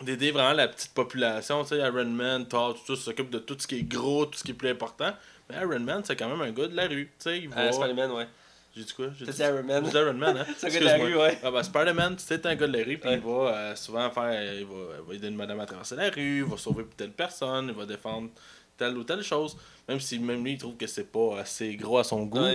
d'aider 0.00 0.30
vraiment 0.30 0.54
la 0.54 0.68
petite 0.68 0.94
population. 0.94 1.62
Tu 1.64 1.70
sais, 1.70 1.78
Iron 1.80 2.06
Man, 2.06 2.48
Thor, 2.48 2.82
tout 2.82 2.96
ça, 2.96 3.02
s'occupe 3.02 3.28
de 3.28 3.40
tout 3.40 3.56
ce 3.58 3.66
qui 3.66 3.80
est 3.80 3.82
gros, 3.82 4.24
tout 4.24 4.38
ce 4.38 4.44
qui 4.44 4.52
est 4.52 4.54
plus 4.54 4.70
important. 4.70 5.12
Mais 5.50 5.56
Iron 5.56 5.80
Man, 5.80 6.00
c'est 6.02 6.16
quand 6.16 6.30
même 6.30 6.40
un 6.40 6.52
gars 6.52 6.68
de 6.68 6.76
la 6.76 6.86
rue. 6.86 7.10
Tu 7.18 7.24
sais, 7.24 7.38
il 7.40 7.50
va... 7.50 7.62
Euh, 7.62 7.72
Spider-Man, 7.72 8.12
ouais. 8.12 8.26
J'ai 8.76 8.84
dit 8.84 8.92
quoi? 8.92 9.06
J'ai 9.18 9.26
dit 9.26 9.42
Iron 9.42 9.62
Man. 9.62 9.84
J'ai 9.90 9.98
Iron 9.98 10.14
Man, 10.14 10.36
hein? 10.36 10.46
c'est 10.56 10.66
un 10.66 10.70
gars 10.70 10.80
de 10.80 10.84
la 10.84 10.96
rue, 10.96 11.16
ouais. 11.16 11.38
Ah, 11.42 11.50
ben, 11.50 11.62
Spider-Man, 11.62 12.14
c'est 12.18 12.46
un 12.46 12.54
gars 12.54 12.66
de 12.66 12.76
la 12.76 12.84
rue, 12.84 12.98
puis 12.98 13.10
il 13.12 13.20
va 13.20 13.30
euh, 13.30 13.76
souvent 13.76 14.10
faire. 14.10 14.54
Il 14.54 14.64
va, 14.64 14.74
il 14.98 15.08
va 15.08 15.14
aider 15.14 15.28
une 15.28 15.36
madame 15.36 15.58
à 15.60 15.66
traverser 15.66 15.96
la 15.96 16.10
rue, 16.10 16.38
il 16.38 16.44
va 16.44 16.56
sauver 16.56 16.84
telle 16.96 17.10
personne, 17.10 17.66
il 17.68 17.74
va 17.74 17.84
défendre 17.84 18.30
telle 18.76 18.96
ou 18.96 19.04
telle 19.04 19.22
chose, 19.22 19.56
même 19.88 20.00
si 20.00 20.18
même 20.18 20.42
lui 20.42 20.52
il 20.52 20.58
trouve 20.58 20.76
que 20.76 20.86
c'est 20.86 21.10
pas 21.10 21.40
assez 21.40 21.76
gros 21.76 21.98
à 21.98 22.04
son 22.04 22.24
goût. 22.24 22.46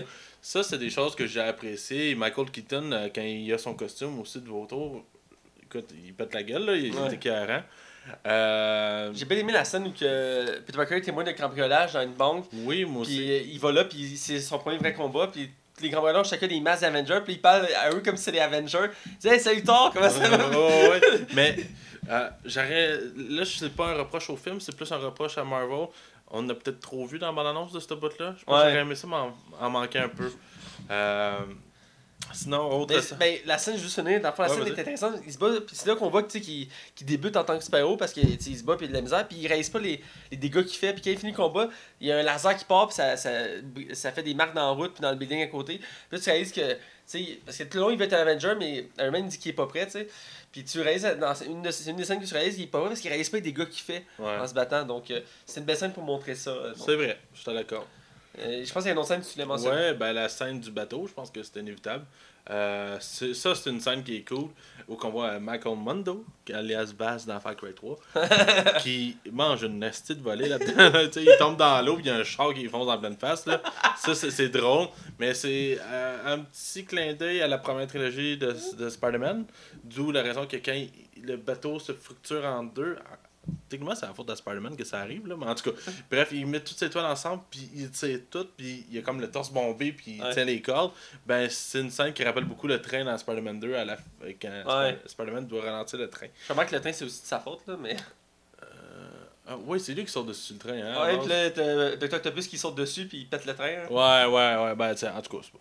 Ça, 0.41 0.63
c'est 0.63 0.77
des 0.77 0.89
choses 0.89 1.15
que 1.15 1.25
j'ai 1.25 1.41
appréciées. 1.41 2.15
Michael 2.15 2.51
Keaton, 2.51 2.91
euh, 2.91 3.09
quand 3.13 3.21
il 3.21 3.51
a 3.51 3.57
son 3.57 3.73
costume 3.73 4.19
aussi 4.19 4.39
de 4.39 4.47
vautour, 4.47 5.03
écoute, 5.63 5.89
il 6.05 6.13
pète 6.13 6.33
la 6.33 6.43
gueule, 6.43 6.65
là, 6.65 6.75
il 6.75 6.95
est 6.95 7.13
écœurant. 7.13 7.63
Euh... 8.27 9.11
J'ai 9.13 9.25
bien 9.25 9.37
aimé 9.37 9.51
la 9.51 9.65
scène 9.65 9.87
où 9.87 9.91
que 9.91 10.59
Peter 10.59 10.77
Parker 10.77 10.97
est 10.97 11.01
témoin 11.01 11.23
de 11.23 11.31
cambriolage 11.31 11.93
dans 11.93 12.03
une 12.03 12.13
banque. 12.13 12.45
Oui, 12.53 12.85
moi 12.85 13.01
aussi. 13.01 13.17
Puis 13.17 13.53
il 13.53 13.59
va 13.59 13.71
là, 13.71 13.85
puis 13.85 14.15
c'est 14.17 14.39
son 14.39 14.59
premier 14.59 14.77
vrai 14.77 14.93
combat, 14.93 15.27
puis 15.27 15.49
les 15.81 15.89
grands 15.89 16.01
voleurs 16.01 16.25
chacun 16.25 16.47
des 16.47 16.59
masses 16.59 16.81
d'Avengers, 16.81 17.21
puis 17.23 17.33
il 17.33 17.41
parle 17.41 17.67
à 17.75 17.91
eux 17.91 18.01
comme 18.03 18.17
si 18.17 18.23
c'était 18.23 18.37
des 18.37 18.43
Avengers. 18.43 18.89
Il 19.05 19.17
dit 19.17 19.27
Hey, 19.27 19.39
salut 19.39 19.63
Thor, 19.63 19.91
comment 19.93 20.09
ça 20.09 20.27
va? 20.29 20.49
Oh, 20.55 20.91
ouais. 20.91 21.01
Mais 21.33 21.57
euh, 22.09 22.29
j'aurais. 22.45 22.99
Là, 23.15 23.43
c'est 23.45 23.75
pas 23.75 23.87
un 23.87 23.93
reproche 23.95 24.29
au 24.29 24.37
film, 24.37 24.59
c'est 24.59 24.75
plus 24.75 24.91
un 24.91 24.97
reproche 24.97 25.37
à 25.37 25.43
Marvel. 25.43 25.87
On 26.31 26.47
a 26.49 26.53
peut-être 26.53 26.79
trop 26.79 27.05
vu 27.05 27.19
dans 27.19 27.27
la 27.27 27.33
bande-annonce 27.33 27.71
de 27.71 27.79
ce 27.79 27.93
bout-là. 27.93 28.35
Je 28.37 28.43
pense 28.45 28.63
que 28.63 28.69
j'aurais 28.69 28.81
aimé 28.81 28.95
ça 28.95 29.07
m'en 29.07 29.69
manquer 29.69 29.99
un 29.99 30.09
peu. 30.09 30.31
Euh, 30.89 31.39
Sinon, 32.33 32.81
autre. 32.81 32.93
Ben, 33.17 33.37
la 33.45 33.57
scène, 33.57 33.77
juste 33.77 33.97
le 33.97 34.03
fond, 34.03 34.43
la 34.43 34.49
scène 34.49 34.67
est 34.67 34.71
intéressante. 34.71 35.15
Il 35.25 35.33
se 35.33 35.37
bat, 35.37 35.49
puis 35.65 35.75
c'est 35.75 35.87
là 35.87 35.95
qu'on 35.95 36.09
voit 36.09 36.23
qu'il 36.23 36.67
qu 36.95 37.03
débute 37.03 37.35
en 37.37 37.43
tant 37.43 37.57
que 37.57 37.63
super-héros 37.63 37.97
parce 37.97 38.13
qu'il 38.13 38.41
se 38.41 38.63
bat, 38.63 38.75
puis 38.75 38.85
il 38.85 38.89
a 38.89 38.91
de 38.91 38.95
la 38.95 39.01
misère, 39.01 39.27
puis 39.27 39.37
il 39.37 39.47
réalise 39.47 39.69
pas 39.69 39.79
les, 39.79 40.01
les 40.31 40.37
dégâts 40.37 40.63
qu'il 40.63 40.77
fait. 40.77 40.93
Puis 40.93 41.01
quand 41.01 41.11
il 41.11 41.17
finit 41.17 41.31
le 41.31 41.37
combat, 41.37 41.69
il 42.01 42.07
y 42.07 42.11
a 42.11 42.17
un 42.17 42.23
laser 42.23 42.57
qui 42.57 42.65
part, 42.65 42.87
puis 42.87 42.95
ça, 42.95 43.15
ça, 43.17 43.31
ça 43.93 44.11
fait 44.11 44.23
des 44.23 44.33
marques 44.33 44.55
dans 44.55 44.65
la 44.65 44.71
route, 44.71 44.93
puis 44.93 45.01
dans 45.01 45.11
le 45.11 45.17
building 45.17 45.43
à 45.43 45.47
côté. 45.47 45.77
Puis 45.77 45.87
là, 46.11 46.19
tu 46.19 46.29
réalises 46.29 46.51
que. 46.51 46.77
parce 47.45 47.57
que 47.57 47.63
tout 47.63 47.77
le 47.77 47.83
long, 47.83 47.89
il 47.91 47.97
veut 47.97 48.05
être 48.05 48.13
un 48.13 48.21
Avenger, 48.21 48.53
mais 48.57 48.87
Iron 48.99 49.11
Man 49.11 49.27
dit 49.27 49.37
qu'il 49.37 49.51
est 49.51 49.55
pas 49.55 49.67
prêt, 49.67 49.85
tu 49.85 49.93
sais. 49.93 50.07
Puis 50.51 50.63
tu 50.63 50.79
réalises, 50.81 51.03
dans 51.19 51.33
une, 51.33 51.61
de, 51.61 51.89
une 51.89 51.95
des 51.95 52.05
scènes 52.05 52.21
que 52.21 52.25
tu 52.25 52.33
réalises, 52.33 52.57
il 52.57 52.63
est 52.63 52.67
pas 52.67 52.79
prêt 52.79 52.89
parce 52.89 53.01
qu'il 53.01 53.09
réalise 53.09 53.29
pas 53.29 53.37
les 53.37 53.43
dégâts 53.43 53.67
qu'il 53.67 53.83
fait 53.83 54.05
en 54.19 54.47
se 54.47 54.53
battant. 54.53 54.83
Donc, 54.83 55.11
euh, 55.11 55.21
c'est 55.45 55.59
une 55.59 55.65
belle 55.65 55.77
scène 55.77 55.93
pour 55.93 56.03
montrer 56.03 56.35
ça. 56.35 56.55
C'est 56.75 56.95
vrai, 56.95 57.19
je 57.33 57.41
suis 57.41 57.53
d'accord. 57.53 57.85
Euh, 58.39 58.63
je 58.65 58.73
pense 58.73 58.83
qu'il 58.83 58.87
y 58.87 58.89
a 58.89 58.93
une 58.93 58.99
autre 58.99 59.07
scène 59.07 59.21
que 59.21 59.25
tu 59.27 59.39
l'as 59.39 59.45
mentionné. 59.45 59.75
Ouais, 59.75 59.93
ben 59.93 60.13
la 60.13 60.27
scène 60.29 60.59
du 60.59 60.71
bateau, 60.71 61.07
je 61.07 61.13
pense 61.13 61.31
que 61.31 61.41
c'est 61.43 61.59
inévitable. 61.59 62.05
Euh, 62.49 62.99
ça, 62.99 63.55
c'est 63.55 63.69
une 63.71 63.79
scène 63.79 64.03
qui 64.03 64.17
est 64.17 64.27
cool, 64.27 64.49
où 64.87 64.97
on 65.01 65.09
voit 65.09 65.39
Michael 65.39 65.77
Mundo, 65.77 66.23
alias 66.53 66.93
Bass 66.95 67.25
dans 67.25 67.39
Far 67.39 67.55
Cry 67.55 67.73
3, 67.73 67.97
qui 68.83 69.17
mange 69.31 69.63
une 69.63 69.79
nestie 69.79 70.15
de 70.15 70.21
volée 70.21 70.47
là-dedans. 70.49 70.99
Il 71.15 71.35
tombe 71.39 71.57
dans 71.57 71.81
l'eau, 71.83 71.97
il 71.99 72.05
y 72.05 72.09
a 72.11 72.15
un 72.17 72.23
char 72.23 72.53
qui 72.53 72.67
fonce 72.67 72.87
en 72.87 72.99
pleine 72.99 73.17
face. 73.17 73.47
Là. 73.47 73.61
Ça, 73.97 74.13
c'est 74.13 74.49
drôle, 74.49 74.89
mais 75.17 75.33
c'est 75.33 75.79
euh, 75.81 76.33
un 76.35 76.39
petit 76.39 76.85
clin 76.85 77.13
d'œil 77.13 77.41
à 77.41 77.47
la 77.47 77.57
première 77.57 77.87
trilogie 77.87 78.37
de, 78.37 78.55
de 78.77 78.89
Spider-Man, 78.89 79.45
d'où 79.83 80.11
la 80.11 80.21
raison 80.21 80.45
que 80.45 80.57
quand 80.57 80.73
il- 80.73 80.91
le 81.23 81.37
bateau 81.37 81.79
se 81.79 81.93
fructure 81.93 82.45
en 82.45 82.61
deux, 82.63 82.95
Techniquement, 83.69 83.95
c'est 83.95 84.05
la 84.05 84.13
faute 84.13 84.27
de 84.27 84.35
Spider-Man 84.35 84.75
que 84.77 84.83
ça 84.83 84.99
arrive, 84.99 85.27
là. 85.27 85.35
Mais 85.37 85.45
en 85.47 85.55
tout 85.55 85.71
cas, 85.71 85.77
bref, 86.11 86.29
il 86.31 86.45
met 86.45 86.59
toutes 86.59 86.77
ses 86.77 86.89
toiles 86.89 87.05
ensemble, 87.05 87.43
puis 87.49 87.69
il 87.75 87.89
tire 87.91 88.19
tout, 88.29 88.47
puis 88.57 88.85
il 88.89 88.95
y 88.95 88.99
a 88.99 89.01
comme 89.01 89.19
le 89.21 89.29
torse 89.31 89.51
bombé, 89.51 89.91
puis 89.91 90.15
il 90.17 90.23
Ouais. 90.23 90.33
tient 90.33 90.45
les 90.45 90.61
cordes. 90.61 90.91
Ben, 91.25 91.49
c'est 91.49 91.81
une 91.81 91.89
scène 91.91 92.13
qui 92.13 92.23
rappelle 92.23 92.45
beaucoup 92.45 92.67
le 92.67 92.81
train 92.81 93.03
dans 93.03 93.17
Spider-Man 93.17 93.59
2, 93.59 93.73
à 93.75 93.85
la... 93.85 93.97
quand 94.21 94.49
Ouais. 94.49 94.93
Sp- 94.93 95.07
Spider-Man 95.07 95.47
doit 95.47 95.61
ralentir 95.63 95.99
le 95.99 96.09
train. 96.09 96.27
Je 96.47 96.53
remarque 96.53 96.69
que 96.69 96.75
le 96.75 96.81
train, 96.81 96.93
c'est 96.93 97.05
aussi 97.05 97.21
de 97.21 97.27
sa 97.27 97.39
faute, 97.39 97.61
là, 97.67 97.75
mais. 97.79 97.95
Ah, 99.47 99.57
oui, 99.63 99.79
c'est 99.79 99.93
lui 99.93 100.03
qui 100.03 100.11
sort 100.11 100.23
dessus 100.25 100.53
le 100.53 100.57
train, 100.59 100.73
hein. 100.73 101.05
ouais, 101.05 101.19
puis 101.19 101.27
là, 101.29 101.51
t'as 101.51 101.95
Dr. 101.97 102.15
Octopus 102.15 102.47
qui 102.47 102.57
saute 102.57 102.73
dessus, 102.73 103.05
puis 103.05 103.19
il 103.19 103.27
pète 103.29 103.45
le 103.45 103.53
train. 103.53 103.65
hein. 103.67 103.87
Ouais, 103.91 104.25
ouais, 104.33 104.63
ouais, 104.63 104.75
ben, 104.75 104.95
tiens, 104.95 105.13
en 105.15 105.21
tout 105.21 105.37
cas, 105.37 105.43
c'est 105.43 105.51
pas. 105.51 105.59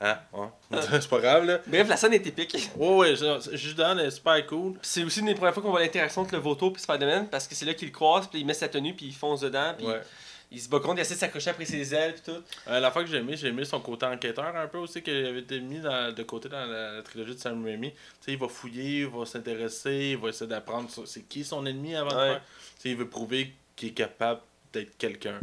Hein? 0.00 0.18
Ouais. 0.32 0.46
c'est 0.90 1.08
pas 1.10 1.18
grave, 1.20 1.44
là. 1.44 1.58
Bref, 1.66 1.88
la 1.88 1.96
scène 1.96 2.14
est 2.14 2.26
épique. 2.26 2.56
Ouais, 2.76 2.96
ouais, 2.96 3.16
c'est- 3.16 3.56
juste 3.56 3.76
dans, 3.76 3.96
c'est 3.98 4.10
super 4.10 4.46
cool. 4.46 4.74
C'est 4.82 5.04
aussi 5.04 5.20
une 5.20 5.26
des 5.26 5.34
premières 5.34 5.52
fois 5.52 5.62
qu'on 5.62 5.70
voit 5.70 5.80
l'interaction 5.80 6.22
entre 6.22 6.34
le 6.34 6.40
Vautour 6.40 6.72
et 6.74 6.78
Spider-Man, 6.78 7.28
parce 7.30 7.46
que 7.46 7.54
c'est 7.54 7.66
là 7.66 7.74
qu'il 7.74 7.88
le 7.88 7.92
croise, 7.94 8.26
puis 8.26 8.40
il 8.40 8.46
met 8.46 8.54
sa 8.54 8.68
tenue, 8.68 8.94
puis 8.94 9.06
il 9.06 9.14
fonce 9.14 9.40
dedans, 9.42 9.74
puis 9.76 9.86
Ouais. 9.86 10.00
il 10.50 10.58
se 10.60 10.68
bat 10.70 10.80
contre, 10.80 10.96
il 10.98 11.00
essaie 11.02 11.14
de 11.14 11.18
s'accrocher 11.20 11.50
après 11.50 11.66
ses 11.66 11.94
ailes, 11.94 12.14
puis 12.14 12.32
tout. 12.32 12.42
Euh, 12.68 12.80
la 12.80 12.90
fois 12.90 13.04
que 13.04 13.10
j'ai 13.10 13.18
aimé, 13.18 13.36
j'ai 13.36 13.48
aimé 13.48 13.64
son 13.66 13.78
côté 13.80 14.06
enquêteur 14.06 14.56
un 14.56 14.66
peu 14.68 14.78
aussi, 14.78 15.02
qui 15.02 15.10
avait 15.10 15.40
été 15.40 15.60
mis 15.60 15.80
dans- 15.80 16.14
de 16.14 16.22
côté 16.22 16.48
dans 16.48 16.64
la, 16.64 16.92
la 16.92 17.02
trilogie 17.02 17.34
de 17.34 17.40
Sam 17.40 17.62
Raimi. 17.62 17.90
Tu 17.92 17.96
sais, 18.22 18.32
il 18.32 18.38
va 18.38 18.48
fouiller, 18.48 19.00
il 19.00 19.06
va 19.06 19.26
s'intéresser, 19.26 20.10
il 20.12 20.16
va 20.16 20.30
essayer 20.30 20.48
d'apprendre 20.48 20.88
c'est 21.04 21.28
qui 21.28 21.44
son 21.44 21.66
ennemi 21.66 21.94
avant 21.94 22.10
de 22.10 22.14
Ouais. 22.16 22.28
faire. 22.32 22.40
Tu 22.76 22.82
sais, 22.82 22.88
il 22.90 22.96
veut 22.96 23.08
prouver 23.08 23.52
qu'il 23.76 23.90
est 23.90 23.92
capable 23.92 24.40
d'être 24.72 24.96
quelqu'un. 24.98 25.38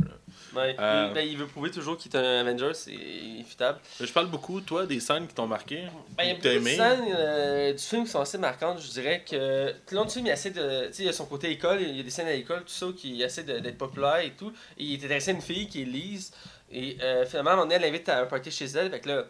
Ouais. 0.55 0.75
Euh. 0.79 1.07
Il, 1.09 1.13
ben, 1.13 1.27
il 1.27 1.37
veut 1.37 1.47
prouver 1.47 1.69
toujours 1.71 1.97
qu'il 1.97 2.11
est 2.15 2.17
un 2.17 2.39
Avenger, 2.39 2.73
c'est 2.73 2.93
inévitable. 2.93 3.79
Je 3.99 4.11
parle 4.11 4.27
beaucoup, 4.27 4.61
toi, 4.61 4.85
des 4.85 4.99
scènes 4.99 5.27
qui 5.27 5.33
t'ont 5.33 5.47
marqué. 5.47 5.83
Ben, 6.17 6.23
il 6.23 6.27
y 6.27 6.31
a 6.31 6.33
beaucoup 6.35 6.47
de 6.47 6.53
aimé. 6.53 6.75
scènes 6.75 7.05
euh, 7.15 7.73
du 7.73 7.79
film 7.83 8.05
qui 8.05 8.11
sont 8.11 8.21
assez 8.21 8.37
marquantes, 8.37 8.81
je 8.81 8.89
dirais 8.89 9.23
que 9.29 9.71
tout 9.71 9.91
le 9.91 9.97
long 9.97 10.05
du 10.05 10.11
film, 10.11 10.25
il 10.27 10.31
essaie 10.31 10.51
de. 10.51 10.87
Tu 10.87 10.93
sais, 10.93 11.03
il 11.03 11.05
y 11.07 11.09
a 11.09 11.13
son 11.13 11.25
côté 11.25 11.51
école, 11.51 11.81
il 11.81 11.97
y 11.97 11.99
a 11.99 12.03
des 12.03 12.09
scènes 12.09 12.27
à 12.27 12.33
l'école, 12.33 12.61
tout 12.61 12.69
ça, 12.69 12.87
qui 12.95 13.21
essaie 13.21 13.43
de- 13.43 13.59
d'être 13.59 13.77
populaire 13.77 14.19
et 14.19 14.31
tout. 14.31 14.51
Et 14.77 14.83
il 14.85 14.93
est 14.93 15.05
intéressé 15.05 15.31
à 15.31 15.33
une 15.33 15.41
fille 15.41 15.67
qui 15.67 15.81
est 15.81 15.85
Lise. 15.85 16.31
Et 16.71 16.97
euh, 17.01 17.25
finalement, 17.25 17.51
à 17.51 17.53
un 17.53 17.55
moment 17.57 17.65
donné, 17.67 17.75
elle 17.75 17.91
l'invite 17.91 18.07
à 18.09 18.21
un 18.21 18.25
party 18.25 18.51
chez 18.51 18.65
elle, 18.65 18.89
fait 18.89 18.99
que 19.01 19.09
là, 19.09 19.25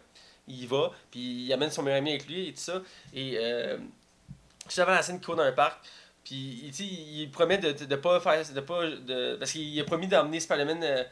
il 0.48 0.64
y 0.64 0.66
va, 0.68 0.92
puis 1.12 1.46
il 1.46 1.54
amène 1.54 1.72
son 1.72 1.82
meilleur 1.84 1.98
ami 2.00 2.12
avec 2.12 2.28
lui 2.28 2.48
et 2.50 2.54
tout 2.54 2.60
ça. 2.62 2.82
Et 3.14 3.38
juste 4.66 4.80
avant 4.80 4.94
la 4.94 5.02
scène 5.02 5.20
qui 5.20 5.26
court 5.26 5.36
dans 5.36 5.44
un 5.44 5.52
parc, 5.52 5.84
puis 6.28 6.62
il, 6.66 6.72
tu 6.72 6.78
sais, 6.78 6.84
il 6.84 7.30
promet 7.32 7.58
de, 7.58 7.72
de, 7.72 7.86
de 7.86 7.96
pas 7.96 8.20
faire. 8.20 8.44
De 8.54 8.60
pas, 8.60 8.86
de, 8.86 9.36
parce 9.38 9.52
qu'il 9.54 9.80
a 9.80 9.84
promis 9.86 10.08
d'emmener 10.08 10.40
Spider-Man 10.42 10.80
euh, 10.84 11.04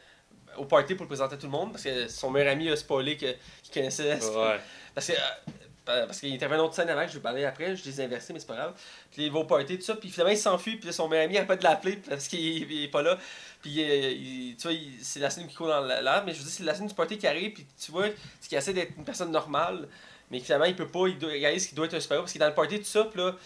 au 0.58 0.66
party 0.66 0.94
pour 0.94 1.04
le 1.04 1.08
présenter 1.08 1.34
à 1.34 1.38
tout 1.38 1.46
le 1.46 1.52
monde, 1.52 1.72
parce 1.72 1.84
que 1.84 2.06
son 2.08 2.30
meilleur 2.30 2.52
ami 2.52 2.68
a 2.68 2.76
spoilé 2.76 3.16
qu'il 3.16 3.34
connaissait 3.72 4.14
Ouais. 4.14 4.60
parce 4.94 5.06
que 5.06 5.12
euh, 5.12 6.04
parce 6.06 6.18
qu'il 6.18 6.34
y 6.34 6.44
avait 6.44 6.54
une 6.56 6.60
autre 6.62 6.74
scène 6.74 6.88
avant 6.90 7.02
que 7.04 7.10
je 7.12 7.14
vais 7.14 7.20
parler 7.22 7.44
après, 7.44 7.76
je 7.76 7.84
les 7.84 8.00
ai 8.00 8.04
inversés, 8.04 8.32
mais 8.32 8.40
c'est 8.40 8.46
pas 8.46 8.56
grave. 8.56 8.74
Puis 9.12 9.26
il 9.26 9.30
va 9.32 9.38
au 9.38 9.44
party, 9.44 9.78
tout 9.78 9.84
ça, 9.84 9.94
puis 9.94 10.10
finalement 10.10 10.32
il 10.32 10.38
s'enfuit, 10.38 10.76
puis 10.76 10.92
son 10.92 11.08
meilleur 11.08 11.26
ami 11.26 11.36
arrête 11.36 11.46
pas 11.48 11.54
de 11.56 11.62
l'appeler 11.62 11.96
parce 12.08 12.26
qu'il 12.28 12.40
il 12.70 12.84
est 12.84 12.88
pas 12.88 13.02
là. 13.02 13.16
Puis 13.62 13.82
euh, 13.82 14.10
il- 14.10 14.56
tu 14.56 14.68
vois, 14.68 14.76
c'est 15.00 15.20
la 15.20 15.30
scène 15.30 15.46
qui 15.46 15.54
court 15.54 15.68
dans 15.68 15.80
l'air, 15.84 16.24
mais 16.26 16.32
je 16.34 16.38
veux 16.38 16.44
dire, 16.44 16.52
c'est 16.52 16.64
la 16.64 16.74
scène 16.74 16.88
du 16.88 16.94
party 16.94 17.16
qui 17.18 17.26
arrive, 17.28 17.52
puis 17.52 17.64
tu 17.82 17.92
vois, 17.92 18.06
c'est 18.40 18.48
qu'il 18.48 18.58
essaie 18.58 18.72
d'être 18.72 18.92
une 18.98 19.04
personne 19.04 19.30
normale, 19.30 19.86
mais 20.30 20.40
finalement 20.40 20.64
il 20.66 20.74
peut 20.74 20.88
pas, 20.88 21.06
il, 21.06 21.18
doit, 21.18 21.30
qu'il 21.30 21.74
doit 21.76 21.86
être 21.86 21.94
un 21.94 22.00
super-héros 22.00 22.24
parce 22.24 22.32
qu'il 22.32 22.42
est 22.42 22.44
dans 22.44 22.48
le 22.50 22.54
party, 22.54 22.78
tout 22.78 22.84
ça, 22.84 23.04
puis 23.04 23.20
là, 23.20 23.36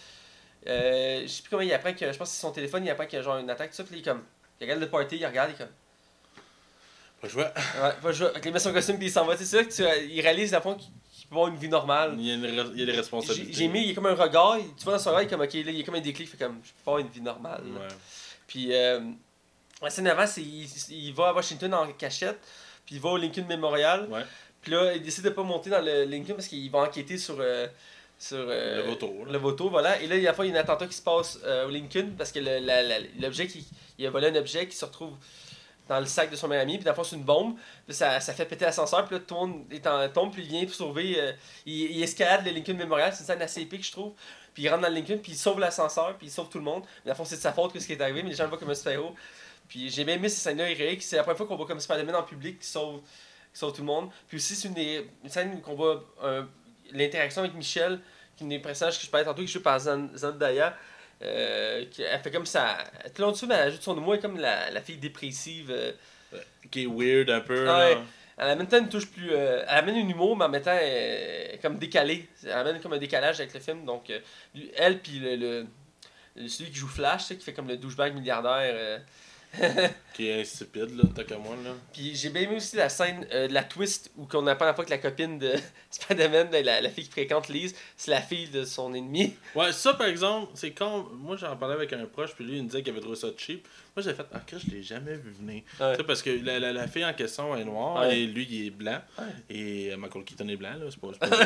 euh, 0.67 1.21
je 1.23 1.27
sais 1.27 1.41
plus 1.41 1.49
comment 1.49 1.61
il 1.61 1.73
apprend 1.73 1.93
que, 1.93 2.11
je 2.11 2.17
pense 2.17 2.29
que 2.29 2.35
c'est 2.35 2.41
son 2.41 2.51
téléphone, 2.51 2.85
il 2.85 2.89
apprend 2.89 3.05
qu'il 3.05 3.17
y 3.17 3.19
a 3.19 3.23
genre 3.23 3.37
une 3.37 3.49
attaque, 3.49 3.71
tout 3.71 3.77
ça, 3.77 3.83
puis 3.83 3.95
il 3.95 3.99
est 3.99 4.03
comme, 4.03 4.23
il 4.59 4.63
regarde 4.65 4.79
le 4.81 4.89
party, 4.89 5.17
il 5.17 5.25
regarde, 5.25 5.49
il 5.51 5.53
est 5.55 5.57
comme. 5.57 5.73
Pas 7.21 7.27
jouer. 7.27 7.43
Ouais, 7.43 7.91
va 8.01 8.11
jouer. 8.11 8.27
Avec 8.27 8.45
les 8.45 8.51
met 8.51 8.59
son 8.59 8.73
costume 8.73 8.97
puis 8.97 9.07
il 9.07 9.11
s'en 9.11 9.25
va. 9.25 9.37
C'est 9.37 9.45
ça 9.45 9.63
que 9.63 9.71
tu, 9.71 9.83
il 10.11 10.21
réalise 10.21 10.53
à 10.55 10.61
fond 10.61 10.75
qu'il 10.75 11.27
peut 11.27 11.35
avoir 11.35 11.49
une 11.49 11.55
vie 11.55 11.69
normale. 11.69 12.15
Il 12.17 12.25
y 12.25 12.31
a, 12.31 12.33
une 12.33 12.45
re- 12.45 12.71
il 12.73 12.79
y 12.79 12.83
a 12.83 12.85
des 12.87 12.91
responsabilités. 12.93 13.53
j'ai 13.53 13.67
mis, 13.67 13.81
il 13.83 13.89
y 13.89 13.91
a 13.91 13.93
comme 13.93 14.07
un 14.07 14.15
regard, 14.15 14.57
tu 14.77 14.83
vois 14.83 14.93
dans 14.93 14.99
son 14.99 15.09
regard, 15.11 15.21
il 15.21 15.25
est 15.27 15.29
comme, 15.29 15.41
ok, 15.41 15.53
là, 15.53 15.59
il 15.59 15.77
y 15.77 15.81
a 15.81 15.83
comme 15.83 15.95
un 15.95 16.01
déclic, 16.01 16.27
il 16.27 16.31
fait 16.31 16.43
comme, 16.43 16.59
je 16.63 16.69
peux 16.69 16.75
pas 16.83 16.91
avoir 16.91 17.05
une 17.05 17.11
vie 17.11 17.21
normale. 17.21 17.61
Ouais. 17.63 17.87
Puis, 18.47 18.73
euh, 18.73 18.99
la 19.83 19.89
scène 19.91 20.07
avant, 20.07 20.25
c'est 20.25 20.41
il, 20.41 20.67
il 20.89 21.13
va 21.13 21.29
à 21.29 21.33
Washington 21.33 21.73
en 21.75 21.91
cachette, 21.93 22.39
puis 22.87 22.95
il 22.95 23.01
va 23.01 23.09
au 23.09 23.17
Lincoln 23.17 23.45
Memorial. 23.47 24.07
Ouais. 24.09 24.23
Puis 24.63 24.71
là, 24.71 24.93
il 24.93 25.01
décide 25.03 25.23
de 25.23 25.29
pas 25.29 25.43
monter 25.43 25.69
dans 25.69 25.81
le 25.83 26.05
Lincoln 26.05 26.33
parce 26.35 26.47
qu'il 26.47 26.69
va 26.71 26.79
enquêter 26.79 27.17
sur. 27.19 27.37
euh, 27.39 27.67
sur 28.21 28.37
euh, 28.37 28.77
Le 28.77 28.83
vautour, 28.83 29.25
là. 29.25 29.31
Le 29.31 29.37
vautour, 29.37 29.69
voilà. 29.71 30.01
Et 30.01 30.07
là, 30.07 30.15
il 30.15 30.21
y 30.21 30.27
a 30.27 30.33
fois, 30.33 30.45
il 30.45 30.53
y 30.53 30.55
a 30.55 30.59
un 30.59 30.61
attentat 30.61 30.87
qui 30.87 30.95
se 30.95 31.01
passe 31.01 31.39
euh, 31.43 31.67
au 31.67 31.69
Lincoln 31.69 32.13
parce 32.17 32.31
que 32.31 32.39
l'objet 33.19 33.47
qui. 33.47 33.67
Il 33.97 34.07
a 34.07 34.09
volé 34.09 34.27
un 34.27 34.35
objet 34.35 34.67
qui 34.67 34.75
se 34.75 34.85
retrouve 34.85 35.13
dans 35.87 35.99
le 35.99 36.05
sac 36.05 36.31
de 36.31 36.35
son 36.35 36.47
meilleur 36.47 36.63
ami, 36.63 36.77
puis 36.77 36.85
dans 36.85 36.91
le 36.91 36.95
fond, 36.95 37.03
c'est 37.03 37.15
une 37.15 37.23
bombe. 37.23 37.55
Puis 37.85 37.95
ça, 37.95 38.19
ça 38.19 38.33
fait 38.33 38.45
péter 38.45 38.65
l'ascenseur, 38.65 39.05
puis 39.05 39.15
là, 39.15 39.21
tout 39.27 39.35
le 39.35 39.39
monde 39.39 39.65
est 39.71 39.85
en 39.85 40.07
tombe, 40.09 40.31
puis 40.31 40.43
il 40.43 40.47
vient 40.47 40.65
pour 40.65 40.73
sauver. 40.73 41.19
euh, 41.19 41.33
il, 41.65 41.91
il 41.91 42.03
escalade 42.03 42.45
le 42.45 42.51
Lincoln 42.51 42.75
Memorial, 42.75 43.11
c'est 43.11 43.21
une 43.21 43.25
scène 43.25 43.41
assez 43.41 43.61
épique, 43.61 43.85
je 43.85 43.91
trouve. 43.91 44.13
Puis 44.53 44.63
il 44.63 44.69
rentre 44.69 44.83
dans 44.83 44.89
le 44.89 44.95
Lincoln, 44.95 45.17
puis 45.17 45.33
il 45.33 45.37
sauve 45.37 45.59
l'ascenseur, 45.59 46.15
puis 46.17 46.27
il 46.27 46.29
sauve 46.31 46.49
tout 46.49 46.59
le 46.59 46.63
monde. 46.63 46.83
Mais 47.03 47.09
dans 47.09 47.11
le 47.11 47.15
fond, 47.15 47.25
c'est 47.25 47.37
de 47.37 47.41
sa 47.41 47.53
faute 47.53 47.73
que 47.73 47.79
ce 47.79 47.87
qui 47.87 47.93
est 47.93 48.01
arrivé, 48.01 48.23
mais 48.23 48.29
les 48.29 48.35
gens 48.35 48.43
le 48.43 48.49
voient 48.49 48.59
comme 48.59 48.69
un 48.69 48.75
super-héros. 48.75 49.15
Puis 49.67 49.89
j'ai 49.89 50.03
bien 50.03 50.15
aimé 50.15 50.29
ces 50.29 50.41
scènes-là 50.41 50.69
héroïques. 50.69 51.01
C'est 51.01 51.15
la 51.15 51.23
première 51.23 51.37
fois 51.37 51.47
qu'on 51.47 51.55
voit 51.55 51.67
comme 51.67 51.79
Spider-Man 51.79 52.15
en 52.15 52.23
public 52.23 52.59
qui 52.59 52.67
sauve, 52.67 53.01
qui 53.53 53.59
sauve 53.59 53.73
tout 53.73 53.81
le 53.81 53.87
monde. 53.87 54.09
Puis 54.27 54.37
aussi, 54.37 54.55
c'est 54.55 54.67
une, 54.67 55.29
scène 55.29 55.61
qu'on 55.61 55.75
voit 55.75 56.03
euh, 56.23 56.43
l'interaction 56.91 57.41
avec 57.41 57.55
Michel, 57.55 57.99
des 58.49 58.59
personnages 58.59 58.97
que 58.99 59.05
je 59.05 59.09
parlais 59.09 59.25
tantôt, 59.25 59.41
qui 59.41 59.47
joue 59.47 59.61
par 59.61 59.79
Zendaya. 59.79 60.75
Euh, 61.23 61.85
qui, 61.91 62.01
elle 62.01 62.19
fait 62.19 62.31
comme 62.31 62.47
ça. 62.47 62.77
Tout 63.13 63.21
le 63.21 63.25
long 63.25 63.31
du 63.31 63.37
film, 63.39 63.51
elle 63.51 63.67
ajoute 63.67 63.83
son 63.83 63.95
humour, 63.95 64.17
comme 64.19 64.39
la, 64.39 64.71
la 64.71 64.81
fille 64.81 64.97
dépressive. 64.97 65.69
euh, 65.69 65.91
Qui 66.71 66.83
est 66.83 66.87
weird 66.87 67.29
un 67.29 67.41
peu. 67.41 67.59
Ouais. 67.61 67.95
là. 67.95 68.01
elle 68.37 68.49
amène 68.49 68.67
une 68.71 68.89
touche 68.89 69.07
plus. 69.07 69.29
euh, 69.31 69.63
elle 69.67 69.77
amène 69.77 69.95
un 69.97 70.09
humour, 70.09 70.35
mais 70.35 70.45
en 70.45 70.49
mettant 70.49 70.75
euh, 70.81 71.45
comme 71.61 71.77
décalé. 71.77 72.27
Elle 72.43 72.51
amène 72.53 72.79
comme 72.81 72.93
un 72.93 72.97
décalage 72.97 73.39
avec 73.39 73.53
le 73.53 73.59
film. 73.59 73.85
Donc, 73.85 74.09
euh, 74.09 74.19
elle, 74.75 74.97
puis 74.99 75.19
le, 75.19 75.35
le- 76.35 76.47
celui 76.47 76.71
qui 76.71 76.77
joue 76.77 76.87
Flash, 76.87 77.27
qui 77.27 77.35
fait 77.39 77.53
comme 77.53 77.67
le 77.67 77.77
douchebag 77.77 78.15
milliardaire. 78.15 79.01
Euh, 79.61 79.87
Qui 80.13 80.27
est 80.29 80.41
insipide, 80.41 80.95
là, 80.97 81.03
tant 81.15 81.23
qu'à 81.23 81.37
moi, 81.37 81.55
là. 81.63 81.71
Puis 81.93 82.15
j'ai 82.15 82.29
bien 82.29 82.43
aimé 82.43 82.57
aussi 82.57 82.75
la 82.75 82.89
scène 82.89 83.25
euh, 83.33 83.47
de 83.47 83.53
la 83.53 83.63
twist 83.63 84.11
où 84.17 84.25
qu'on 84.25 84.45
apprend 84.47 84.65
la 84.65 84.73
fois 84.73 84.83
que 84.85 84.89
la 84.89 84.97
copine 84.97 85.39
de 85.39 85.53
Spider-Man, 85.89 86.49
ben, 86.51 86.65
la, 86.65 86.81
la 86.81 86.89
fille 86.89 87.05
qui 87.05 87.11
fréquente 87.11 87.47
Lise, 87.49 87.73
c'est 87.95 88.11
la 88.11 88.21
fille 88.21 88.47
de 88.49 88.63
son 88.65 88.93
ennemi. 88.93 89.33
Ouais, 89.55 89.71
ça 89.73 89.93
par 89.93 90.07
exemple, 90.07 90.51
c'est 90.55 90.71
quand. 90.71 91.07
Moi 91.13 91.35
j'en 91.37 91.55
parlais 91.57 91.75
avec 91.75 91.91
un 91.93 92.05
proche, 92.05 92.33
puis 92.35 92.45
lui 92.45 92.57
il 92.57 92.63
me 92.63 92.67
disait 92.69 92.81
qu'il 92.83 92.91
avait 92.93 93.01
trouvé 93.01 93.15
ça 93.17 93.27
cheap. 93.37 93.67
Moi 93.95 94.03
j'ai 94.03 94.13
fait, 94.13 94.25
ah, 94.33 94.39
que 94.45 94.57
je 94.57 94.67
l'ai 94.71 94.81
jamais 94.83 95.15
vu 95.15 95.31
venir. 95.31 95.63
Ouais. 95.79 95.91
Tu 95.91 95.97
sais, 95.97 96.03
parce 96.05 96.21
que 96.21 96.29
la, 96.29 96.59
la, 96.59 96.71
la 96.71 96.87
fille 96.87 97.03
en 97.03 97.13
question 97.13 97.55
est 97.57 97.65
noire 97.65 98.01
Ouais. 98.01 98.19
et 98.21 98.25
lui 98.27 98.47
il 98.49 98.67
est 98.67 98.69
blanc. 98.69 98.99
Ouais. 99.19 99.25
Et 99.49 99.91
euh, 99.91 99.97
Michael 99.97 100.23
Keaton 100.23 100.47
est 100.47 100.55
blanc, 100.55 100.73
là, 100.79 100.85
c'est 100.89 100.99
pas, 100.99 101.27
pas. 101.27 101.45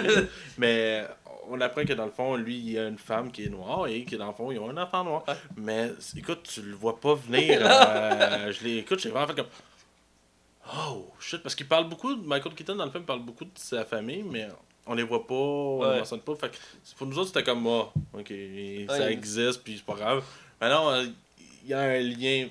Mais 0.58 1.04
on 1.50 1.60
apprend 1.62 1.84
que 1.86 1.94
dans 1.94 2.06
le 2.06 2.12
fond, 2.12 2.36
lui 2.36 2.58
il 2.58 2.78
a 2.80 2.88
une 2.88 2.98
femme 2.98 3.32
qui 3.32 3.46
est 3.46 3.50
noire 3.50 3.88
et 3.88 4.04
que 4.04 4.16
dans 4.16 4.28
le 4.28 4.34
fond, 4.34 4.52
ils 4.52 4.60
ont 4.60 4.70
un 4.70 4.78
enfant 4.78 5.04
noir. 5.04 5.24
Mais 5.58 5.90
écoute, 6.18 6.48
tu 6.54 6.62
le 6.62 6.76
vois 6.76 7.00
pas 7.00 7.16
venir. 7.16 7.60
euh, 7.64 7.95
je 8.52 8.64
l'ai. 8.64 8.78
Écoute, 8.80 9.00
j'ai 9.00 9.10
vraiment 9.10 9.28
fait 9.28 9.36
comme. 9.36 9.48
Oh 10.76 11.12
shit, 11.20 11.42
parce 11.44 11.54
qu'il 11.56 11.68
parle 11.68 11.88
beaucoup, 11.88 12.16
Michael 12.16 12.54
Keaton 12.56 12.76
dans 12.76 12.86
le 12.86 12.92
film 12.92 13.04
parle 13.04 13.20
beaucoup 13.20 13.46
de 13.46 13.52
sa 13.56 13.86
famille, 13.86 14.24
mais 14.24 14.48
on 14.88 14.96
les 14.96 15.04
voit 15.04 15.26
pas, 15.26 15.34
on 15.36 15.80
Ouais. 15.82 15.94
les 15.94 15.98
mentionne 16.00 16.22
pas. 16.22 16.36
Fait 16.36 16.50
que 16.50 16.56
pour 16.98 17.06
nous 17.08 17.18
autres, 17.20 17.28
c'était 17.28 17.44
comme, 17.44 17.66
ah, 17.68 17.92
ok, 18.14 18.34
ça 18.90 19.12
existe, 19.12 19.64
puis 19.64 19.76
c'est 19.78 19.86
pas 19.86 19.94
grave. 19.94 20.24
Mais 20.60 20.70
non, 20.70 20.90
euh, 20.90 21.06
il 21.64 21.70
y 21.70 21.74
a 21.74 21.80
un 21.82 22.00
lien. 22.00 22.48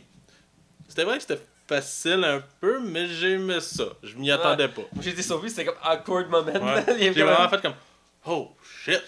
C'était 0.88 1.04
vrai 1.04 1.16
que 1.16 1.22
c'était 1.22 1.40
facile 1.66 2.22
un 2.24 2.42
peu, 2.60 2.78
mais 2.80 3.08
j'aimais 3.08 3.60
ça. 3.60 3.84
Je 4.02 4.14
m'y 4.16 4.30
attendais 4.30 4.68
pas. 4.68 4.82
J'ai 5.00 5.10
été 5.10 5.22
sauvé, 5.22 5.48
c'était 5.48 5.64
comme 5.64 5.78
awkward 5.82 6.28
moment. 6.28 6.52
J'ai 6.98 7.10
vraiment 7.10 7.48
fait 7.48 7.62
comme, 7.62 7.74
oh 8.26 8.52
shit. 8.84 9.02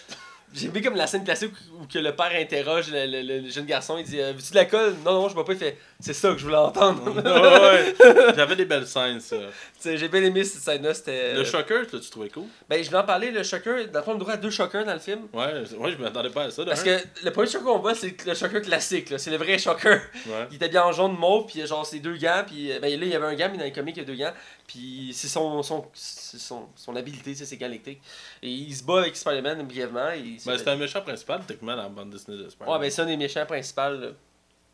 J'ai 0.53 0.69
vu 0.69 0.81
comme 0.81 0.95
la 0.95 1.07
scène 1.07 1.23
classique 1.23 1.51
où 1.73 1.85
que 1.87 1.99
le 1.99 2.15
père 2.15 2.31
interroge 2.33 2.89
le, 2.89 3.05
le- 3.05 3.41
le 3.41 3.49
jeune 3.49 3.65
garçon, 3.65 3.97
il 3.97 4.05
dit 4.05 4.19
euh, 4.19 4.31
Veux-tu 4.33 4.51
de 4.51 4.55
la 4.55 4.65
colle? 4.65 4.95
Non, 5.05 5.13
non, 5.21 5.29
je 5.29 5.33
bois 5.35 5.45
pas. 5.45 5.53
Il 5.53 5.59
fait 5.59 5.77
C'est 5.99 6.13
ça 6.13 6.31
que 6.31 6.37
je 6.37 6.45
voulais 6.45 6.55
entendre. 6.57 7.03
ouais, 7.13 7.95
j'avais 8.35 8.55
des 8.55 8.65
belles 8.65 8.87
scènes, 8.87 9.19
ça. 9.19 9.35
J'ai 9.83 10.07
bien 10.07 10.23
aimé 10.23 10.43
cette 10.43 10.61
scène-là. 10.61 10.93
C'était. 10.93 11.33
Le 11.35 11.43
shocker, 11.43 11.85
tu 11.87 11.99
trouvais 12.09 12.29
cool? 12.29 12.45
Ben, 12.69 12.83
je 12.83 12.89
vais 12.89 12.97
en 12.97 13.03
parler. 13.03 13.31
Le 13.31 13.43
shocker, 13.43 13.87
dans 13.87 13.99
le 13.99 14.05
fond, 14.05 14.13
on 14.13 14.17
droit 14.17 14.33
à 14.33 14.37
deux 14.37 14.49
shockers 14.49 14.83
dans 14.85 14.93
le 14.93 14.99
film. 14.99 15.27
Ouais, 15.33 15.53
ouais 15.77 15.91
je 15.91 15.97
m'attendais 15.97 16.29
pas 16.29 16.43
à 16.43 16.51
ça. 16.51 16.65
Parce 16.65 16.81
un. 16.81 16.83
que 16.83 17.03
le 17.23 17.31
premier 17.31 17.47
shocker 17.47 17.65
qu'on 17.65 17.79
voit, 17.79 17.93
c'est 17.95 18.15
le 18.25 18.33
shocker 18.33 18.61
classique. 18.61 19.09
là. 19.09 19.17
C'est 19.17 19.29
le 19.31 19.37
vrai 19.37 19.57
shocker. 19.57 20.01
Ouais. 20.25 20.47
Il 20.51 20.55
était 20.55 20.69
bien 20.69 20.83
en 20.83 20.91
jaune 20.91 21.15
mauve, 21.17 21.45
puis 21.51 21.65
genre 21.65 21.85
c'est 21.85 21.99
deux 21.99 22.17
gants, 22.17 22.43
puis 22.45 22.71
euh, 22.71 22.79
ben 22.79 22.89
là 22.99 23.05
il 23.05 23.11
y 23.11 23.15
avait 23.15 23.25
un 23.27 23.35
gant, 23.35 23.49
mais 23.51 23.57
dans 23.57 23.63
les 23.63 23.71
comics 23.71 23.95
il 23.95 23.99
y 23.99 24.03
a 24.03 24.05
deux 24.07 24.15
gants, 24.15 24.33
puis 24.65 25.11
c'est 25.13 25.27
son 25.27 25.61
son, 25.63 25.85
c'est 25.93 26.39
son 26.39 26.67
son 26.75 26.95
habilité, 26.95 27.35
c'est 27.35 27.45
ses 27.45 27.57
gants 27.57 27.67
électriques. 27.67 28.01
Et 28.41 28.49
il 28.49 28.75
se 28.75 28.83
bat 28.83 28.99
avec 29.01 29.15
Spider-Man 29.15 29.65
brièvement. 29.67 30.09
Et 30.11 30.37
Ben, 30.45 30.57
c'était 30.57 30.71
un 30.71 30.75
méchant 30.75 31.01
principal, 31.01 31.41
techniquement, 31.47 31.75
dans 31.75 31.83
la 31.83 31.89
bande 31.89 32.09
dessinée 32.09 32.37
de 32.37 32.49
Spider-Man. 32.49 32.73
ouais, 32.75 32.85
ben 32.87 32.91
c'est 32.91 33.01
un 33.01 33.05
des 33.05 33.17
méchants 33.17 33.45
principaux. 33.45 33.81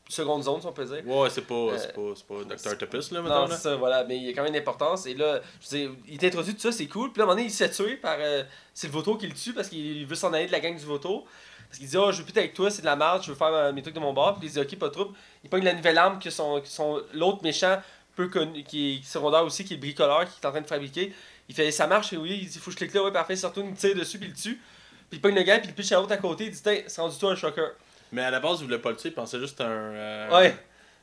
Seconde 0.10 0.44
zone, 0.44 0.62
si 0.62 0.68
on 0.68 0.72
peut 0.74 0.86
dire. 0.86 1.02
Ouais, 1.08 1.30
c'est 1.30 1.42
pas, 1.48 1.54
Euh, 1.54 1.78
c'est 1.78 1.94
pas, 1.94 2.14
pas 2.28 2.56
Dr. 2.56 2.72
Octopus, 2.74 3.12
là, 3.12 3.22
Non, 3.22 3.30
maintenant. 3.30 3.48
c'est 3.56 3.62
ça, 3.62 3.76
voilà. 3.76 4.04
Mais 4.04 4.18
il 4.18 4.24
y 4.24 4.30
a 4.30 4.34
quand 4.34 4.44
même 4.44 4.54
une 4.54 4.60
importance. 4.60 5.06
Et 5.06 5.14
là, 5.14 5.42
je 5.62 5.68
dire, 5.70 5.92
il 6.08 6.18
t'introduit 6.18 6.54
tout 6.54 6.62
ça, 6.62 6.72
c'est 6.72 6.88
cool. 6.88 7.12
Puis 7.12 7.20
là, 7.20 7.24
à 7.24 7.26
un 7.26 7.28
moment 7.30 7.36
donné, 7.38 7.48
il 7.48 7.52
se 7.52 7.64
fait 7.64 7.70
tuer 7.72 7.96
par. 7.98 8.18
euh, 8.20 8.44
c'est 8.74 8.88
le 8.88 8.94
Voto 8.94 9.16
qui 9.18 9.28
le 9.28 9.34
tue 9.34 9.54
parce 9.54 9.70
qu'il 9.70 10.06
veut 10.06 10.16
s'en 10.16 10.34
aller 10.34 10.48
de 10.48 10.52
la 10.52 10.60
gang 10.60 10.76
du 10.78 10.86
Voto. 10.86 11.26
Parce 11.70 11.80
qu'il 11.80 11.88
dit, 11.88 11.98
oh, 11.98 12.12
je 12.12 12.18
veux 12.20 12.24
plus 12.24 12.32
être 12.32 12.38
avec 12.38 12.54
toi, 12.54 12.70
c'est 12.70 12.82
de 12.82 12.86
la 12.86 12.96
merde, 12.96 13.24
je 13.24 13.30
veux 13.32 13.38
faire 13.38 13.48
euh, 13.54 13.74
mes 13.74 13.82
trucs 13.82 13.96
de 13.96 14.00
mon 14.00 14.14
bord. 14.14 14.38
Puis 14.38 14.48
il 14.48 14.52
dit, 14.52 14.60
ok, 14.60 14.76
pas 14.78 14.88
de 14.90 14.94
trouble. 14.94 15.16
Il 15.44 15.50
pogne 15.50 15.64
la 15.64 15.74
nouvelle 15.74 15.98
arme 15.98 16.20
que 16.20 16.30
son, 16.30 16.62
que 16.62 16.68
son 16.68 17.02
l'autre 17.14 17.42
méchant, 17.42 17.82
peu 18.16 18.28
connu, 18.28 18.64
qui 18.64 18.96
est 19.00 19.04
secondaire 19.04 19.44
aussi, 19.44 19.66
qui 19.66 19.74
est 19.74 19.78
le 19.78 19.82
bricoleur, 19.82 20.26
qui 20.26 20.40
est 20.40 20.46
en 20.46 20.52
train 20.52 20.62
de 20.62 20.68
fabriquer. 20.68 21.12
Il 21.50 21.56
fait, 21.56 21.72
ça 21.72 21.88
marche, 21.88 22.14
et 22.14 22.18
oui, 22.18 22.40
il 22.44 22.48
dit, 22.50 22.60
faut 22.60 22.66
que 22.66 22.72
je 22.74 22.78
clique 22.78 22.94
là, 22.94 23.04
ouais, 23.04 23.12
parfait, 23.12 23.36
surtout, 23.36 23.62
il 23.62 23.72
me 23.72 23.76
tire 23.76 23.96
dessus, 23.96 24.20
puis 24.20 24.28
il 24.28 24.32
le 24.32 24.38
tue. 24.38 24.62
Puis 25.10 25.18
il 25.18 25.22
pogne 25.22 25.34
le 25.36 25.42
gars, 25.42 25.58
puis 25.60 25.68
il 25.70 25.74
pitch 25.74 25.92
à 25.92 25.96
l'autre 25.96 26.12
à 26.14 26.18
côté, 26.18 26.46
il 26.46 26.52
dit, 26.52 26.62
tiens, 26.62 26.78
c'est 26.86 27.02
rendu 27.02 27.18
toi 27.18 27.32
un 27.32 27.36
shocker. 27.36 27.72
Mais 28.14 28.22
à 28.24 28.32
la 28.32 28.40
base, 28.40 28.60
il 28.62 28.66
voulait 28.66 28.80
pas 28.80 28.92
le 28.92 28.96
tuer, 28.96 29.10
il 29.10 29.14
pensait 29.16 29.40
juste 29.40 29.60
à 29.60 29.66
un. 29.66 29.70
euh, 29.70 30.30
Ouais. 30.40 30.56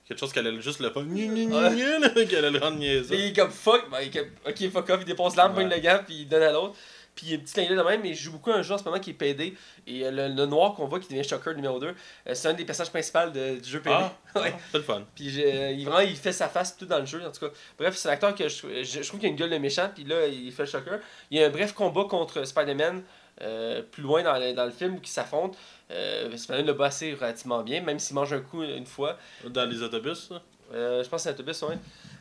Quelque 0.07 0.19
chose 0.19 0.33
qui 0.33 0.39
allait 0.41 0.61
juste 0.61 0.81
le 0.81 0.89
là, 0.89 0.95
Qui 2.27 2.37
allait 2.37 2.51
le 2.51 2.59
rendre 2.59 2.79
niaiseux. 2.79 3.15
Puis 3.15 3.19
il 3.19 3.27
est 3.27 3.33
comme 3.37 3.51
fuck, 3.51 3.89
ben, 3.91 3.99
il 4.01 4.09
est 4.09 4.11
comme, 4.11 4.29
ok, 4.47 4.71
fuck 4.73 4.91
off, 4.91 4.99
il 5.03 5.07
dépose 5.07 5.37
l'arme, 5.37 5.55
Ouais. 5.57 5.63
pogne 5.65 5.73
le 5.75 5.79
gars, 5.81 5.99
puis 5.99 6.23
il 6.23 6.29
donne 6.29 6.43
à 6.43 6.51
l'autre. 6.53 6.75
Puis 7.15 7.27
il 7.27 7.31
y 7.31 7.33
a 7.33 7.37
une 7.37 7.43
petite 7.43 7.57
ligne 7.59 7.77
de 7.77 7.83
même, 7.83 8.01
mais 8.03 8.11
il 8.11 8.15
joue 8.15 8.33
beaucoup 8.33 8.51
un 8.53 8.63
jeu 8.63 8.73
en 8.75 8.79
ce 8.79 8.85
moment 8.85 8.99
qui 8.99 9.11
est 9.11 9.15
PD. 9.15 9.55
Et 9.87 10.05
euh, 10.07 10.11
le, 10.11 10.35
le 10.35 10.47
noir 10.47 10.75
qu'on 10.75 10.87
voit 10.87 10.99
qui 11.01 11.09
devient 11.09 11.29
Shocker 11.29 11.55
numéro 11.55 11.79
2, 11.79 11.89
euh, 11.89 11.95
c'est 12.35 12.49
un 12.49 12.55
des 12.55 12.65
personnages 12.65 12.91
principaux 12.91 13.31
de- 13.33 13.61
du 13.61 13.69
jeu 13.69 13.81
PD. 13.81 13.95
Ah, 13.99 14.13
ouais. 14.41 14.53
ah, 14.55 14.59
c'est 14.73 14.79
le 14.79 14.85
fun. 14.85 15.03
Puis 15.15 15.29
j'ai- 15.31 15.73
il, 15.73 15.85
vraiment, 15.85 16.01
il 16.01 16.17
fait 16.17 16.33
sa 16.33 16.49
face 16.49 16.77
tout 16.77 16.87
dans 16.87 16.99
le 17.01 17.07
jeu, 17.07 17.21
en 17.25 17.31
tout 17.31 17.47
cas. 17.47 17.53
Bref, 17.79 17.97
c'est 17.97 18.09
l'acteur 18.09 18.35
que 18.35 18.49
je, 18.49 18.83
je, 18.85 19.03
je 19.03 19.07
trouve 19.09 19.21
qu'il 19.21 19.29
a 19.29 19.31
une 19.31 19.37
gueule 19.37 19.51
de 19.51 19.59
méchant, 19.59 19.91
puis 19.95 20.05
là, 20.05 20.27
il 20.27 20.51
fait 20.53 20.63
le 20.63 20.69
Shocker. 20.69 20.99
Il 21.31 21.39
y 21.39 21.43
a 21.43 21.47
un 21.47 21.51
bref 21.51 21.73
combat 21.73 22.05
contre 22.09 22.45
Spider-Man, 22.45 23.03
euh, 23.43 23.83
plus 23.83 24.03
loin 24.03 24.23
dans 24.23 24.39
le, 24.39 24.53
dans 24.53 24.65
le 24.65 24.71
film, 24.71 25.01
qui 25.01 25.11
s'affrontent. 25.11 25.57
Euh, 25.91 26.37
Spider-Man 26.37 26.67
le 26.67 26.73
bat 26.73 26.87
assez 26.87 27.15
relativement 27.15 27.63
bien, 27.63 27.81
même 27.81 27.99
s'il 27.99 28.15
mange 28.15 28.33
un 28.33 28.41
coup 28.41 28.63
une 28.63 28.87
fois. 28.87 29.19
Dans 29.45 29.69
les 29.69 29.83
autobus. 29.83 30.31
Euh, 30.73 31.03
je 31.03 31.09
pense 31.09 31.23
que 31.23 31.25
c'est 31.25 31.31
l'autobus, 31.31 31.63
ouais. 31.63 31.79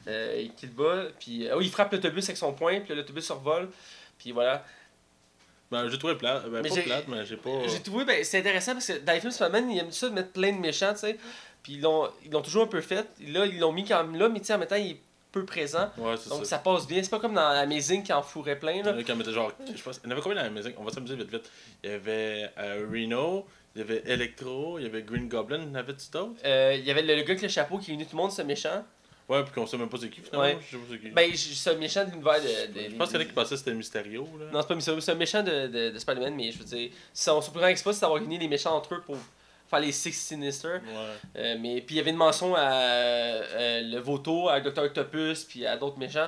Euh, 0.07 0.47
bat, 0.75 1.03
puis 1.19 1.47
oui, 1.55 1.65
il 1.65 1.71
frappe 1.71 1.91
l'autobus 1.91 2.23
avec 2.25 2.37
son 2.37 2.53
poing, 2.53 2.79
puis 2.79 2.95
l'autobus 2.95 3.25
survole. 3.25 3.69
Puis 4.17 4.31
voilà. 4.31 4.63
Ben, 5.71 5.87
j'ai 5.87 5.99
trouvé 5.99 6.15
plate. 6.15 6.49
Ben, 6.49 6.61
Mais 6.63 6.69
pas 6.69 6.81
plate, 6.81 7.07
mais 7.07 7.25
j'ai 7.25 7.37
pas. 7.37 7.67
J'ai 7.67 7.81
trouvé, 7.81 8.05
ben, 8.05 8.23
c'est 8.23 8.39
intéressant 8.39 8.73
parce 8.73 8.87
que 8.87 8.99
dans 8.99 9.13
les 9.13 9.19
films 9.19 9.31
Spider-Man, 9.31 9.69
ils 9.69 9.79
aiment 9.79 9.91
ça 9.91 10.09
de 10.09 10.15
mettre 10.15 10.31
plein 10.31 10.51
de 10.51 10.57
méchants, 10.57 10.93
tu 10.93 10.99
sais. 10.99 11.17
Puis 11.61 11.73
ils 11.73 11.81
l'ont 11.81 12.09
ils 12.25 12.31
l'ont 12.31 12.41
toujours 12.41 12.63
un 12.63 12.67
peu 12.67 12.81
fait. 12.81 13.07
Là, 13.27 13.45
ils 13.45 13.59
l'ont 13.59 13.71
mis 13.71 13.85
quand 13.85 14.03
même 14.03 14.19
là, 14.19 14.29
mais 14.29 14.39
tu 14.39 14.45
sais, 14.45 14.53
en 14.53 14.57
même 14.57 14.67
temps, 14.67 14.75
il 14.75 14.91
est 14.91 15.01
peu 15.31 15.45
présent. 15.45 15.89
Ouais, 15.97 16.15
Donc 16.29 16.39
ça. 16.39 16.45
ça 16.45 16.57
passe 16.59 16.87
bien. 16.87 17.01
C'est 17.03 17.09
pas 17.09 17.19
comme 17.19 17.33
dans 17.35 17.41
Amazing 17.47 18.03
qui 18.03 18.11
en 18.13 18.21
fourrait 18.21 18.57
plein, 18.59 18.71
Il 18.73 18.79
y 18.79 18.83
là. 18.83 18.93
en 18.93 18.97
a 18.97 19.03
qui 19.03 19.11
en 19.11 19.15
mettaient 19.15 19.31
genre. 19.31 19.51
Je 19.75 19.81
pense. 19.81 19.99
Il 20.03 20.07
y 20.07 20.09
en 20.09 20.11
avait 20.11 20.21
combien 20.21 20.37
dans 20.37 20.43
la 20.43 20.49
maison 20.49 20.71
On 20.77 20.83
va 20.83 20.91
s'amuser 20.91 21.15
vite 21.15 21.31
vite. 21.31 21.51
Il 21.83 21.89
y 21.89 21.93
avait 21.93 22.49
euh, 22.57 22.87
Reno, 22.91 23.45
il 23.75 23.79
y 23.79 23.81
avait 23.83 24.01
Electro, 24.07 24.79
il 24.79 24.83
y 24.83 24.85
avait 24.87 25.03
Green 25.03 25.27
Goblin, 25.27 25.57
il 25.61 25.67
y 25.67 25.71
en 25.71 25.75
avait-tu 25.75 26.09
d'autres 26.11 26.39
Euh, 26.45 26.75
Il 26.77 26.85
y 26.85 26.91
avait 26.91 27.01
le, 27.03 27.15
le 27.15 27.21
gars 27.21 27.29
avec 27.31 27.41
le 27.43 27.47
chapeau 27.47 27.77
qui 27.77 27.91
unit 27.93 28.05
tout 28.05 28.15
le 28.15 28.21
monde, 28.23 28.31
ce 28.31 28.41
méchant. 28.41 28.83
Ouais, 29.27 29.43
puis 29.43 29.53
qu'on 29.53 29.67
sait 29.67 29.77
même 29.77 29.89
pas 29.89 29.97
c'est 30.01 30.09
qui 30.09 30.21
finalement. 30.21 30.41
Ouais. 30.47 30.57
Je 30.59 30.71
sais 30.71 30.77
pas 30.77 30.83
c'est 30.89 30.99
qui. 30.99 31.09
Ben, 31.11 31.31
c'est 31.35 31.69
un 31.69 31.75
méchant 31.75 32.03
de 32.03 32.09
l'univers 32.09 32.41
de, 32.41 32.73
de- 32.73 32.89
je 32.89 32.95
pense 32.95 33.09
qu'il 33.09 33.17
y 33.17 33.19
en 33.19 33.25
a 33.25 33.25
qui 33.27 33.33
pensaient 33.33 33.49
que 33.51 33.57
c'était 33.59 33.73
Mysterio, 33.75 34.27
là. 34.39 34.45
Non, 34.51 34.61
c'est 34.63 34.67
pas 34.69 34.73
Mysterio, 34.75 34.99
c'est 35.01 35.11
un 35.11 35.15
méchant 35.15 35.43
de, 35.43 35.67
de, 35.67 35.89
de 35.91 35.99
Spider-Man, 35.99 36.33
mais 36.35 36.51
je 36.51 36.57
veux 36.57 36.65
dire, 36.65 36.89
son 37.13 37.39
plus 37.39 37.59
grand 37.59 37.67
exploit, 37.67 37.93
c'est 37.93 38.01
d'avoir 38.01 38.23
uni 38.23 38.39
les 38.39 38.47
méchants 38.47 38.75
entre 38.75 38.95
eux 38.95 39.01
pour 39.05 39.17
faire 39.69 39.79
les 39.79 39.91
Six 39.91 40.13
Sinister. 40.13 40.67
Ouais. 40.67 40.81
Euh, 41.37 41.55
mais 41.59 41.81
puis 41.81 41.95
il 41.95 41.97
y 41.97 42.01
avait 42.01 42.11
une 42.11 42.17
mention 42.17 42.55
à 42.55 42.71
euh, 42.71 43.81
le 43.81 43.99
Voto, 43.99 44.49
à 44.49 44.59
Dr. 44.61 44.83
Octopus, 44.83 45.43
puis 45.45 45.65
à 45.65 45.77
d'autres 45.77 45.97
méchants. 45.99 46.27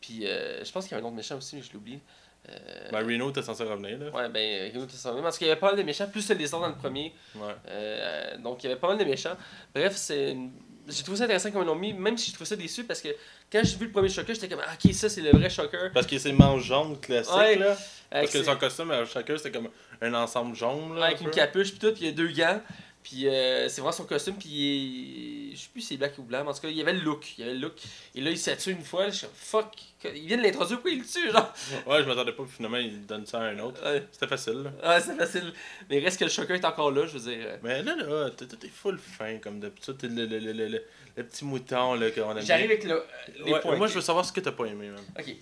Puis 0.00 0.26
euh, 0.26 0.64
je 0.64 0.72
pense 0.72 0.84
qu'il 0.86 0.92
y 0.92 0.94
avait 0.94 1.04
un 1.04 1.06
autre 1.08 1.16
méchant 1.16 1.36
aussi, 1.36 1.56
mais 1.56 1.62
je 1.62 1.72
l'oublie. 1.72 2.00
Euh, 2.48 2.88
Ben, 2.90 3.04
Reno 3.06 3.30
était 3.30 3.42
censé 3.42 3.64
revenir, 3.64 3.98
là. 3.98 4.10
Ouais, 4.10 4.28
ben, 4.30 4.72
Reno, 4.74 4.86
c'est 4.88 4.96
ça. 4.96 5.12
Parce 5.22 5.36
qu'il 5.38 5.46
y 5.46 5.50
avait 5.50 5.60
pas 5.60 5.68
mal 5.68 5.76
de 5.76 5.82
méchants, 5.82 6.08
plus 6.10 6.28
le 6.30 6.34
lézard 6.36 6.60
dans 6.60 6.68
le 6.68 6.74
premier. 6.76 7.12
Ouais. 7.36 8.36
Donc 8.38 8.62
il 8.64 8.68
y 8.68 8.70
avait 8.72 8.80
pas 8.80 8.88
mal 8.88 8.98
de 8.98 9.04
méchants. 9.04 9.36
Bref, 9.74 9.94
c'est. 9.96 10.32
une- 10.32 10.52
J'ai 10.90 11.02
trouvé 11.02 11.18
ça 11.18 11.24
intéressant 11.24 11.50
comme 11.50 11.62
ils 11.62 11.66
l'ont 11.66 11.74
mis, 11.74 11.92
même 11.92 12.16
si 12.18 12.26
j'ai 12.26 12.32
trouvé 12.32 12.48
ça 12.48 12.56
déçu 12.56 12.84
parce 12.84 13.00
que 13.00 13.08
quand 13.50 13.60
j'ai 13.64 13.76
vu 13.76 13.86
le 13.86 13.92
premier 13.92 14.08
Shocker, 14.08 14.34
j'étais 14.34 14.48
comme, 14.48 14.62
ah, 14.66 14.72
ok, 14.82 14.92
ça 14.92 15.08
c'est 15.08 15.20
le 15.20 15.30
vrai 15.30 15.48
Shocker. 15.50 15.90
Parce 15.94 16.06
que 16.06 16.18
c'est 16.18 16.32
manche 16.32 16.64
jaune 16.64 16.98
classique, 17.00 17.34
Ouais. 17.34 17.56
là. 17.56 17.76
Avec, 18.12 18.30
Parce 18.32 18.44
que 18.44 18.50
son 18.50 18.56
costume 18.56 18.90
à 18.90 19.04
chacun, 19.04 19.36
c'était 19.36 19.52
comme 19.52 19.68
un 20.02 20.14
ensemble 20.14 20.56
jaune, 20.56 20.96
là. 20.96 21.06
avec 21.06 21.22
un 21.22 21.26
une 21.26 21.30
capuche, 21.30 21.70
puis 21.70 21.78
tout, 21.78 21.92
puis 21.92 22.02
il 22.02 22.06
y 22.06 22.08
a 22.08 22.12
deux 22.12 22.28
gants. 22.32 22.60
Puis 23.02 23.26
euh, 23.26 23.66
c'est 23.68 23.80
vraiment 23.80 23.92
son 23.92 24.04
costume, 24.04 24.34
puis 24.36 24.48
il 24.50 25.52
est... 25.52 25.56
je 25.56 25.62
sais 25.62 25.68
plus 25.72 25.80
si 25.80 25.86
c'est 25.88 25.96
black 25.96 26.18
ou 26.18 26.22
blanc, 26.22 26.42
mais 26.44 26.50
en 26.50 26.54
tout 26.54 26.60
cas, 26.60 26.68
il 26.68 26.76
y 26.76 26.82
avait 26.82 26.92
le 26.92 27.00
look. 27.00 27.38
Il 27.38 27.40
y 27.40 27.44
avait 27.44 27.54
le 27.54 27.60
look. 27.60 27.72
Et 28.14 28.20
là, 28.20 28.30
il 28.30 28.38
s'est 28.38 28.54
tué 28.58 28.72
une 28.72 28.84
fois, 28.84 29.08
je 29.08 29.16
suis 29.16 29.26
fuck, 29.34 29.74
il 30.04 30.26
vient 30.26 30.36
de 30.36 30.42
l'introduire, 30.42 30.76
pourquoi 30.78 30.90
il 30.92 30.98
le 30.98 31.04
tue, 31.06 31.30
genre? 31.32 31.52
Ouais, 31.86 32.02
je 32.02 32.08
m'attendais 32.08 32.32
pas, 32.32 32.42
puis 32.44 32.52
finalement, 32.56 32.76
il 32.76 33.06
donne 33.06 33.24
ça 33.24 33.38
à 33.40 33.44
un 33.44 33.58
autre. 33.60 33.82
Ouais, 33.82 34.06
C'était 34.12 34.26
facile, 34.26 34.64
là. 34.64 34.72
ouais, 34.96 35.00
c'est 35.00 35.16
facile. 35.16 35.52
Mais 35.88 35.98
reste 35.98 36.18
que 36.20 36.24
le 36.24 36.30
Shocker 36.30 36.54
est 36.54 36.64
encore 36.66 36.90
là, 36.90 37.06
je 37.06 37.16
veux 37.16 37.30
dire. 37.34 37.42
euh, 37.46 37.56
Mais 37.62 37.82
là, 37.82 37.96
là, 37.96 38.30
t'es 38.30 38.68
full 38.68 38.98
fin, 38.98 39.38
comme 39.38 39.60
d'habitude. 39.60 39.96
T'es 39.96 40.08
le, 40.08 40.26
le, 40.26 40.38
le, 40.38 40.68
le, 41.16 41.24
petit 41.24 41.44
mouton, 41.46 41.94
là, 41.94 42.10
qu'on 42.10 42.36
aime 42.36 42.42
J'arrive 42.44 42.66
avec 42.66 42.84
le, 42.84 42.96
euh, 42.96 43.02
les 43.46 43.52
Ouais, 43.52 43.60
points. 43.60 43.76
moi, 43.76 43.86
je 43.86 43.94
veux 43.94 44.00
savoir 44.02 44.24
ce 44.26 44.32
que 44.32 44.40
t'as 44.40 44.52
pas 44.52 44.66
aimé, 44.66 44.88
même. 44.88 44.96
Ok. 45.18 45.34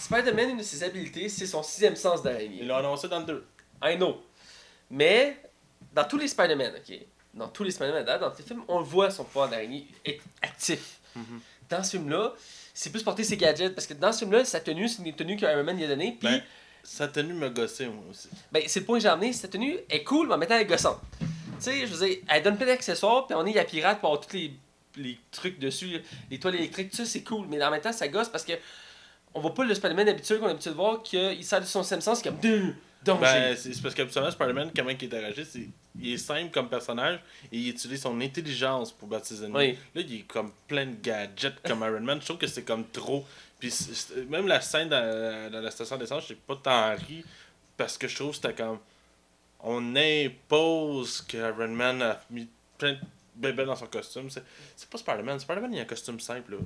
Spider-Man, 0.00 0.50
une 0.50 0.58
de 0.58 0.62
ses 0.64 0.82
habiletés, 0.82 1.28
c'est 1.28 1.46
son 1.46 1.62
sixième 1.62 1.94
sens 1.96 2.22
d'araignée. 2.22 2.58
Ils 2.62 2.66
l'ont 2.68 2.76
annoncé 2.76 3.08
dans 3.08 3.20
le 3.20 3.26
2. 3.26 3.44
I 3.84 3.96
know. 3.96 4.22
Mais, 4.90 5.36
dans 5.94 6.04
tous 6.04 6.18
les 6.18 6.28
Spider-Man, 6.28 6.72
ok, 6.76 6.98
dans 7.34 7.48
tous 7.48 7.64
les 7.64 7.70
Spider-Man, 7.70 8.04
dans 8.04 8.18
dans 8.20 8.30
tous 8.30 8.38
les 8.38 8.44
films, 8.44 8.62
on 8.68 8.78
le 8.78 8.84
voit 8.84 9.10
son 9.10 9.24
pouvoir 9.24 9.48
d'araignée 9.48 9.86
être 10.04 10.22
actif. 10.42 10.98
Mhm. 11.16 11.40
Dans 11.68 11.82
ce 11.82 11.90
film-là, 11.92 12.32
c'est 12.74 12.90
plus 12.90 13.02
porter 13.02 13.24
ses 13.24 13.36
gadgets, 13.36 13.74
parce 13.74 13.86
que 13.86 13.94
dans 13.94 14.12
ce 14.12 14.20
film-là, 14.20 14.44
sa 14.44 14.60
tenue, 14.60 14.88
c'est 14.88 15.02
une 15.02 15.12
tenue 15.14 15.36
que 15.36 15.44
Iron 15.44 15.64
Man 15.64 15.76
lui 15.76 15.84
a 15.84 15.88
donnée, 15.88 16.16
puis 16.18 16.28
Ben, 16.28 16.42
sa 16.82 17.08
tenue 17.08 17.34
me 17.34 17.48
gossait, 17.50 17.86
moi 17.86 18.04
aussi. 18.10 18.28
ben, 18.50 18.62
c'est 18.66 18.80
le 18.80 18.86
point 18.86 18.98
que 18.98 19.02
j'ai 19.02 19.08
amené, 19.08 19.32
sa 19.32 19.48
tenue 19.48 19.78
est 19.88 20.02
cool, 20.04 20.28
mais 20.28 20.34
en 20.34 20.38
même 20.38 20.48
temps, 20.48 20.54
elle 20.56 20.62
est 20.62 20.66
gossante. 20.66 21.00
Tu 21.20 21.26
sais, 21.60 21.86
je 21.86 21.92
veux 21.94 22.06
dire, 22.06 22.18
elle 22.28 22.42
donne 22.42 22.56
plein 22.56 22.66
d'accessoires, 22.66 23.26
puis 23.26 23.34
on 23.36 23.44
est 23.44 23.52
la 23.52 23.64
pirate 23.64 24.00
pour 24.00 24.08
avoir 24.10 24.26
tous 24.26 24.34
les, 24.34 24.52
les 24.96 25.18
trucs 25.30 25.58
dessus, 25.58 26.00
les 26.30 26.38
toiles 26.40 26.54
électriques, 26.56 26.90
tout 26.90 26.96
ça, 26.96 27.04
c'est 27.04 27.22
cool, 27.22 27.46
mais 27.48 27.62
en 27.62 27.70
même 27.70 27.80
temps, 27.82 27.92
ça 27.92 28.08
gosse 28.08 28.28
parce 28.28 28.44
que 28.44 28.54
on 29.34 29.40
voit 29.40 29.54
pas 29.54 29.64
le 29.64 29.74
Spider-Man 29.74 30.08
habituel 30.08 30.38
qu'on 30.40 30.46
a 30.46 30.48
l'habitude 30.48 30.72
de 30.72 30.76
voir, 30.76 31.02
qu'il 31.02 31.44
sert 31.44 31.60
de 31.60 31.66
son 31.66 31.82
sens, 31.84 32.22
comme 32.22 32.36
danger. 32.40 33.20
Ben, 33.20 33.56
c'est 33.56 33.80
parce 33.82 33.94
qu'habituellement, 33.94 34.30
Spider-Man, 34.30 34.70
comment 34.74 34.90
il 34.90 35.04
interagit, 35.04 35.44
c'est 35.44 35.68
il 35.98 36.14
est 36.14 36.18
simple 36.18 36.50
comme 36.50 36.68
personnage 36.68 37.20
et 37.50 37.58
il 37.58 37.68
utilise 37.70 38.02
son 38.02 38.20
intelligence 38.20 38.92
pour 38.92 39.08
battre 39.08 39.26
ses 39.26 39.44
ennemis. 39.44 39.56
Oui. 39.56 39.78
Là, 39.94 40.02
il 40.06 40.14
est 40.14 40.22
comme 40.22 40.52
plein 40.68 40.86
de 40.86 40.96
gadgets 41.02 41.60
comme 41.66 41.80
Iron 41.80 42.00
Man. 42.00 42.20
Je 42.20 42.26
trouve 42.26 42.38
que 42.38 42.46
c'est 42.46 42.62
comme 42.62 42.86
trop. 42.88 43.24
Puis 43.58 43.72
même 44.28 44.46
la 44.46 44.60
scène 44.60 44.88
dans, 44.88 45.52
dans 45.52 45.60
la 45.60 45.70
station 45.70 45.96
d'essence, 45.96 46.26
j'ai 46.28 46.34
pas 46.34 46.56
tant 46.56 46.94
ri 46.94 47.24
parce 47.76 47.98
que 47.98 48.08
je 48.08 48.14
trouve 48.14 48.30
que 48.30 48.36
c'était 48.36 48.54
comme. 48.54 48.78
On 49.62 49.94
impose 49.94 51.20
que 51.22 51.36
Iron 51.36 51.68
Man 51.68 52.00
a 52.02 52.20
mis 52.30 52.48
plein 52.78 52.92
de 52.92 52.98
bébés 53.34 53.66
dans 53.66 53.76
son 53.76 53.86
costume. 53.86 54.28
C'est 54.30 54.88
pas 54.88 54.98
Spider-Man. 54.98 55.40
Spider-Man, 55.40 55.74
il 55.74 55.78
a 55.80 55.82
un 55.82 55.86
costume 55.86 56.18
simple. 56.20 56.52
Là. 56.52 56.58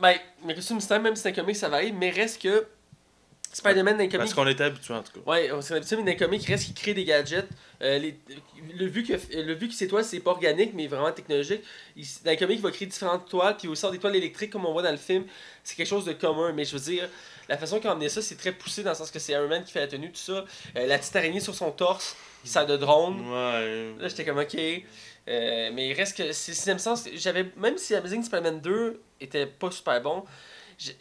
Ben, 0.00 0.16
mais 0.44 0.54
costume 0.54 0.80
système, 0.80 1.02
même 1.02 1.14
si 1.14 1.22
c'est 1.22 1.28
un 1.28 1.32
comic, 1.32 1.56
ça 1.56 1.68
varie, 1.68 1.92
mais 1.92 2.10
reste 2.10 2.40
que 2.40 2.66
Spider-Man 3.52 3.94
dans 3.94 3.98
les 4.02 4.08
comics. 4.08 4.18
Parce 4.18 4.34
qu'on 4.34 4.46
était 4.46 4.64
habitué 4.64 4.94
en 4.94 5.02
tout 5.02 5.12
cas. 5.12 5.30
Ouais, 5.30 5.50
c'est 5.60 5.74
l'habitude, 5.74 5.98
mais 5.98 6.04
dans 6.04 6.10
les 6.10 6.16
comics, 6.16 6.42
il 6.42 6.50
reste 6.50 6.64
qu'il 6.64 6.74
crée 6.74 6.94
des 6.94 7.04
gadgets. 7.04 7.46
Euh, 7.82 7.98
les- 7.98 8.18
le 8.78 8.86
vu 8.86 9.02
que 9.02 9.12
le 9.36 9.54
vu 9.54 9.68
que 9.68 9.74
c'est 9.74 9.88
toi, 9.88 10.02
c'est 10.02 10.20
pas 10.20 10.30
organique, 10.30 10.72
mais 10.74 10.86
vraiment 10.86 11.10
technologique. 11.12 11.62
Il- 11.96 12.04
dans 12.24 12.30
les 12.30 12.36
comics, 12.36 12.58
il 12.58 12.62
va 12.62 12.70
créer 12.70 12.86
différentes 12.88 13.28
toiles, 13.28 13.56
puis 13.56 13.74
sort 13.76 13.90
des 13.90 13.98
toiles 13.98 14.16
électriques 14.16 14.50
comme 14.50 14.64
on 14.66 14.72
voit 14.72 14.82
dans 14.82 14.90
le 14.90 14.96
film. 14.96 15.24
C'est 15.64 15.76
quelque 15.76 15.86
chose 15.88 16.04
de 16.04 16.12
commun, 16.12 16.52
mais 16.52 16.64
je 16.64 16.72
veux 16.76 16.82
dire, 16.92 17.08
la 17.48 17.58
façon 17.58 17.78
qu'il 17.78 17.88
a 17.88 17.92
emmené 17.92 18.08
ça, 18.08 18.22
c'est 18.22 18.36
très 18.36 18.52
poussé 18.52 18.82
dans 18.82 18.90
le 18.90 18.96
sens 18.96 19.10
que 19.10 19.18
c'est 19.18 19.32
Iron 19.32 19.48
Man 19.48 19.64
qui 19.64 19.72
fait 19.72 19.80
la 19.80 19.88
tenue, 19.88 20.10
tout 20.12 20.18
ça. 20.20 20.44
Euh, 20.76 20.86
la 20.86 20.98
petite 20.98 21.14
araignée 21.16 21.40
sur 21.40 21.54
son 21.54 21.70
torse, 21.72 22.16
qui 22.44 22.48
sert 22.50 22.66
de 22.66 22.76
drone. 22.76 23.20
Ouais. 23.28 23.94
Là, 23.98 24.08
j'étais 24.08 24.24
comme 24.24 24.38
ok. 24.38 24.56
Euh, 25.28 25.70
mais 25.72 25.88
il 25.90 25.92
reste 25.94 26.16
que 26.16 26.32
c'est 26.32 26.52
sixième 26.52 26.78
sens. 26.80 27.04
J'avais 27.14 27.46
même 27.56 27.78
si 27.78 27.94
Amazing 27.94 28.24
Spider-Man 28.24 28.60
2 28.60 29.00
était 29.20 29.46
pas 29.46 29.70
super 29.70 30.00
bon. 30.02 30.24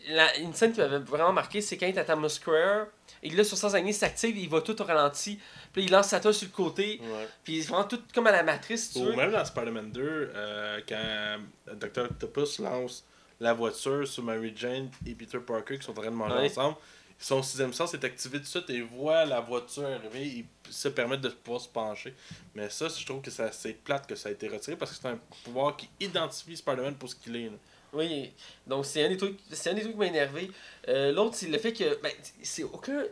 La- 0.10 0.38
une 0.38 0.54
scène 0.54 0.72
qui 0.74 0.80
m'avait 0.80 1.00
vraiment 1.00 1.34
marqué, 1.34 1.62
c'est 1.62 1.78
quand 1.78 1.86
il 1.88 1.96
est 1.96 2.00
à 2.00 2.04
Times 2.04 2.28
Square 2.30 2.88
et 3.24 3.30
là, 3.30 3.44
sur 3.44 3.58
sens 3.58 3.74
araignée 3.74 3.94
s'active, 3.94 4.38
il 4.38 4.50
va 4.50 4.62
tout 4.62 4.80
au 4.82 4.86
ralenti. 4.86 5.40
Puis 5.74 5.84
il 5.84 5.92
lance 5.92 6.08
sa 6.08 6.20
toile 6.20 6.34
sur 6.34 6.48
le 6.48 6.54
côté. 6.54 7.00
Ouais. 7.04 7.28
Puis 7.44 7.62
c'est 7.62 7.70
vraiment 7.70 7.86
tout 7.86 8.00
comme 8.14 8.28
à 8.28 8.32
la 8.32 8.44
matrice, 8.44 8.92
tu 8.94 9.00
Ou 9.00 9.06
veux. 9.06 9.16
même 9.16 9.32
dans 9.32 9.46
Spider-Man 9.46 9.92
2, 9.92 10.32
euh, 10.36 10.80
quand 10.88 11.76
Dr. 11.76 12.06
Octopus 12.12 12.60
lance 12.60 13.06
la 13.40 13.54
voiture 13.54 14.08
sur 14.08 14.24
Mary 14.24 14.54
Jane 14.56 14.90
et 15.06 15.14
Peter 15.16 15.40
Parker 15.40 15.78
qui 15.78 15.84
sont 15.86 15.92
en 15.92 16.02
train 16.02 16.12
de 16.12 16.16
manger 16.16 16.36
Ouais. 16.36 16.50
ensemble, 16.50 16.78
son 17.18 17.44
sixième 17.44 17.72
sens 17.74 17.94
est 17.94 18.04
activé 18.04 18.40
tout 18.40 18.44
de 18.46 18.48
suite 18.50 18.70
et 18.72 18.76
il 18.78 18.84
voit 18.84 19.26
la 19.26 19.40
voiture 19.42 19.86
arriver 19.86 20.26
et 20.40 20.46
se 20.70 20.88
permettre 20.88 21.22
de 21.22 21.30
pouvoir 21.30 21.62
se 21.62 21.68
pencher. 21.70 22.16
Mais 22.56 22.70
ça, 22.70 22.88
je 22.88 23.06
trouve 23.06 23.22
que 23.22 23.30
c'est 23.30 23.44
assez 23.44 23.74
plate 23.74 24.08
que 24.08 24.16
ça 24.16 24.30
a 24.30 24.32
été 24.32 24.48
retiré 24.48 24.76
parce 24.76 24.92
que 24.92 24.98
c'est 25.00 25.08
un 25.08 25.20
pouvoir 25.44 25.78
qui 25.78 25.88
identifie 26.00 26.58
Spider-Man 26.58 26.96
pour 26.96 27.10
ce 27.10 27.16
qu'il 27.16 27.36
est. 27.36 27.46
là. 27.50 27.56
Oui, 27.94 28.32
donc 28.66 28.86
c'est 28.86 29.04
un 29.04 29.10
des 29.10 29.18
trucs, 29.18 29.38
c'est 29.52 29.70
un 29.70 29.74
des 29.74 29.82
trucs 29.82 29.94
qui 29.94 30.00
m'a 30.00 30.08
énervé. 30.08 30.50
Euh, 30.88 31.12
L'autre, 31.12 31.36
c'est 31.36 31.48
le 31.50 31.58
fait 31.58 31.74
que, 31.74 32.02
ben, 32.02 32.12
c'est 32.42 32.64
aucun 32.64 33.04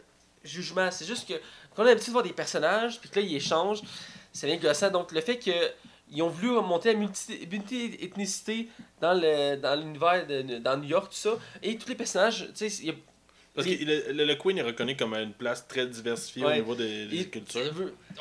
jugement, 0.44 0.90
c'est 0.90 1.06
juste 1.06 1.28
que 1.28 1.34
quand 1.76 1.84
on 1.84 1.86
a 1.86 1.90
l'habitude 1.90 2.08
de 2.08 2.14
voir 2.14 2.24
des 2.24 2.32
personnages, 2.34 3.00
puis 3.00 3.10
que 3.10 3.20
là 3.20 3.26
ils 3.26 3.36
échangent, 3.36 3.82
ça 4.32 4.48
vient 4.48 4.56
gossant. 4.56 4.90
Donc 4.90 5.12
le 5.12 5.20
fait 5.22 5.38
que 5.38 5.52
ils 6.12 6.22
ont 6.24 6.30
voulu 6.30 6.52
remonter 6.58 6.94
la 6.94 7.00
multi- 7.00 7.46
multi-ethnicité 7.52 8.70
dans 9.02 9.14
le 9.14 9.58
dans 9.58 9.76
l'univers 9.80 10.26
de 10.26 10.60
dans 10.60 10.78
New 10.78 10.88
York 10.88 11.10
tout 11.12 11.18
ça, 11.18 11.38
et 11.62 11.78
tous 11.78 11.90
les 11.90 11.96
personnages, 11.96 12.48
tu 12.56 12.70
sais, 12.70 12.96
Parce 13.56 13.68
que 13.68 13.74
le, 14.14 14.24
le, 14.26 14.36
Queen 14.36 14.58
est 14.60 14.62
reconnu 14.62 14.96
comme 14.96 15.14
une 15.16 15.34
place 15.34 15.68
très 15.68 15.86
diversifiée 15.86 16.44
Ouais. 16.46 16.54
au 16.54 16.56
niveau 16.58 16.76
des, 16.76 17.08
cultures. 17.32 17.62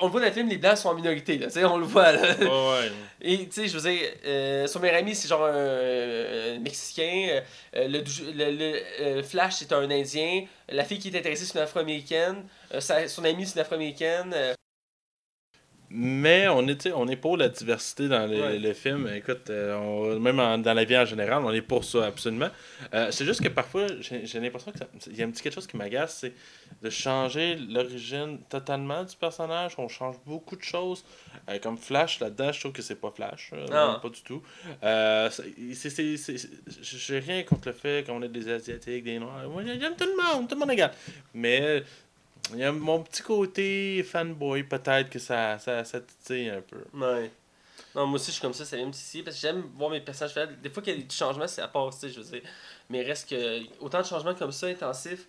On 0.01 0.07
le 0.07 0.11
voit 0.13 0.21
dans 0.21 0.27
le 0.27 0.33
film, 0.33 0.49
les 0.49 0.57
blancs 0.59 0.79
sont 0.79 0.89
en 0.89 0.95
minorité, 0.95 1.39
là, 1.39 1.47
on 1.71 1.77
le 1.77 1.85
voit, 1.87 2.11
là. 2.13 2.35
Ouais, 2.41 2.47
ouais. 2.47 2.93
Et 3.21 3.39
tu 3.47 3.53
sais, 3.53 3.69
je 3.69 3.79
veux 3.79 3.91
dire, 3.91 4.01
euh, 4.27 4.67
son 4.67 4.81
meilleur 4.81 4.99
ami, 4.99 5.15
c'est 5.15 5.29
genre 5.29 5.45
un, 5.45 6.57
un 6.57 6.59
Mexicain. 6.61 7.41
euh, 7.77 7.89
le, 7.89 7.99
le, 8.33 8.51
le, 8.57 8.81
euh, 9.01 9.23
Flash, 9.23 9.57
c'est 9.59 9.73
un 9.73 9.89
Indien. 9.91 10.45
La 10.71 10.85
fille 10.85 10.99
qui 10.99 11.09
est 11.09 11.19
intéressée, 11.19 11.45
c'est 11.45 11.55
une 11.59 11.65
Afro-Américaine. 11.65 12.45
Euh, 12.75 12.81
son 12.81 13.25
amie, 13.25 13.47
c'est 13.47 13.55
une 13.55 13.61
Afro-Américaine. 13.61 14.35
Mais 15.91 16.47
on 16.49 16.67
est, 16.69 16.93
on 16.93 17.09
est 17.09 17.17
pour 17.17 17.39
la 17.39 17.49
diversité 17.49 18.09
dans 18.09 18.27
le, 18.27 18.39
Ouais. 18.41 18.59
le 18.59 18.75
film. 18.75 19.09
Écoute, 19.15 19.49
euh, 19.49 19.75
on- 19.77 20.21
même 20.21 20.39
en- 20.39 20.59
dans 20.59 20.75
la 20.75 20.85
vie 20.85 20.99
en 20.99 21.07
général, 21.07 21.43
on 21.43 21.51
est 21.53 21.63
pour 21.63 21.83
ça, 21.83 22.05
absolument. 22.07 22.51
Euh, 22.93 23.11
c'est 23.11 23.25
juste 23.25 23.43
que 23.43 23.49
parfois, 23.49 23.87
j'ai 24.01 24.41
l'impression 24.41 24.71
qu'il 24.71 25.17
y 25.17 25.23
a 25.23 25.27
un 25.27 25.31
petit 25.31 25.43
quelque 25.43 25.55
chose 25.55 25.67
qui 25.67 25.79
m'agace, 25.79 26.19
c'est 26.21 26.35
de 26.83 26.91
changer 26.91 27.57
l'origine 27.57 28.39
totalement 28.51 29.03
du 29.03 29.17
personnage. 29.17 29.75
On 29.79 29.89
change 29.89 30.17
beaucoup 30.27 30.57
de 30.57 30.63
choses. 30.63 31.05
Euh, 31.49 31.59
comme 31.59 31.79
Flash, 31.79 32.21
là-dedans, 32.21 32.53
je 32.53 32.61
trouve 32.61 32.73
que 32.73 32.83
c'est 32.83 33.01
pas 33.01 33.11
Flash. 33.11 33.53
Non. 33.53 33.93
non, 33.95 34.01
pas 34.01 34.11
du 34.11 34.21
tout. 34.23 34.43
J'ai 36.83 37.19
rien 37.19 37.43
contre 37.45 37.69
le 37.69 37.75
fait 37.75 38.07
qu'on 38.07 38.23
ait 38.23 38.29
des 38.29 38.51
Asiatiques, 38.51 39.05
des 39.05 39.19
Noirs. 39.19 39.49
Moi, 39.49 39.63
j'aime 39.65 39.95
tout 39.97 40.05
le 40.07 40.17
monde, 40.17 40.49
tout 40.49 40.55
le 40.55 40.61
monde 40.61 40.71
est 40.71 40.75
égal. 40.75 40.93
Mais 41.35 41.83
il 42.53 42.59
y 42.61 42.65
a 42.65 42.73
mon 42.73 43.03
petit 43.03 43.23
côté 43.23 44.03
fanboy, 44.03 44.63
peut-être 44.65 45.11
que 45.11 45.19
ça, 45.19 45.59
ça, 45.59 45.85
ça 45.85 46.01
titille 46.01 46.49
un 46.51 46.61
peu. 46.63 46.79
ouais. 46.99 47.31
Non, 47.95 48.07
moi 48.07 48.17
aussi, 48.17 48.27
je 48.27 48.33
suis 48.33 48.43
comme 48.43 48.53
ça, 48.53 48.65
ça 48.65 48.77
vient 48.77 48.87
me 48.87 48.93
titiller, 48.93 49.23
parce 49.25 49.37
que 49.37 49.43
j'aime 49.43 49.63
voir 49.77 49.91
mes 49.91 50.01
personnages 50.01 50.35
faire. 50.35 50.49
Des 50.63 50.69
fois 50.69 50.83
qu'il 50.83 50.95
y 50.95 50.99
a 50.99 51.03
des 51.03 51.09
changements, 51.15 51.47
c'est 51.49 51.63
à 51.63 51.69
part, 51.69 51.91
tu 51.91 51.99
sais, 52.01 52.09
je 52.11 52.21
veux 52.21 52.31
dire. 52.39 52.43
Mais 52.91 53.03
reste 53.03 53.29
que 53.31 53.61
autant 53.81 54.01
de 54.01 54.07
changements 54.07 54.35
comme 54.35 54.53
ça, 54.53 54.67
intensifs, 54.67 55.27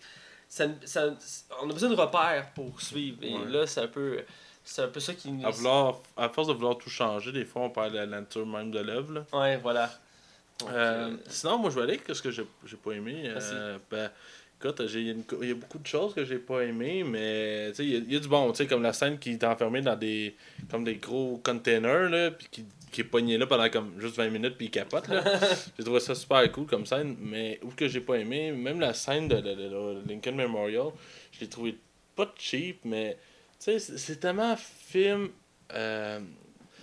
ça, 0.47 0.65
ça, 0.83 1.15
on 1.61 1.69
a 1.69 1.73
besoin 1.73 1.89
de 1.89 1.95
repères 1.95 2.51
pour 2.53 2.81
suivre. 2.81 3.17
Et 3.23 3.33
Ouais. 3.33 3.45
là, 3.49 3.65
c'est 3.67 3.81
un 3.81 3.87
peu. 3.87 4.23
C'est 4.63 4.81
un 4.83 4.87
peu 4.87 4.99
ça 4.99 5.13
qui 5.13 5.31
nous. 5.31 5.47
À, 5.47 5.51
vouloir, 5.51 5.99
à 6.17 6.27
force 6.29 6.47
de 6.49 6.53
vouloir 6.53 6.77
tout 6.77 6.89
changer, 6.89 7.31
des 7.31 7.45
fois, 7.45 7.63
on 7.63 7.69
perd 7.69 7.93
la 7.93 8.05
nature 8.05 8.45
même 8.45 8.71
de 8.71 8.79
l'œuvre. 8.79 9.25
Ouais, 9.33 9.57
voilà. 9.57 9.89
Donc, 10.59 10.69
Euh, 10.71 11.11
euh, 11.11 11.17
sinon, 11.27 11.57
moi, 11.59 11.69
je 11.69 11.75
vais 11.75 11.83
aller 11.83 11.93
avec 11.93 12.15
ce 12.15 12.21
que 12.21 12.29
j'ai 12.31 12.45
j'ai 12.65 12.77
pas 12.77 12.91
aimé. 12.91 13.23
Euh, 13.25 13.77
ben, 13.89 14.11
écoute, 14.63 14.81
il 14.93 15.07
y, 15.07 15.09
a 15.11 15.45
y 15.45 15.53
beaucoup 15.53 15.77
de 15.79 15.87
choses 15.87 16.13
que 16.13 16.25
j'ai 16.25 16.37
pas 16.37 16.61
aimé, 16.61 17.03
mais 17.03 17.71
il 17.79 17.89
y, 17.89 17.95
a- 17.95 17.99
il 17.99 18.13
y 18.13 18.15
a 18.15 18.19
du 18.19 18.27
bon, 18.27 18.51
tu 18.51 18.57
sais, 18.57 18.67
comme 18.67 18.83
la 18.83 18.93
scène 18.93 19.17
qui 19.19 19.31
est 19.31 19.43
enfermée 19.43 19.81
dans 19.81 19.95
des 19.95 20.35
comme 20.69 20.83
des 20.83 20.95
gros 20.95 21.39
containers, 21.43 22.09
là, 22.09 22.31
puis 22.31 22.47
qui, 22.51 22.65
qui 22.91 23.01
est 23.01 23.05
pogné 23.05 23.37
là 23.37 23.45
pendant 23.47 23.69
comme 23.69 23.93
juste 23.99 24.15
20 24.17 24.29
minutes, 24.29 24.55
puis 24.57 24.65
il 24.67 24.71
capote. 24.71 25.07
Là. 25.07 25.23
j'ai 25.77 25.83
trouvé 25.83 25.99
ça 25.99 26.15
super 26.15 26.51
cool 26.51 26.65
comme 26.65 26.85
scène, 26.85 27.15
mais 27.19 27.59
où 27.63 27.69
que 27.69 27.87
j'ai 27.87 28.01
pas 28.01 28.15
aimé, 28.15 28.51
même 28.51 28.79
la 28.79 28.93
scène 28.93 29.27
de, 29.27 29.35
de- 29.37 29.53
de- 29.55 30.01
de 30.01 30.09
Lincoln 30.09 30.35
Memorial, 30.35 30.87
je 31.31 31.41
l'ai 31.41 31.47
trouvé 31.47 31.77
pas 32.15 32.33
cheap, 32.37 32.79
mais 32.83 33.17
tu 33.63 33.77
sais, 33.77 33.79
c'est- 33.79 34.15
tellement 34.19 34.55
film. 34.57 35.29
euh, 35.73 36.19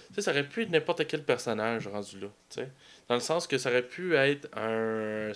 tu 0.08 0.14
sais, 0.14 0.22
ça 0.22 0.30
aurait 0.30 0.48
pu 0.48 0.62
être 0.62 0.70
n'importe 0.70 1.06
quel 1.08 1.24
personnage 1.24 1.88
rendu 1.88 2.20
là, 2.20 2.28
tu 2.48 2.60
sais. 2.60 2.68
Dans 3.08 3.14
le 3.14 3.20
sens 3.20 3.46
que 3.46 3.56
ça 3.56 3.70
aurait 3.70 3.86
pu 3.86 4.14
être 4.16 4.48
un, 4.56 5.32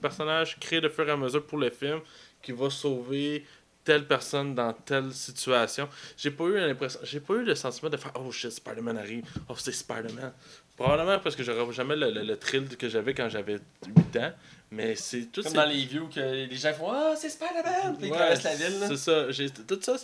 personnage 0.00 0.58
créé 0.58 0.80
de 0.80 0.88
fur 0.88 1.08
et 1.08 1.12
à 1.12 1.16
mesure 1.16 1.46
pour 1.46 1.58
le 1.58 1.70
film 1.70 2.00
qui 2.42 2.52
va 2.52 2.68
sauver 2.68 3.44
telle 3.84 4.06
personne 4.06 4.54
dans 4.54 4.72
telle 4.72 5.12
situation. 5.12 5.88
J'ai 6.16 6.30
pas 6.30 6.44
eu 6.44 6.54
l'impression, 6.54 7.00
j'ai 7.02 7.20
pas 7.20 7.34
eu 7.34 7.44
le 7.44 7.54
sentiment 7.54 7.90
de 7.90 7.96
faire 7.96 8.12
oh 8.16 8.32
shit 8.32 8.50
Spider-Man 8.50 8.96
arrive, 8.96 9.24
oh 9.48 9.54
c'est 9.56 9.72
Spider-Man. 9.72 10.32
Probablement 10.76 11.18
parce 11.20 11.36
que 11.36 11.42
j'aurais 11.42 11.72
jamais 11.72 11.94
le, 11.94 12.10
le, 12.10 12.22
le 12.22 12.36
thrill 12.36 12.76
que 12.76 12.88
j'avais 12.88 13.14
quand 13.14 13.28
j'avais 13.28 13.58
8 13.86 14.16
ans, 14.16 14.32
mais 14.74 14.94
c'est 14.96 15.26
tout 15.32 15.42
Comme 15.42 15.50
ces- 15.52 15.56
dans 15.56 15.64
les 15.66 15.84
views 15.84 16.08
que 16.08 16.20
les 16.20 16.56
gens 16.56 16.72
font 16.74 16.90
Ah, 16.90 17.14
c'est 17.16 17.28
Spider-Man! 17.30 17.96
Puis 17.98 18.08
ils 18.08 18.10
Ouais, 18.12 18.16
traversent 18.18 18.42
la 18.44 18.54
ville. 18.56 18.80
là. 18.80 18.88
C'est 18.88 18.96
ça. 18.96 19.30
J'ai, 19.30 19.50
tout 19.50 19.78
ça, 19.80 19.96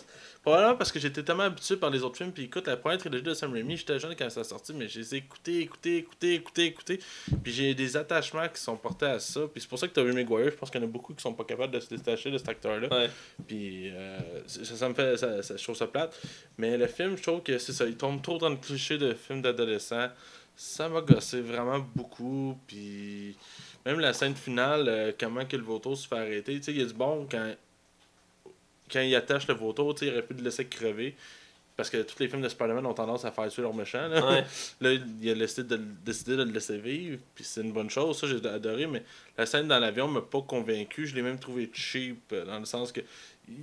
probablement 0.43 0.77
parce 0.77 0.91
que 0.93 0.99
j'étais 0.99 1.23
tellement 1.23 1.43
habitué 1.45 1.77
par 1.77 1.91
les 1.91 2.03
autres 2.03 2.17
films. 2.17 2.33
Puis 2.33 2.45
écoute, 2.45 2.67
la 2.67 2.77
première 2.77 2.99
trilogie 2.99 3.23
de 3.23 3.35
Sam 3.35 3.53
Raimi, 3.53 3.77
j'étais 3.77 3.99
jeune 3.99 4.15
quand 4.17 4.31
ça 4.31 4.41
a 4.41 4.45
sorti, 4.45 4.73
mais 4.73 4.89
je 4.89 4.99
les 5.01 5.15
ai 5.15 5.19
écoutés, 5.19 5.61
écoutés, 5.61 5.97
écoutés, 5.99 6.35
écoutés, 6.35 6.65
écoutés. 6.67 7.01
Puis 7.43 7.53
j'ai 7.53 7.75
des 7.75 7.97
attachements 7.97 8.49
qui 8.49 8.61
sont 8.61 8.77
portés 8.77 9.07
à 9.07 9.19
ça. 9.19 9.41
Puis 9.53 9.61
c'est 9.61 9.69
pour 9.69 9.79
ça 9.79 9.87
que 9.89 9.93
Tobey 9.93 10.13
Maguire, 10.13 10.51
je 10.51 10.57
pense 10.57 10.71
qu'il 10.71 10.81
y 10.81 10.85
en 10.85 10.87
a 10.87 10.91
beaucoup 10.91 11.13
qui 11.15 11.23
sont 11.23 11.35
pas 11.35 11.45
capables 11.45 11.73
de 11.75 11.81
se 11.81 11.89
détacher 11.89 12.31
de 12.31 12.39
cet 12.39 12.49
acteur-là. 12.49 12.89
Ouais. 12.91 13.11
Puis 13.47 13.91
euh, 13.91 14.19
ça, 14.47 14.65
ça 14.77 14.89
me 14.89 14.95
fait. 14.95 15.17
Ça, 15.17 15.43
ça- 15.43 15.57
je 15.57 15.63
trouve 15.63 15.77
ça 15.77 15.87
plate. 15.87 16.17
Mais 16.59 16.77
le 16.77 16.87
film, 16.87 17.17
je 17.17 17.23
trouve 17.23 17.43
que 17.43 17.59
c'est 17.59 17.73
ça. 17.73 17.85
Il 17.87 17.97
tombe 17.97 18.23
trop 18.23 18.39
dans 18.39 18.49
le 18.51 18.57
cliché 18.57 18.99
de 18.99 19.15
film 19.15 19.43
d'adolescent. 19.43 20.09
Ça 20.57 20.89
m'a 20.91 21.01
gossé 21.01 21.41
vraiment 21.41 21.79
beaucoup. 21.95 22.59
Puis 22.67 23.35
même 23.87 24.01
la 24.01 24.13
scène 24.13 24.35
finale, 24.35 24.89
euh, 24.89 25.13
comment 25.19 25.45
que 25.45 25.57
le 25.57 25.63
vautour 25.63 25.97
se 25.97 26.07
fait 26.09 26.17
arrêter. 26.19 26.57
Tu 26.57 26.63
sais, 26.65 26.73
il 26.73 26.79
y 26.79 26.83
a 26.83 26.87
du 26.87 26.95
bon 26.95 27.27
quand. 27.31 27.55
Quand 28.93 29.01
il 29.01 29.15
attache 29.15 29.47
le 29.47 29.55
vautour, 29.55 29.95
tu 29.95 30.01
sais, 30.01 30.07
il 30.07 30.13
aurait 30.13 30.23
pu 30.27 30.35
le 30.35 30.43
laisser 30.43 30.67
crever. 30.67 31.15
Parce 31.77 31.89
que 31.89 32.03
tous 32.03 32.19
les 32.19 32.29
films 32.29 32.43
de 32.43 32.49
Spider-Man 32.49 32.85
ont 32.85 32.93
tendance 32.93 33.25
à 33.25 33.31
faire 33.33 33.49
tuer 33.49 33.63
leurs 33.63 33.73
méchants. 33.73 34.07
Là, 34.09 34.27
Ouais. 34.29 34.45
là 34.81 34.93
il 35.23 35.31
a 35.31 35.35
décidé 35.35 35.77
de, 35.77 35.83
décidé 36.05 36.37
de 36.37 36.43
le 36.43 36.51
laisser 36.53 36.77
vivre. 36.79 37.19
Puis 37.35 37.45
c'est 37.45 37.63
une 37.63 37.73
bonne 37.73 37.89
chose. 37.89 38.19
Ça, 38.21 38.27
j'ai 38.27 38.45
adoré. 38.47 38.87
Mais 38.87 39.03
la 39.39 39.47
scène 39.47 39.69
dans 39.69 39.79
l'avion 39.79 40.09
m'a 40.09 40.21
pas 40.21 40.43
convaincu. 40.43 41.07
Je 41.07 41.15
l'ai 41.15 41.23
même 41.23 41.39
trouvé 41.39 41.71
cheap. 41.73 42.19
euh, 42.33 42.45
Dans 42.45 42.59
le 42.59 42.65
sens 42.67 42.93
que 42.93 43.01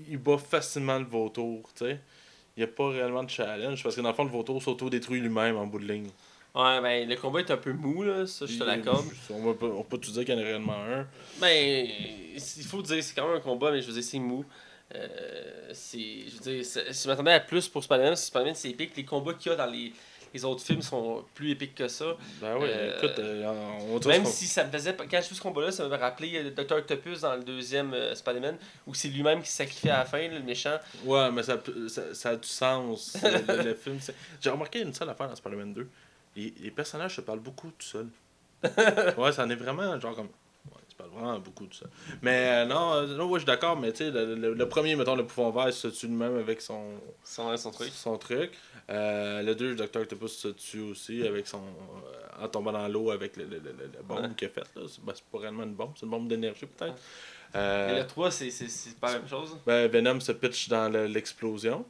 il 0.09 0.17
bat 0.17 0.37
facilement 0.37 0.97
le 0.97 1.05
vautour. 1.05 1.69
Tu 1.77 1.85
sais. 1.85 1.99
Il 2.55 2.61
n'y 2.61 2.63
a 2.63 2.67
pas 2.67 2.89
réellement 2.89 3.23
de 3.23 3.29
challenge. 3.29 3.83
Parce 3.83 3.95
que 3.95 4.01
dans 4.01 4.09
le 4.09 4.15
fond, 4.15 4.23
le 4.23 4.31
vautour 4.31 4.63
s'auto-détruit 4.63 5.19
lui-même 5.19 5.57
en 5.57 5.67
bout 5.67 5.77
de 5.79 5.85
ligne. 5.91 6.09
Ouais, 6.57 6.81
ben, 6.81 7.07
le 7.07 7.15
combat 7.15 7.39
est 7.41 7.51
un 7.51 7.57
peu 7.57 7.71
mou, 7.73 8.03
là, 8.03 8.25
ça, 8.25 8.45
je 8.47 8.57
te 8.57 8.63
l'accorde. 8.63 9.05
On 9.29 9.41
va 9.43 9.53
pas, 9.53 9.67
on 9.67 9.83
peut 9.83 9.97
tout 9.99 10.11
dire 10.11 10.25
qu'il 10.25 10.33
y 10.33 10.37
en 10.37 10.41
a 10.41 10.43
réellement 10.43 10.73
un. 10.73 11.05
Ben, 11.39 11.87
il 12.35 12.63
faut 12.63 12.81
dire, 12.81 13.03
c'est 13.03 13.13
quand 13.15 13.27
même 13.27 13.37
un 13.37 13.41
combat, 13.41 13.71
mais 13.71 13.81
je 13.81 13.87
veux 13.87 13.93
dire, 13.93 14.03
c'est 14.03 14.19
mou. 14.19 14.43
Euh, 14.95 15.69
c'est, 15.73 16.25
je 16.29 16.35
veux 16.35 16.53
dire, 16.55 16.65
c'est- 16.65 16.91
je 16.93 17.07
m'attendais 17.07 17.33
à 17.33 17.39
plus 17.41 17.67
pour 17.67 17.83
Spider-Man, 17.83 18.15
Spider-Man, 18.15 18.55
c'est 18.55 18.69
épique. 18.69 18.91
Les 18.95 19.05
combats 19.05 19.33
qu'il 19.33 19.51
y 19.51 19.53
a 19.53 19.57
dans 19.57 19.65
les, 19.69 19.91
les 20.33 20.45
autres 20.45 20.63
films 20.63 20.81
sont 20.81 21.25
plus 21.35 21.51
épiques 21.51 21.75
que 21.75 21.87
ça. 21.89 22.15
Ben 22.41 22.55
oui, 22.57 22.67
Euh, 22.69 22.97
écoute, 22.97 23.19
euh, 23.19 23.45
on 23.91 24.07
Même 24.07 24.25
si 24.25 24.45
ça 24.47 24.63
me 24.63 24.71
faisait. 24.71 24.95
Quand 24.95 25.07
j'ai 25.21 25.27
vu 25.29 25.35
ce 25.35 25.41
combat-là, 25.41 25.71
ça 25.71 25.87
m'a 25.87 25.97
rappelé 25.97 26.41
le 26.41 26.51
Dr. 26.51 26.77
Octopus 26.77 27.21
dans 27.21 27.35
le 27.35 27.43
deuxième 27.43 27.93
euh, 27.93 28.15
Spider-Man, 28.15 28.57
où 28.87 28.93
c'est 28.93 29.09
lui-même 29.09 29.41
qui 29.43 29.49
se 29.49 29.57
sacrifie 29.57 29.89
à 29.89 29.99
la 29.99 30.05
fin, 30.05 30.19
là, 30.19 30.35
le 30.39 30.43
méchant. 30.43 30.77
Ouais, 31.03 31.29
mais 31.31 31.43
ça, 31.43 31.57
ça, 31.89 32.13
ça 32.15 32.29
a 32.29 32.35
du 32.37 32.47
sens. 32.47 33.17
le, 33.21 33.63
le 33.63 33.73
film, 33.75 33.97
c'est- 33.99 34.15
J'ai 34.41 34.49
remarqué 34.49 34.79
une 34.81 34.93
seule 34.93 35.09
affaire 35.09 35.27
dans 35.27 35.35
Spider-Man 35.35 35.73
2. 35.73 35.89
Les, 36.37 36.53
les 36.61 36.71
personnages 36.71 37.15
se 37.17 37.21
parlent 37.21 37.39
beaucoup 37.39 37.67
tout 37.71 37.85
seuls. 37.85 38.07
ouais, 39.17 39.31
ça 39.33 39.43
en 39.43 39.49
est 39.49 39.55
vraiment 39.55 39.99
genre 39.99 40.15
comme. 40.15 40.27
Ouais, 40.27 40.81
ils 40.87 40.91
se 40.91 40.95
parlent 40.95 41.09
vraiment 41.11 41.39
beaucoup 41.39 41.65
tout 41.65 41.73
seul. 41.77 41.89
Mais 42.21 42.47
euh, 42.49 42.65
non, 42.65 42.93
euh, 42.93 43.07
non, 43.17 43.25
ouais, 43.25 43.39
je 43.39 43.45
suis 43.45 43.45
d'accord, 43.45 43.77
mais 43.77 43.91
tu 43.91 43.99
sais, 44.05 44.11
le, 44.11 44.35
le- 44.35 44.53
le 44.53 44.69
premier, 44.69 44.95
mettons, 44.95 45.15
le 45.15 45.25
pouvant 45.25 45.49
vert 45.51 45.73
se 45.73 45.87
tue 45.89 46.07
lui-même 46.07 46.37
avec 46.37 46.61
son, 46.61 46.95
Son, 47.23 47.55
son 47.57 47.71
truc. 47.71 47.89
son 47.93 48.17
truc. 48.17 48.51
Euh, 48.89 49.41
le 49.43 49.55
2, 49.55 49.69
le 49.71 49.75
Dr. 49.75 50.01
Octopus 50.01 50.31
se 50.37 50.47
tue 50.49 50.79
aussi 50.81 51.25
avec 51.27 51.47
son. 51.47 51.61
en 52.39 52.47
tombant 52.47 52.71
dans 52.71 52.87
l'eau 52.87 53.11
avec 53.11 53.35
le, 53.37 53.45
bombe 54.03 54.19
Ouais. 54.21 54.29
qu'il 54.37 54.47
a 54.47 54.51
faite. 54.51 54.69
C'est 54.87 55.03
ben, 55.03 55.13
c'est 55.15 55.23
pas 55.25 55.39
réellement 55.39 55.63
une 55.63 55.73
bombe, 55.73 55.91
c'est 55.95 56.05
une 56.05 56.11
bombe 56.11 56.27
d'énergie 56.27 56.65
peut-être. 56.67 56.95
Et 57.55 57.99
le 57.99 58.05
3, 58.05 58.29
c'est, 58.31 58.51
pas 58.99 59.13
la 59.13 59.19
même 59.19 59.27
chose? 59.27 59.57
ben, 59.65 59.89
Venom 59.89 60.19
se 60.19 60.31
pitch 60.33 60.69
dans 60.69 60.89
le- 60.89 61.07
l'explosion. 61.07 61.85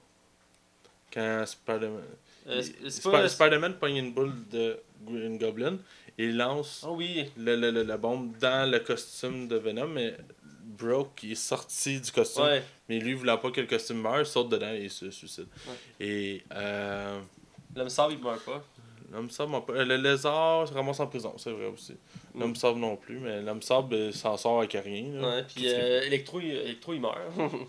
Quand 1.13 1.45
Spider-Man. 1.45 2.03
Euh, 2.47 2.61
Sp- 2.61 3.11
pas. 3.11 3.27
Spider-Man 3.27 3.73
pogne 3.75 3.97
une 3.97 4.13
boule 4.13 4.33
de 4.49 4.79
Green 5.05 5.37
Goblin 5.37 5.77
et 6.17 6.25
il 6.25 6.37
lance 6.37 6.85
Oh 6.87 6.93
oui. 6.95 7.25
le, 7.37 7.55
le- 7.55 7.71
le- 7.71 7.83
la 7.83 7.97
bombe 7.97 8.37
dans 8.39 8.69
le 8.69 8.79
costume 8.79 9.47
de 9.47 9.57
Venom, 9.57 9.87
mais 9.87 10.15
Broke 10.63 11.23
est 11.23 11.35
sorti 11.35 11.99
du 11.99 12.11
costume. 12.11 12.43
Ouais. 12.43 12.63
Mais 12.87 12.99
lui, 12.99 13.13
voulant 13.15 13.37
pas 13.37 13.51
que 13.51 13.61
le 13.61 13.67
costume 13.67 14.01
meure, 14.01 14.19
il 14.19 14.25
saute 14.25 14.49
dedans 14.49 14.71
et 14.71 14.83
il 14.83 14.89
se 14.91 15.11
suicide. 15.11 15.47
Ouais. 15.67 16.05
Et 16.05 16.43
euh, 16.53 17.19
L'homme 17.75 17.89
sable, 17.89 18.13
il 18.13 18.19
meurt 18.19 18.43
pas. 18.45 18.63
l'homme 19.11 19.29
sable, 19.29 19.51
mon 19.51 19.61
peu- 19.61 19.83
le 19.83 19.95
lézard 19.97 20.67
se 20.67 20.73
ramasse 20.73 20.99
en 20.99 21.07
prison, 21.07 21.33
c'est 21.37 21.51
vrai 21.51 21.65
aussi. 21.67 21.93
Mm. 22.33 22.39
L'homme 22.39 22.55
sable 22.55 22.79
non 22.79 22.95
plus, 22.95 23.19
mais 23.19 23.41
l'homme 23.41 23.61
sable 23.61 23.93
euh, 23.95 24.11
s'en 24.11 24.37
sort 24.37 24.59
avec 24.59 24.71
rien. 24.73 25.11
là. 25.19 25.27
Ouais, 25.37 25.43
puis 25.53 25.65
euh, 25.67 26.01
Electro, 26.03 26.39
il, 26.39 26.51
Electro, 26.51 26.93
il 26.93 27.01
meurt. 27.01 27.17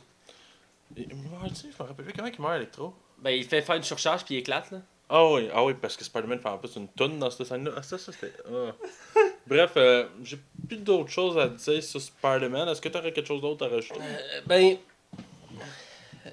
Il 0.97 1.07
meurt-tu? 1.09 1.67
Je 1.77 1.83
me 1.83 1.87
rappelle 1.89 2.05
plus 2.07 2.15
comment 2.15 2.29
il 2.35 2.41
meurt, 2.41 2.57
Electro. 2.57 2.95
Ben, 3.23 3.31
il 3.31 3.45
fait 3.45 3.63
faire 3.63 3.77
une 3.77 3.83
surcharge, 3.83 4.25
puis 4.25 4.35
il 4.37 4.39
éclate, 4.39 4.71
là. 4.71 4.79
Ah 5.11 5.27
oui, 5.31 5.49
ah 5.55 5.65
oui, 5.65 5.75
parce 5.81 5.97
que 5.97 6.05
Spider-Man 6.05 6.39
fait 6.39 6.49
en 6.49 6.59
plus 6.59 6.77
une 6.77 6.89
tonne 6.89 7.19
dans 7.19 7.31
cette 7.31 7.47
scène-là. 7.47 7.71
Ah, 7.77 7.83
ça, 7.83 7.97
ça 7.97 8.13
c'était. 8.13 8.33
ah. 8.47 8.75
Bref, 9.47 9.73
euh, 9.77 10.07
j'ai 10.23 10.39
plus 10.69 10.77
d'autres 10.77 11.09
choses 11.09 11.39
à 11.39 11.49
dire 11.49 11.83
sur 11.83 12.01
Spider-Man. 12.01 12.69
Est-ce 12.69 12.81
que 12.83 12.91
tu 12.91 12.99
aurais 12.99 13.13
quelque 13.13 13.27
chose 13.27 13.41
d'autre 13.41 13.67
à 13.67 13.71
rajouter? 13.71 14.01
Euh, 14.03 14.41
ben. 14.47 14.77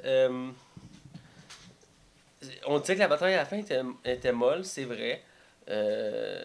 euh, 0.04 0.50
on 2.66 2.80
disait 2.80 2.96
que 2.96 3.00
la 3.00 3.08
bataille 3.08 3.36
à 3.36 3.38
la 3.38 3.46
fin 3.46 3.58
était, 3.58 3.82
était 4.04 4.34
molle, 4.34 4.66
c'est 4.66 4.84
vrai. 4.84 5.24
Euh, 5.70 6.44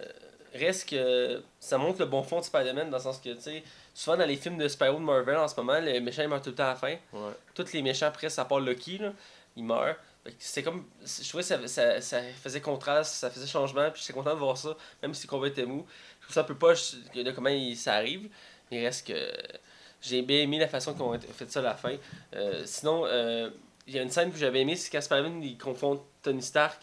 reste 0.55 0.89
que 0.89 1.43
ça 1.59 1.79
montre 1.79 1.99
le 1.99 2.07
bon 2.07 2.23
fond 2.23 2.39
de 2.39 2.45
Spider-Man 2.45 2.91
dans 2.91 2.99
le 2.99 3.03
sens 3.03 3.19
que, 3.19 3.31
tu 3.31 3.41
sais, 3.41 3.63
souvent 3.93 4.17
dans 4.17 4.27
les 4.27 4.37
films 4.37 4.57
de 4.59 4.69
Spyro 4.69 4.99
de 4.99 5.05
Marvel 5.05 5.37
en 5.37 5.49
ce 5.49 5.57
moment, 5.57 5.81
le 5.81 5.99
méchant 6.01 6.23
il 6.23 6.29
meurt 6.29 6.45
tout 6.45 6.51
le 6.51 6.57
temps 6.57 6.65
à 6.65 6.69
la 6.69 6.77
fin. 6.77 6.95
Ouais. 7.13 7.33
Tous 7.55 7.73
les 7.73 7.83
méchants, 7.83 8.11
presque, 8.13 8.39
à 8.39 8.45
part 8.45 8.61
Loki, 8.61 8.99
là, 8.99 9.13
ils 9.57 9.65
meurent. 9.65 9.97
C'est 10.39 10.63
comme. 10.63 10.85
Je 11.05 11.29
trouvais 11.29 11.43
que 11.43 11.49
ça, 11.49 11.67
ça, 11.67 12.01
ça 12.01 12.21
faisait 12.43 12.61
contraste, 12.61 13.15
ça 13.15 13.31
faisait 13.31 13.47
changement, 13.47 13.91
puis 13.91 14.01
j'étais 14.03 14.13
content 14.13 14.35
de 14.35 14.39
voir 14.39 14.57
ça, 14.57 14.77
même 15.03 15.15
si 15.15 15.27
le 15.27 15.31
combat 15.31 15.47
était 15.49 15.65
mou. 15.65 15.87
Je 16.21 16.25
trouve 16.27 16.35
ça 16.35 16.41
un 16.43 16.45
peu 16.45 16.55
poche 16.55 16.93
de 17.15 17.31
comment 17.31 17.49
il- 17.49 17.77
ça 17.77 17.95
arrive. 17.95 18.29
Mais 18.71 18.81
il 18.83 18.85
reste 18.85 19.07
que. 19.07 19.15
J'ai 20.03 20.23
bien 20.23 20.41
aimé 20.41 20.59
la 20.59 20.69
façon 20.69 20.95
qu'on 20.95 21.13
a 21.13 21.19
fait 21.19 21.51
ça 21.51 21.61
à 21.61 21.63
la 21.63 21.75
fin. 21.75 21.95
Euh, 22.35 22.63
sinon, 22.65 23.05
euh, 23.05 23.51
il 23.87 23.95
y 23.95 23.99
a 23.99 24.03
une 24.03 24.11
scène 24.11 24.33
que 24.33 24.39
j'avais 24.39 24.61
aimée, 24.61 24.75
c'est 24.77 24.99
Spider-Man 24.99 25.43
il 25.43 25.59
confond 25.59 26.03
Tony 26.23 26.41
Stark 26.43 26.81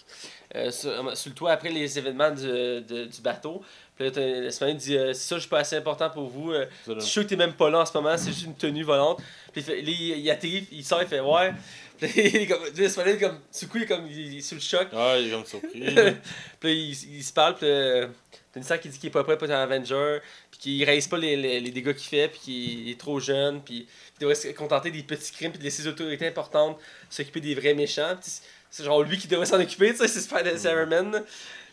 euh, 0.55 0.69
sur, 0.69 1.17
sur 1.17 1.29
le 1.31 1.35
toit 1.35 1.51
après 1.51 1.69
les 1.69 1.97
événements 1.97 2.29
du, 2.29 2.43
de- 2.45 3.05
du 3.05 3.21
bateau. 3.21 3.63
Puis 3.95 4.05
là, 4.11 4.11
dit 4.75 4.95
euh, 4.95 5.13
C'est 5.13 5.29
ça, 5.29 5.35
je 5.38 5.39
suis 5.41 5.49
pas 5.49 5.59
assez 5.59 5.75
important 5.77 6.11
pour 6.11 6.27
vous. 6.27 6.51
euh, 6.51 6.67
je 6.85 6.99
suis 6.99 7.09
sûr 7.11 7.23
que 7.23 7.29
t'es 7.29 7.35
même 7.35 7.53
pas 7.53 7.71
là 7.71 7.79
en 7.79 7.85
ce 7.88 7.93
moment, 7.97 8.15
c'est 8.17 8.31
juste 8.31 8.45
une 8.45 8.55
tenue 8.55 8.83
volante. 8.83 9.19
Puis 9.51 9.61
là, 9.63 9.73
il, 9.75 9.89
il 9.89 10.29
atterrit, 10.29 10.67
il 10.71 10.85
sort, 10.85 11.01
il 11.01 11.07
fait 11.07 11.19
Ouais. 11.19 11.53
Puis 11.99 12.11
il 12.15 12.35
est 12.35 12.47
comme, 12.47 12.63
là, 12.63 12.89
Spider-Man, 12.89 13.19
comme, 13.19 13.39
du 13.59 13.67
coup, 13.67 13.77
il 13.77 13.83
est, 13.83 13.87
comme, 13.87 14.07
il, 14.07 14.33
il 14.33 14.37
est 14.37 14.41
sous 14.41 14.55
le 14.55 14.61
choc. 14.61 14.87
Ah, 14.93 15.15
il 15.19 15.27
est 15.27 15.31
comme 15.31 15.45
surpris. 15.45 15.81
puis 16.59 16.71
il, 17.03 17.15
il 17.17 17.23
se 17.23 17.33
parle, 17.33 17.55
puis 17.55 17.67
euh, 17.67 18.07
Tony 18.53 18.65
qui 18.81 18.89
dit 18.89 18.97
qu'il 18.99 19.07
est 19.07 19.11
pas 19.11 19.23
prêt 19.23 19.37
pour 19.37 19.45
être 19.47 19.53
un 19.53 19.61
Avenger, 19.63 20.19
puis 20.51 20.59
qu'il 20.59 20.83
réalise 20.83 21.07
pas 21.07 21.17
les, 21.17 21.35
les, 21.35 21.59
les 21.59 21.71
dégâts 21.71 21.93
qu'il 21.93 22.07
fait, 22.09 22.27
puis 22.29 22.39
qu'il 22.39 22.89
est 22.89 22.99
trop 22.99 23.19
jeune, 23.19 23.61
puis 23.61 23.87
il 24.15 24.19
devrait 24.21 24.35
se 24.35 24.47
contenter 24.49 24.91
des 24.91 25.03
petits 25.03 25.31
crimes, 25.31 25.51
puis 25.51 25.59
de 25.59 25.63
laisser 25.63 25.83
les 25.83 25.89
autorités 25.89 26.27
importantes 26.27 26.77
s'occuper 27.09 27.41
des 27.41 27.55
vrais 27.55 27.73
méchants. 27.73 28.15
C'est- 28.21 28.43
genre 28.83 29.01
lui 29.01 29.17
qui 29.17 29.27
devrait 29.27 29.45
s'en 29.45 29.59
occuper, 29.59 29.91
tu 29.91 29.97
sais, 29.97 30.07
c'est 30.07 30.19
Spider- 30.19 30.57
c'est 30.57 30.69
Iron 30.71 30.85
Man. 30.87 31.11
là. 31.11 31.23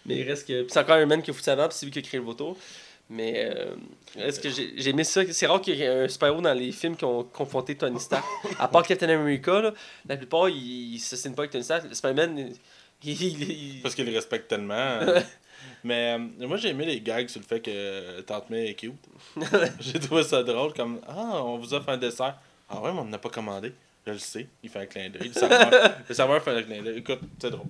Mais 0.06 0.16
il 0.18 0.28
reste 0.28 0.46
que. 0.46 0.62
Puis 0.62 0.70
c'est 0.72 0.78
encore 0.78 0.96
Iron 0.98 1.06
Man 1.06 1.22
qui 1.22 1.30
a 1.30 1.34
foutu 1.34 1.50
avant, 1.50 1.68
puis 1.68 1.76
c'est 1.78 1.86
lui 1.86 1.92
qui 1.92 1.98
a 1.98 2.02
créé 2.02 2.18
le 2.20 2.24
vautour. 2.26 2.56
Mais 3.10 3.50
euh, 3.54 3.74
est-ce 4.16 4.40
que 4.40 4.48
j'ai 4.48 4.88
aimé 4.88 5.04
ça? 5.04 5.20
C'est 5.30 5.46
rare 5.46 5.60
qu'il 5.60 5.76
y 5.76 5.82
ait 5.82 5.88
un 6.04 6.08
super-héros 6.08 6.40
dans 6.40 6.54
les 6.54 6.72
films 6.72 6.96
qui 6.96 7.04
ont 7.04 7.22
confronté 7.24 7.74
Tony 7.76 8.00
Stark. 8.00 8.24
À 8.58 8.66
part 8.68 8.82
Captain 8.82 9.08
America, 9.10 9.60
là, 9.60 9.74
la 10.08 10.16
plupart, 10.16 10.48
ils 10.48 10.94
ils 10.94 10.98
s'assinent 11.00 11.34
pas 11.34 11.42
avec 11.42 11.52
Tony 11.52 11.64
Stark. 11.64 11.94
Spider-Man, 11.94 12.38
il, 13.04 13.22
il- 13.22 13.42
il- 13.76 13.82
Parce 13.82 13.94
qu'il 13.94 14.06
le 14.06 14.12
respecte 14.14 14.48
tellement. 14.48 15.00
Mais 15.84 16.14
euh, 16.18 16.46
moi, 16.46 16.56
j'ai 16.56 16.70
aimé 16.70 16.86
les 16.86 17.00
gags 17.00 17.28
sur 17.28 17.40
le 17.40 17.46
fait 17.46 17.60
que 17.60 18.20
Tante 18.22 18.48
May 18.50 18.70
est 18.70 18.74
cute. 18.74 18.94
j'ai 19.80 19.98
trouvé 20.00 20.22
ça 20.22 20.42
drôle, 20.42 20.72
comme 20.72 21.00
Ah, 21.06 21.42
on 21.44 21.58
vous 21.58 21.74
offre 21.74 21.90
un 21.90 21.98
dessert. 21.98 22.38
Ah 22.70 22.80
ouais, 22.80 22.92
mais 22.92 23.00
on 23.00 23.04
n'a 23.04 23.18
pas 23.18 23.28
commandé. 23.28 23.72
Je 24.06 24.12
le 24.12 24.18
sais, 24.18 24.46
il 24.62 24.68
fait 24.68 24.80
un 24.80 24.86
clin 24.86 25.08
d'œil. 25.08 25.28
Le 25.28 25.32
serveur, 25.32 25.70
le 26.08 26.14
serveur 26.14 26.42
fait 26.42 26.50
un 26.50 26.62
clin 26.62 26.82
d'œil. 26.82 26.98
Écoute, 26.98 27.20
c'est 27.40 27.50
drôle. 27.50 27.66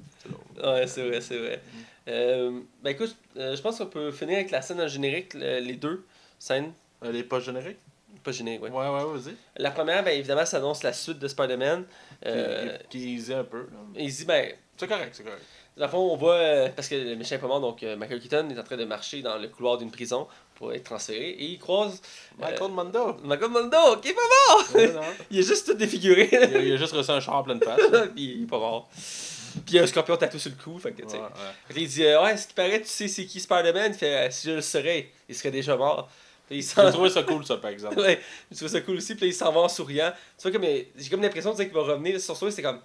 Ouais, 0.63 0.87
c'est 0.87 1.07
vrai, 1.09 1.21
c'est 1.21 1.39
vrai. 1.39 1.61
Euh, 2.09 2.61
ben 2.83 2.91
écoute, 2.91 3.17
euh, 3.37 3.55
je 3.57 3.63
pense 3.63 3.79
qu'on 3.79 3.87
peut 3.87 4.11
finir 4.11 4.37
avec 4.37 4.51
la 4.51 4.61
scène 4.61 4.81
en 4.81 4.89
générique, 4.89 5.35
le- 5.35 5.61
les 5.61 5.75
deux 5.75 6.05
scènes. 6.39 6.73
Elle 7.03 7.17
est 7.17 7.23
pas 7.25 7.41
générique 7.41 7.79
Pas 8.23 8.33
générique, 8.33 8.63
ouais. 8.63 8.71
Ouais, 8.71 8.89
ouais, 8.89 9.19
vas-y. 9.19 9.35
La 9.57 9.71
première, 9.71 10.03
ben 10.05 10.19
évidemment, 10.19 10.45
ça 10.45 10.57
annonce 10.59 10.83
la 10.83 10.93
suite 10.93 11.19
de 11.19 11.29
Spider-Man. 11.29 11.85
Euh, 12.27 12.77
Qui, 12.91 12.99
est 12.99 13.07
easy 13.15 13.33
un 13.35 13.45
peu. 13.45 13.69
là. 13.95 14.01
dit, 14.05 14.25
ben, 14.25 14.53
C'est 14.77 14.89
correct, 14.89 15.11
c'est 15.13 15.23
correct. 15.25 15.43
dans 15.77 15.85
le 15.87 15.91
fond, 15.91 15.99
on 16.13 16.17
voit, 16.17 16.35
euh, 16.35 16.69
parce 16.75 16.89
que 16.89 16.95
le 16.95 17.17
méchant 17.17 17.37
est 17.37 17.39
pas 17.39 17.47
mort, 17.47 17.61
donc 17.61 17.83
euh, 17.83 17.97
Michael 17.97 18.21
Keaton 18.21 18.49
est 18.51 18.59
en 18.59 18.63
train 18.65 18.77
de 18.77 18.85
marcher 18.85 19.23
dans 19.23 19.39
le 19.39 19.49
couloir 19.49 19.79
d'une 19.79 19.91
prison 19.91 20.27
pour 20.55 20.73
être 20.73 20.85
transféré, 20.85 21.31
et 21.31 21.45
il 21.45 21.59
croise 21.59 22.01
Michael 22.39 22.71
Mando. 22.71 23.17
Michael 23.25 23.51
Mondo, 23.51 23.97
qui 24.01 24.09
est 24.09 24.15
pas 24.15 24.21
mort! 24.49 25.05
Il 25.31 25.41
est 25.41 25.43
juste 25.43 25.67
tout 25.67 25.75
défiguré, 25.75 26.29
il, 26.31 26.39
a, 26.39 26.63
il 26.63 26.73
a 26.73 26.77
juste 26.77 26.93
reçu 26.93 27.11
un 27.11 27.21
char 27.21 27.35
en 27.35 27.43
pleine 27.43 27.61
face. 27.61 27.81
puis 28.15 28.37
il 28.37 28.43
est 28.45 28.47
pas 28.47 28.59
mort. 28.59 28.89
Puis 28.95 29.63
il 29.69 29.75
y 29.77 29.79
a 29.79 29.83
un 29.83 29.87
scorpion 29.87 30.17
tatou 30.17 30.39
sur 30.39 30.51
le 30.51 30.63
cou, 30.63 30.79
fait 30.79 30.93
que. 30.93 31.03
Ouais, 31.03 31.13
ouais. 31.13 31.29
Fait 31.67 31.75
que 31.75 31.79
là, 31.79 31.85
il 31.85 31.89
dit, 31.89 32.05
euh, 32.05 32.23
ouais, 32.23 32.37
ce 32.37 32.49
qui 32.49 32.55
paraît, 32.55 32.81
tu 32.81 32.89
sais 32.89 33.09
c'est 33.09 33.25
qui 33.25 33.41
Spider-Man? 33.41 33.93
Il 33.93 33.99
fait, 33.99 34.27
euh, 34.27 34.31
si 34.31 34.49
je 34.49 34.55
le 34.55 34.61
saurais, 34.61 35.11
il 35.29 35.35
serait 35.35 35.51
déjà 35.51 35.77
mort. 35.77 36.09
Puis 36.49 36.59
il 36.59 36.63
J'ai 36.63 36.69
s'en 36.69 36.91
trouvé 36.91 37.11
ça 37.11 37.23
cool, 37.23 37.45
ça, 37.45 37.57
par 37.57 37.71
exemple. 37.71 37.99
Ouais, 38.01 38.21
je 38.51 38.57
trouve 38.57 38.69
ça 38.69 38.81
cool 38.81 38.97
aussi. 38.97 39.15
Puis 39.15 39.27
il 39.27 39.35
s'en 39.35 39.53
va 39.53 39.61
en 39.61 39.69
souriant. 39.69 40.13
Tu 40.39 40.43
vois, 40.43 40.53
comme, 40.53 40.69
euh, 40.69 40.83
j'ai 40.97 41.09
comme 41.09 41.23
l'impression 41.23 41.53
tu 41.53 41.59
sais, 41.59 41.67
qu'il 41.67 41.75
va 41.75 41.83
revenir 41.83 42.21
sur 42.21 42.37
soi. 42.37 42.51
C'est 42.51 42.63
comme. 42.63 42.81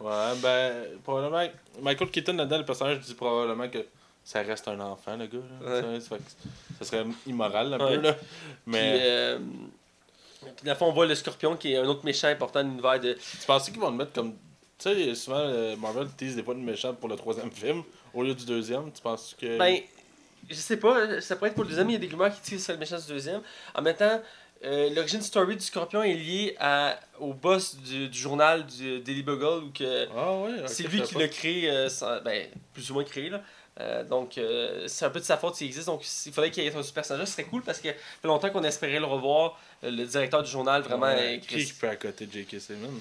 Ouais, 0.00 0.34
ben, 0.42 0.72
probablement. 1.02 1.48
Michael 1.80 2.10
Keaton, 2.10 2.34
là-dedans, 2.34 2.58
le 2.58 2.64
personnage 2.64 3.00
dit 3.00 3.14
probablement 3.14 3.68
que 3.68 3.84
ça 4.26 4.42
reste 4.42 4.66
un 4.66 4.80
enfant, 4.80 5.16
le 5.16 5.26
gars. 5.26 5.38
Là, 5.62 5.80
Ouais. 5.82 6.00
Ça, 6.00 6.84
serait 6.84 7.06
immoral, 7.28 7.72
un 7.74 7.78
Ouais. 7.78 7.94
peu, 7.96 8.02
là. 8.02 8.12
Puis, 8.14 8.24
Mais 8.66 8.98
euh, 9.02 9.38
puis, 10.42 10.64
dans 10.64 10.72
le 10.72 10.76
fond, 10.76 10.86
on 10.88 10.92
voit 10.92 11.06
le 11.06 11.14
scorpion 11.14 11.56
qui 11.56 11.72
est 11.72 11.76
un 11.78 11.86
autre 11.86 12.04
méchant 12.04 12.28
important 12.28 12.62
de 12.64 12.68
l'univers 12.68 12.98
de. 13.00 13.12
tu 13.14 13.46
penses 13.46 13.70
qu'ils 13.70 13.78
vont 13.80 13.90
le 13.90 13.96
mettre 13.96 14.12
comme. 14.12 14.32
Tu 14.78 14.90
sais, 14.90 15.14
souvent, 15.14 15.38
euh, 15.38 15.76
Marvel 15.76 16.08
tease 16.16 16.34
des 16.36 16.42
fois 16.42 16.54
de 16.54 16.58
méchant 16.60 16.92
pour 16.92 17.08
le 17.08 17.16
troisième 17.16 17.50
film 17.52 17.82
au 18.12 18.22
lieu 18.24 18.34
du 18.34 18.44
deuxième? 18.44 18.90
Tu 18.92 19.00
penses 19.00 19.34
que. 19.40 19.56
Ben, 19.58 19.78
je 20.50 20.54
sais 20.54 20.76
pas, 20.76 21.20
ça 21.20 21.36
pourrait 21.36 21.50
être 21.50 21.54
pour 21.54 21.62
le 21.64 21.70
deuxième. 21.70 21.88
Il 21.90 21.92
y 21.94 21.96
a 21.96 21.98
des 22.00 22.08
rumeurs 22.08 22.34
qui 22.34 22.40
tirent 22.40 22.60
sur 22.60 22.72
le 22.72 22.78
méchant 22.80 22.98
du 22.98 23.06
deuxième. 23.06 23.40
En 23.74 23.80
même 23.82 23.96
temps, 23.96 24.20
euh, 24.64 24.90
l'origine 24.94 25.22
story 25.22 25.56
du 25.56 25.62
scorpion 25.64 26.02
est 26.02 26.14
liée 26.14 26.56
à, 26.58 26.98
au 27.20 27.32
boss 27.32 27.76
du, 27.76 28.08
du 28.08 28.18
journal 28.18 28.66
du 28.66 29.00
Daily 29.00 29.22
Bugle 29.22 29.64
où 29.64 29.70
que. 29.72 30.08
Ah 30.14 30.32
ouais, 30.40 30.62
C'est 30.66 30.82
lui 30.88 31.00
qui 31.02 31.14
l'a 31.14 31.28
créé, 31.28 31.70
euh, 31.70 31.88
sans- 31.88 32.20
ben, 32.22 32.46
plus 32.74 32.90
ou 32.90 32.94
moins 32.94 33.04
créé. 33.04 33.30
Là. 33.30 33.40
Euh, 33.78 34.04
donc, 34.04 34.38
euh, 34.38 34.84
c'est 34.88 35.04
un 35.04 35.10
peu 35.10 35.20
de 35.20 35.24
sa 35.24 35.36
faute 35.36 35.54
s'il 35.56 35.66
existe. 35.66 35.86
Donc, 35.86 36.02
il 36.24 36.32
faudrait 36.32 36.50
qu'il 36.50 36.62
y 36.64 36.66
ait 36.66 36.74
un 36.74 36.82
personnage. 36.94 37.26
Ce 37.26 37.32
serait 37.34 37.44
cool 37.44 37.62
parce 37.62 37.78
que 37.78 37.88
ça 37.88 37.94
fait 38.22 38.28
longtemps 38.28 38.48
qu'on 38.50 38.64
espérait 38.64 38.98
le 38.98 39.04
revoir. 39.06 39.58
Euh, 39.84 39.90
le 39.90 40.04
directeur 40.06 40.42
du 40.42 40.50
journal, 40.50 40.82
vraiment. 40.82 41.06
Ouais, 41.06 41.40
Qui 41.46 41.56
qui 41.56 41.64
fait 41.66 41.88
à 41.88 41.96
côté 41.96 42.26
de 42.26 42.32
J.K. 42.32 42.58
Simmons? 42.60 43.00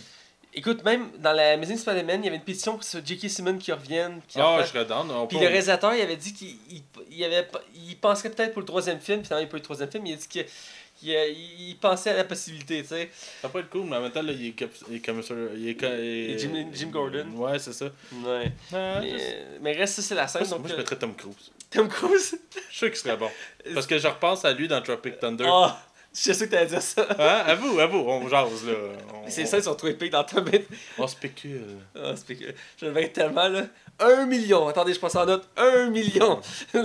Écoute, 0.57 0.83
même 0.85 1.09
dans 1.19 1.33
la 1.33 1.51
Amazing 1.53 1.77
Spider-Man, 1.77 2.21
il 2.21 2.25
y 2.25 2.27
avait 2.27 2.37
une 2.37 2.43
pétition 2.43 2.77
pour 2.77 2.81
que 2.89 3.05
J.K. 3.05 3.29
Simmons 3.29 3.57
qui 3.57 3.71
revienne. 3.71 4.21
Qui 4.27 4.39
Ah, 4.39 4.63
je. 4.63 4.77
On 5.13 5.27
Puis 5.27 5.37
peut- 5.37 5.43
le 5.43 5.49
réalisateur, 5.49 5.93
il 5.93 6.01
avait 6.01 6.15
dit 6.17 6.33
qu'il 6.33 6.57
il, 6.69 6.83
il 7.09 7.23
avait, 7.23 7.43
pas- 7.43 7.61
il 7.73 7.97
penserait 7.97 8.29
peut-être 8.29 8.51
pour 8.53 8.61
le 8.61 8.65
troisième 8.67 8.99
film. 8.99 9.23
Finalement, 9.23 9.41
il 9.41 9.45
n'y 9.45 9.49
a 9.49 9.51
pas 9.51 9.57
eu 9.57 9.59
de 9.61 9.65
troisième 9.65 9.91
film. 9.91 10.05
Il 10.05 10.13
a 10.13 10.17
dit 10.17 10.27
qu'il 10.27 10.45
euh, 11.03 11.27
il- 11.29 11.69
il 11.69 11.77
pensait 11.77 12.11
à 12.11 12.17
la 12.17 12.23
possibilité, 12.23 12.81
tu 12.81 12.89
sais. 12.89 13.09
Ça 13.41 13.49
peut 13.49 13.59
être 13.59 13.69
cool, 13.69 13.83
mais 13.85 13.97
en 13.97 14.01
même 14.01 14.11
temps, 14.11 14.21
là, 14.21 14.31
il 14.31 14.47
est, 14.47 14.51
cap- 14.51 14.69
il 14.89 14.95
est 14.97 14.99
comme 15.05 15.21
ça. 15.21 15.33
Il 15.55 15.67
est, 15.69 15.79
ca- 15.79 15.95
il 15.97 16.31
est- 16.31 16.39
Jim- 16.39 16.69
Jim 16.73 16.87
Gordon. 16.87 17.25
Ouais, 17.35 17.59
c'est 17.59 17.73
ça. 17.73 17.85
Ouais. 17.85 18.51
Ah, 18.73 18.99
Mais, 19.01 19.09
je- 19.19 19.59
mais 19.61 19.73
reste, 19.73 19.95
ça, 19.95 20.01
c'est 20.01 20.15
la 20.15 20.27
scène. 20.27 20.47
moi, 20.47 20.57
donc, 20.57 20.67
je 20.67 20.73
euh, 20.73 20.77
mettrais 20.77 20.95
Tom 20.95 21.13
Cruise. 21.15 21.51
Tom 21.69 21.87
Cruise. 21.89 22.37
Je 22.53 22.59
suis 22.61 22.77
sûr 22.77 22.87
qu'il 22.89 22.97
serait 22.97 23.17
bon. 23.17 23.29
Parce 23.73 23.85
que 23.87 23.97
je 23.97 24.07
repense 24.07 24.45
à 24.45 24.53
lui 24.53 24.67
dans 24.67 24.81
Tropic 24.81 25.19
Thunder. 25.19 25.45
Ah, 25.47 25.81
je 26.27 26.31
sais 26.33 26.45
que 26.47 26.51
t'allais 26.51 26.65
dire 26.67 26.81
ça. 26.81 27.05
Hein? 27.19 27.43
Avoue, 27.47 27.79
avoue, 27.79 27.97
on 27.97 28.27
jase 28.29 28.65
là. 28.65 28.73
On, 29.13 29.29
C'est 29.29 29.45
ça, 29.45 29.57
ils 29.57 29.63
sont 29.63 29.75
trop 29.75 29.87
épiques 29.87 30.11
dans 30.11 30.23
Tom 30.23 30.45
Hanks. 30.47 30.65
on 30.97 31.07
spécule. 31.07 31.77
Ah, 31.95 32.13
c'est 32.15 32.35
que 32.35 32.45
je 32.79 32.85
le 32.85 32.91
verrais 32.91 33.09
tellement, 33.09 33.47
là. 33.47 33.63
Un 33.99 34.25
million. 34.25 34.67
Attendez, 34.67 34.93
je 34.93 34.99
passe 34.99 35.15
en 35.15 35.25
note. 35.25 35.47
Un 35.57 35.89
million. 35.89 36.39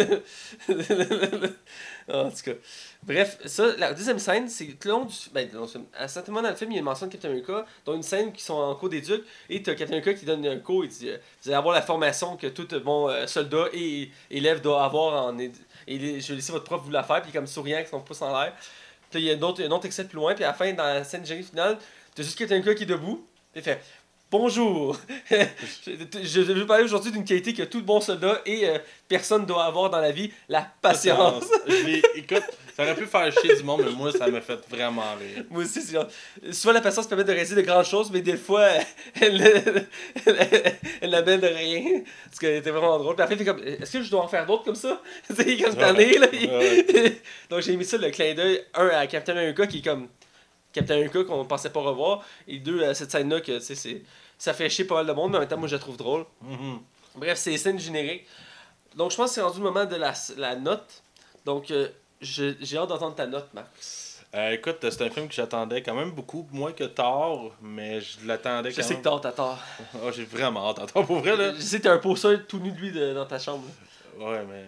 En 2.12 2.28
tout 2.28 2.42
cas. 2.44 2.52
Bref, 3.04 3.38
ça, 3.44 3.66
la 3.78 3.92
deuxième 3.94 4.18
scène, 4.18 4.48
c'est 4.48 4.66
tout 4.66 4.88
le 4.88 4.90
long 4.90 5.04
du. 5.04 5.14
Ben, 5.32 5.48
à 5.96 6.08
certains 6.08 6.32
moments 6.32 6.42
dans 6.42 6.50
le 6.50 6.56
film, 6.56 6.72
il 6.72 6.74
y 6.74 6.78
a 6.78 6.80
une 6.80 6.84
mention 6.84 7.06
de 7.06 7.12
Captain 7.12 7.28
America, 7.28 7.64
dont 7.86 7.94
une 7.94 8.02
scène 8.02 8.32
qui 8.32 8.42
sont 8.42 8.54
en 8.54 8.74
cours 8.74 8.88
d'éduc, 8.88 9.22
et 9.48 9.62
t'as 9.62 9.74
Captain 9.74 9.94
America 9.94 10.14
qui 10.14 10.24
donne 10.24 10.44
un 10.44 10.58
cours, 10.58 10.84
il 10.84 10.90
dit 10.90 11.08
euh, 11.08 11.18
Vous 11.42 11.48
allez 11.50 11.56
avoir 11.56 11.72
la 11.74 11.82
formation 11.82 12.36
que 12.36 12.48
tout 12.48 12.66
bon 12.80 13.08
euh, 13.08 13.26
soldat 13.28 13.66
et 13.72 14.10
élève 14.30 14.60
doit 14.60 14.84
avoir 14.84 15.26
en. 15.26 15.38
édu- 15.38 15.52
Et 15.86 16.20
je 16.20 16.28
vais 16.28 16.34
laisser 16.36 16.50
votre 16.52 16.64
prof 16.64 16.80
vous 16.84 16.90
la 16.90 17.04
faire, 17.04 17.22
puis 17.22 17.30
comme 17.30 17.46
souriant 17.46 17.76
avec 17.76 17.88
son 17.88 18.00
pouce 18.00 18.22
en 18.22 18.38
l'air. 18.40 18.54
Puis 19.10 19.20
il 19.20 19.26
y 19.26 19.30
a 19.30 19.36
un 19.36 19.42
autre, 19.42 19.62
un 19.62 19.70
autre 19.70 19.86
plus 20.08 20.16
loin, 20.16 20.34
puis 20.34 20.44
à 20.44 20.48
la 20.48 20.54
fin, 20.54 20.72
dans 20.72 20.84
la 20.84 21.04
scène 21.04 21.26
générique 21.26 21.50
finale, 21.50 21.78
t'as 22.14 22.22
juste 22.22 22.40
America 22.52 22.74
qui 22.74 22.84
est 22.84 22.86
debout, 22.86 23.26
il 23.54 23.62
fait 23.62 23.80
Bonjour 24.30 24.96
Je 25.30 25.90
je 26.22 26.40
vais 26.40 26.64
parler 26.64 26.84
aujourd'hui 26.84 27.10
d'une 27.10 27.24
qualité 27.24 27.52
que 27.52 27.64
tout 27.64 27.82
bon 27.82 28.00
soldat 28.00 28.40
et 28.46 28.68
euh, 28.68 28.78
personne 29.08 29.44
doit 29.44 29.64
avoir 29.64 29.90
dans 29.90 29.98
la 30.00 30.12
vie 30.12 30.30
la 30.48 30.68
patience. 30.80 31.46
Je 31.66 32.00
Écoute, 32.16 32.44
ça 32.76 32.84
aurait 32.84 32.94
pu 32.94 33.06
faire 33.06 33.32
chier 33.32 33.56
du 33.56 33.64
monde, 33.64 33.82
mais 33.84 33.90
moi, 33.90 34.12
ça 34.12 34.28
m'a 34.28 34.40
fait 34.40 34.60
vraiment 34.70 35.02
rire. 35.18 35.44
Moi 35.50 35.64
aussi, 35.64 35.82
c'est 35.82 35.94
genre. 35.94 36.06
Souvent, 36.52 36.74
la 36.74 36.80
patience 36.80 37.08
permet 37.08 37.24
de 37.24 37.32
réaliser 37.32 37.56
de 37.56 37.60
grandes 37.62 37.84
choses, 37.84 38.08
mais 38.12 38.20
des 38.20 38.36
fois, 38.36 38.68
elle, 39.20 39.42
elle, 41.00 41.10
n'amène 41.10 41.44
rien. 41.44 42.02
Parce 42.26 42.38
qu'elle 42.38 42.56
était 42.56 42.70
vraiment 42.70 42.98
drôle. 42.98 43.16
Puis 43.16 43.24
après, 43.24 43.36
fait 43.36 43.44
comme 43.44 43.62
Est-ce 43.64 43.92
que 43.94 44.02
je 44.04 44.10
dois 44.10 44.22
en 44.22 44.28
faire 44.28 44.46
d'autres 44.46 44.64
comme 44.64 44.76
ça? 44.76 45.02
Tu 45.26 45.34
sais, 45.34 45.56
comme 45.56 45.74
Ouais. 45.74 45.76
tanné, 45.76 46.18
là. 46.18 46.26
Ouais. 46.30 47.20
Donc, 47.50 47.62
j'ai 47.62 47.76
mis 47.76 47.84
ça, 47.84 47.96
le 47.96 48.10
clin 48.10 48.32
d'œil, 48.34 48.62
un 48.74 48.86
à 48.88 49.06
Captain 49.08 49.32
America 49.32 49.66
qui 49.66 49.78
est 49.78 49.82
comme 49.84 50.06
Captain 50.72 50.94
America 50.94 51.24
qu'on 51.24 51.44
pensait 51.44 51.70
pas 51.70 51.80
revoir, 51.80 52.22
et 52.46 52.58
deux 52.58 52.82
à 52.84 52.94
cette 52.94 53.10
scène-là 53.10 53.40
que, 53.40 53.58
c'est- 53.60 54.02
ça 54.38 54.54
fait 54.54 54.68
chier 54.70 54.84
pas 54.84 54.96
mal 54.96 55.06
de 55.06 55.12
monde, 55.12 55.30
mais 55.32 55.36
en 55.38 55.40
même 55.40 55.48
temps, 55.48 55.58
moi, 55.58 55.68
je 55.68 55.74
la 55.74 55.80
trouve 55.80 55.96
drôle. 55.96 56.24
Mhm. 56.42 56.78
Bref, 57.16 57.38
c'est 57.38 57.50
les 57.50 57.58
scènes 57.58 57.78
génériques. 57.78 58.26
Donc, 58.94 59.10
je 59.10 59.16
pense 59.16 59.30
que 59.30 59.34
c'est 59.34 59.40
rendu 59.42 59.58
le 59.58 59.64
moment 59.64 59.84
de 59.84 59.96
la, 59.96 60.12
la 60.36 60.56
note. 60.56 61.02
Donc, 61.44 61.70
euh, 61.70 61.88
je- 62.20 62.54
j'ai 62.60 62.76
hâte 62.78 62.88
d'entendre 62.88 63.14
ta 63.16 63.26
note, 63.26 63.48
Max. 63.54 64.22
Euh, 64.34 64.50
écoute, 64.52 64.76
c'est 64.80 65.02
un 65.02 65.10
film 65.10 65.26
que 65.26 65.34
j'attendais 65.34 65.82
quand 65.82 65.94
même 65.94 66.12
beaucoup 66.12 66.46
moins 66.52 66.70
que 66.70 66.84
Thor, 66.84 67.52
mais 67.60 68.00
je 68.00 68.24
l'attendais 68.26 68.70
Je 68.70 68.76
quand 68.76 68.82
sais 68.86 68.94
que 68.96 69.08
même. 69.08 69.20
t'as 69.20 69.32
tort. 69.32 69.58
Oh, 70.04 70.10
j'ai 70.12 70.24
vraiment 70.24 70.70
hâte. 70.70 70.78
Attends, 70.78 71.04
pour 71.04 71.18
vrai, 71.18 71.36
là. 71.36 71.52
Je 71.54 71.60
sais 71.60 71.78
que 71.78 71.82
t'as 71.84 71.94
un 71.94 71.98
poster 71.98 72.44
tout 72.46 72.60
nu 72.60 72.70
de 72.70 72.78
lui 72.78 72.92
de- 72.92 73.12
dans 73.12 73.26
ta 73.26 73.40
chambre. 73.40 73.64
Ouais, 74.18 74.44
mais. 74.48 74.66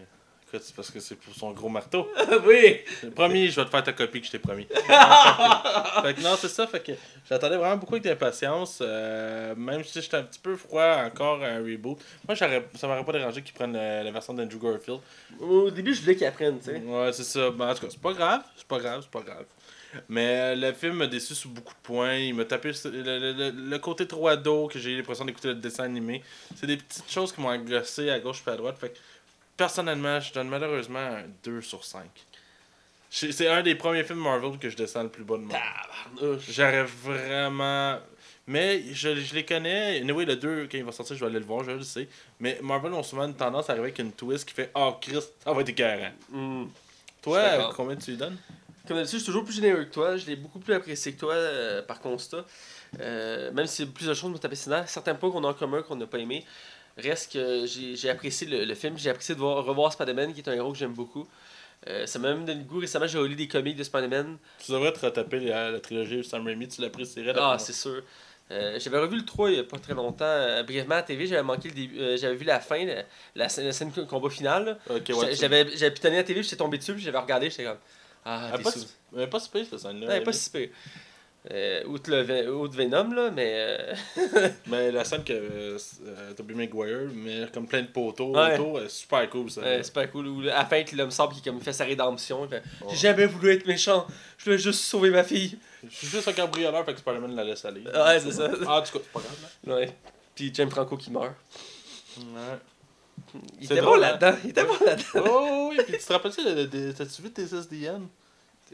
Écoute, 0.52 0.66
c'est 0.66 0.76
parce 0.76 0.90
que 0.90 1.00
c'est 1.00 1.14
pour 1.14 1.34
son 1.34 1.52
gros 1.52 1.70
marteau. 1.70 2.10
oui! 2.46 2.80
Promis, 3.14 3.48
je 3.48 3.56
vais 3.58 3.64
te 3.64 3.70
faire 3.70 3.82
ta 3.82 3.92
copie 3.94 4.20
que 4.20 4.26
je 4.26 4.32
t'ai 4.32 4.38
promis. 4.38 4.66
fait 6.02 6.14
que 6.14 6.20
non, 6.22 6.36
c'est 6.38 6.48
ça. 6.48 6.66
Fait 6.66 6.80
que 6.84 6.92
j'attendais 7.28 7.56
vraiment 7.56 7.76
beaucoup 7.76 7.94
avec 7.94 8.06
impatience. 8.06 8.80
euh, 8.82 9.54
même 9.56 9.82
si 9.82 10.02
j'étais 10.02 10.18
un 10.18 10.24
petit 10.24 10.38
peu 10.40 10.54
froid 10.56 10.96
encore 11.06 11.42
à 11.42 11.46
un 11.46 11.58
reboot. 11.60 11.98
Moi, 12.28 12.36
ça 12.36 12.48
m'aurait 12.86 13.04
pas 13.04 13.12
dérangé 13.12 13.40
qu'ils 13.42 13.54
prennent 13.54 13.72
la, 13.72 14.02
la 14.02 14.10
version 14.10 14.34
d'Andrew 14.34 14.58
Garfield. 14.58 15.00
Au 15.40 15.70
début, 15.70 15.94
je 15.94 16.02
voulais 16.02 16.16
qu'il 16.16 16.26
apprenne, 16.26 16.58
tu 16.58 16.66
sais. 16.66 16.82
Ouais, 16.84 17.12
c'est 17.12 17.24
ça. 17.24 17.50
Ben, 17.50 17.70
en 17.70 17.74
tout 17.74 17.80
cas, 17.86 17.88
c'est 17.90 18.00
pas 18.02 18.12
grave. 18.12 18.42
C'est 18.56 18.66
pas 18.68 18.78
grave, 18.78 19.00
c'est 19.02 19.10
pas 19.10 19.22
grave. 19.22 19.44
Mais 20.08 20.26
euh, 20.40 20.54
le 20.56 20.72
film 20.72 20.94
m'a 20.96 21.06
déçu 21.06 21.34
sur 21.34 21.50
beaucoup 21.50 21.72
de 21.74 21.78
points. 21.82 22.14
Il 22.16 22.34
m'a 22.34 22.44
tapé 22.46 22.72
sur- 22.72 22.90
le, 22.90 23.02
le- 23.02 23.32
le- 23.32 23.50
le 23.50 23.78
côté 23.78 24.06
trop 24.06 24.26
ado 24.28 24.66
que 24.68 24.78
j'ai 24.78 24.92
eu 24.92 24.96
l'impression 24.96 25.24
d'écouter 25.26 25.48
le 25.48 25.54
dessin 25.56 25.84
animé. 25.84 26.22
C'est 26.56 26.66
des 26.66 26.78
petites 26.78 27.10
choses 27.10 27.30
qui 27.32 27.40
m'ont 27.42 27.50
agacé 27.50 28.08
à 28.10 28.18
gauche 28.18 28.42
et 28.46 28.50
à 28.50 28.56
droite. 28.56 28.76
Fait 28.78 28.88
que 28.90 28.98
personnellement, 29.56 30.20
je 30.20 30.32
donne 30.32 30.48
malheureusement 30.48 30.98
un 30.98 31.24
2 31.44 31.60
sur 31.60 31.84
5. 31.84 32.04
C'est 33.10 33.46
un 33.46 33.62
des 33.62 33.74
premiers 33.74 34.04
films 34.04 34.20
Marvel 34.20 34.58
que 34.58 34.70
je 34.70 34.76
descends 34.76 35.02
le 35.02 35.10
plus 35.10 35.24
bas 35.24 35.36
de 35.36 35.42
moi. 35.42 35.58
J'aurais 36.48 36.84
vraiment. 36.84 37.98
Mais 38.46 38.82
je, 38.92 39.14
je 39.14 39.34
les 39.34 39.44
connais. 39.44 40.00
Anyway, 40.00 40.24
le 40.24 40.36
2, 40.36 40.68
quand 40.70 40.78
il 40.78 40.84
va 40.84 40.92
sortir, 40.92 41.16
je 41.16 41.20
vais 41.20 41.30
aller 41.30 41.38
le 41.38 41.44
voir, 41.44 41.62
je 41.62 41.72
le 41.72 41.82
sais. 41.82 42.08
Mais 42.40 42.58
Marvel 42.62 42.92
ont 42.94 43.02
souvent 43.02 43.24
une 43.24 43.34
tendance 43.34 43.68
à 43.68 43.72
arriver 43.72 43.88
avec 43.88 43.98
une 43.98 44.12
twist 44.12 44.48
qui 44.48 44.54
fait 44.54 44.70
Oh 44.74 44.96
Christ, 45.00 45.34
ça 45.44 45.52
va 45.52 45.60
être 45.60 45.68
écœurant. 45.68 46.10
Hmm. 46.30 46.64
Toi, 47.20 47.72
combien 47.76 47.96
tu 47.96 48.12
lui 48.12 48.16
donnes? 48.16 48.38
Comme 48.88 48.96
d'habitude, 48.96 49.18
je 49.18 49.24
suis 49.24 49.26
toujours 49.26 49.44
plus 49.44 49.54
généreux 49.54 49.84
que 49.84 49.92
toi. 49.92 50.16
Je 50.16 50.26
l'ai 50.26 50.36
beaucoup 50.36 50.58
plus 50.58 50.74
apprécié 50.74 51.12
que 51.12 51.20
toi 51.20 51.34
euh, 51.34 51.82
par 51.82 52.00
constat. 52.00 52.44
Euh, 53.00 53.52
même 53.52 53.66
si 53.66 53.86
plusieurs 53.86 54.16
choses 54.16 54.30
m'ont 54.30 54.38
tapé 54.38 54.56
certains 54.56 55.14
points 55.14 55.30
qu'on 55.30 55.44
a 55.44 55.48
en 55.48 55.54
commun 55.54 55.82
qu'on 55.82 55.96
n'a 55.96 56.06
pas 56.06 56.18
aimé. 56.18 56.44
Reste 56.98 57.32
que 57.32 57.64
j'ai 57.66 58.10
apprécié 58.10 58.46
le, 58.46 58.64
le 58.64 58.74
film. 58.74 58.98
J'ai 58.98 59.10
apprécié 59.10 59.34
de 59.34 59.40
voir, 59.40 59.64
revoir 59.64 59.92
Spider-Man, 59.92 60.34
qui 60.34 60.40
est 60.40 60.48
un 60.48 60.52
héros 60.52 60.72
que 60.72 60.78
j'aime 60.78 60.92
beaucoup. 60.92 61.26
Euh, 61.88 62.06
ça 62.06 62.18
m'a 62.18 62.28
même 62.32 62.44
donné 62.44 62.60
le 62.60 62.64
goût. 62.66 62.78
Récemment, 62.78 63.06
j'ai 63.06 63.18
relu 63.18 63.34
des 63.34 63.48
comics 63.48 63.76
de 63.76 63.82
Spider-Man. 63.82 64.36
Tu 64.64 64.70
devrais 64.72 64.92
te 64.92 65.04
retaper 65.04 65.40
la, 65.40 65.70
la 65.70 65.80
trilogie 65.80 66.18
de 66.18 66.22
Sam 66.22 66.46
Raimi, 66.46 66.68
tu 66.68 66.80
l'apprécierais. 66.80 67.32
Ah, 67.36 67.56
c'est 67.58 67.72
sûr. 67.72 68.02
Euh, 68.50 68.78
j'avais 68.78 68.98
revu 68.98 69.16
le 69.16 69.24
3 69.24 69.50
il 69.50 69.54
n'y 69.54 69.60
a 69.60 69.64
pas 69.64 69.78
très 69.78 69.94
longtemps, 69.94 70.24
euh, 70.26 70.62
brièvement 70.62 70.94
à 70.96 70.98
la 70.98 71.02
TV. 71.04 71.26
J'avais 71.26 71.42
manqué 71.42 71.68
le 71.68 71.74
début. 71.74 71.96
j'avais 72.18 72.34
vu 72.36 72.44
la 72.44 72.60
fin, 72.60 72.84
la, 72.84 73.02
la 73.34 73.48
scène, 73.48 73.64
la 73.64 73.72
scène 73.72 73.90
de 73.90 74.02
combat 74.02 74.28
final. 74.28 74.64
là. 74.66 74.78
moi. 74.88 74.98
Ok, 74.98 75.08
ouais. 75.16 75.34
J'avais 75.34 75.74
j'avais 75.76 75.90
pitonné 75.92 76.16
la 76.16 76.24
TV, 76.24 76.42
j'étais 76.42 76.56
tombé 76.56 76.76
dessus, 76.76 76.92
puis 76.92 77.02
j'avais 77.02 77.18
regardé, 77.18 77.48
j'étais 77.50 77.64
comme. 77.64 77.78
Ah, 78.24 78.52
des 78.56 78.62
pas, 78.62 78.70
si- 78.70 78.86
pas 79.30 79.40
si 79.40 79.48
pire, 79.48 79.66
cette 79.68 79.78
scène-là. 79.80 80.20
Pas 80.20 80.32
si 80.32 80.50
pire. 80.50 80.68
Euh, 81.50 81.82
outre, 81.86 82.08
le, 82.08 82.54
outre 82.54 82.76
Venom, 82.76 83.10
là, 83.12 83.30
mais. 83.32 83.52
euh, 83.52 84.48
Mais 84.68 84.92
la 84.92 85.04
scène 85.04 85.24
que 85.24 85.32
euh, 85.32 85.76
Tobey 86.36 86.54
Maguire 86.54 87.08
met 87.12 87.46
comme 87.52 87.66
plein 87.66 87.82
de 87.82 87.88
poteaux 87.88 88.32
Ouais. 88.36 88.54
autour, 88.54 88.80
est 88.80 88.88
super 88.88 89.28
cool 89.28 89.50
ça. 89.50 89.60
euh, 89.60 89.80
c'est 89.82 89.92
pas 89.92 90.06
cool. 90.06 90.28
Ou, 90.28 90.40
à 90.42 90.44
la 90.58 90.64
fin, 90.66 90.84
l'homme 90.94 91.10
sable 91.10 91.34
qui 91.34 91.42
comme, 91.42 91.60
fait 91.60 91.72
sa 91.72 91.84
rédemption. 91.84 92.42
Ouais. 92.42 92.62
J'ai 92.90 92.96
jamais 92.96 93.26
voulu 93.26 93.52
être 93.54 93.66
méchant, 93.66 94.06
je 94.38 94.44
voulais 94.44 94.58
juste 94.58 94.82
sauver 94.84 95.10
ma 95.10 95.24
fille. 95.24 95.58
Je 95.82 95.92
suis 95.96 96.06
juste 96.06 96.28
un 96.28 96.32
cambrioleur, 96.32 96.84
fait 96.84 96.92
que 96.94 97.00
Spider-Man 97.00 97.34
la 97.34 97.42
laisse 97.42 97.64
aller. 97.64 97.82
Ouais, 97.82 98.20
c'est 98.20 98.30
ça. 98.32 98.48
Ah, 98.64 98.78
en 98.78 98.82
tout 98.82 98.92
cas, 98.92 99.04
c'est 99.04 99.12
pas 99.12 99.20
grave. 99.20 99.36
là. 99.66 99.74
Ouais. 99.74 99.92
Puis 100.36 100.52
James 100.54 100.70
Franco 100.70 100.96
qui 100.96 101.10
meurt. 101.10 101.34
Ouais. 102.18 103.34
Il 103.60 103.64
était 103.64 103.76
bon 103.80 103.82
drôle, 103.88 104.00
là-dedans. 104.00 104.36
Il 104.44 104.50
était 104.50 104.64
bon 104.64 104.76
là-dedans. 104.86 105.24
Oh 105.28 105.68
oui, 105.70 105.78
puis 105.86 105.98
tu 105.98 106.04
te 106.04 106.12
rappelles-tu, 106.12 106.94
t'as-tu 106.94 107.22
vu 107.22 107.30
tes 107.32 107.42
SDN? 107.42 108.06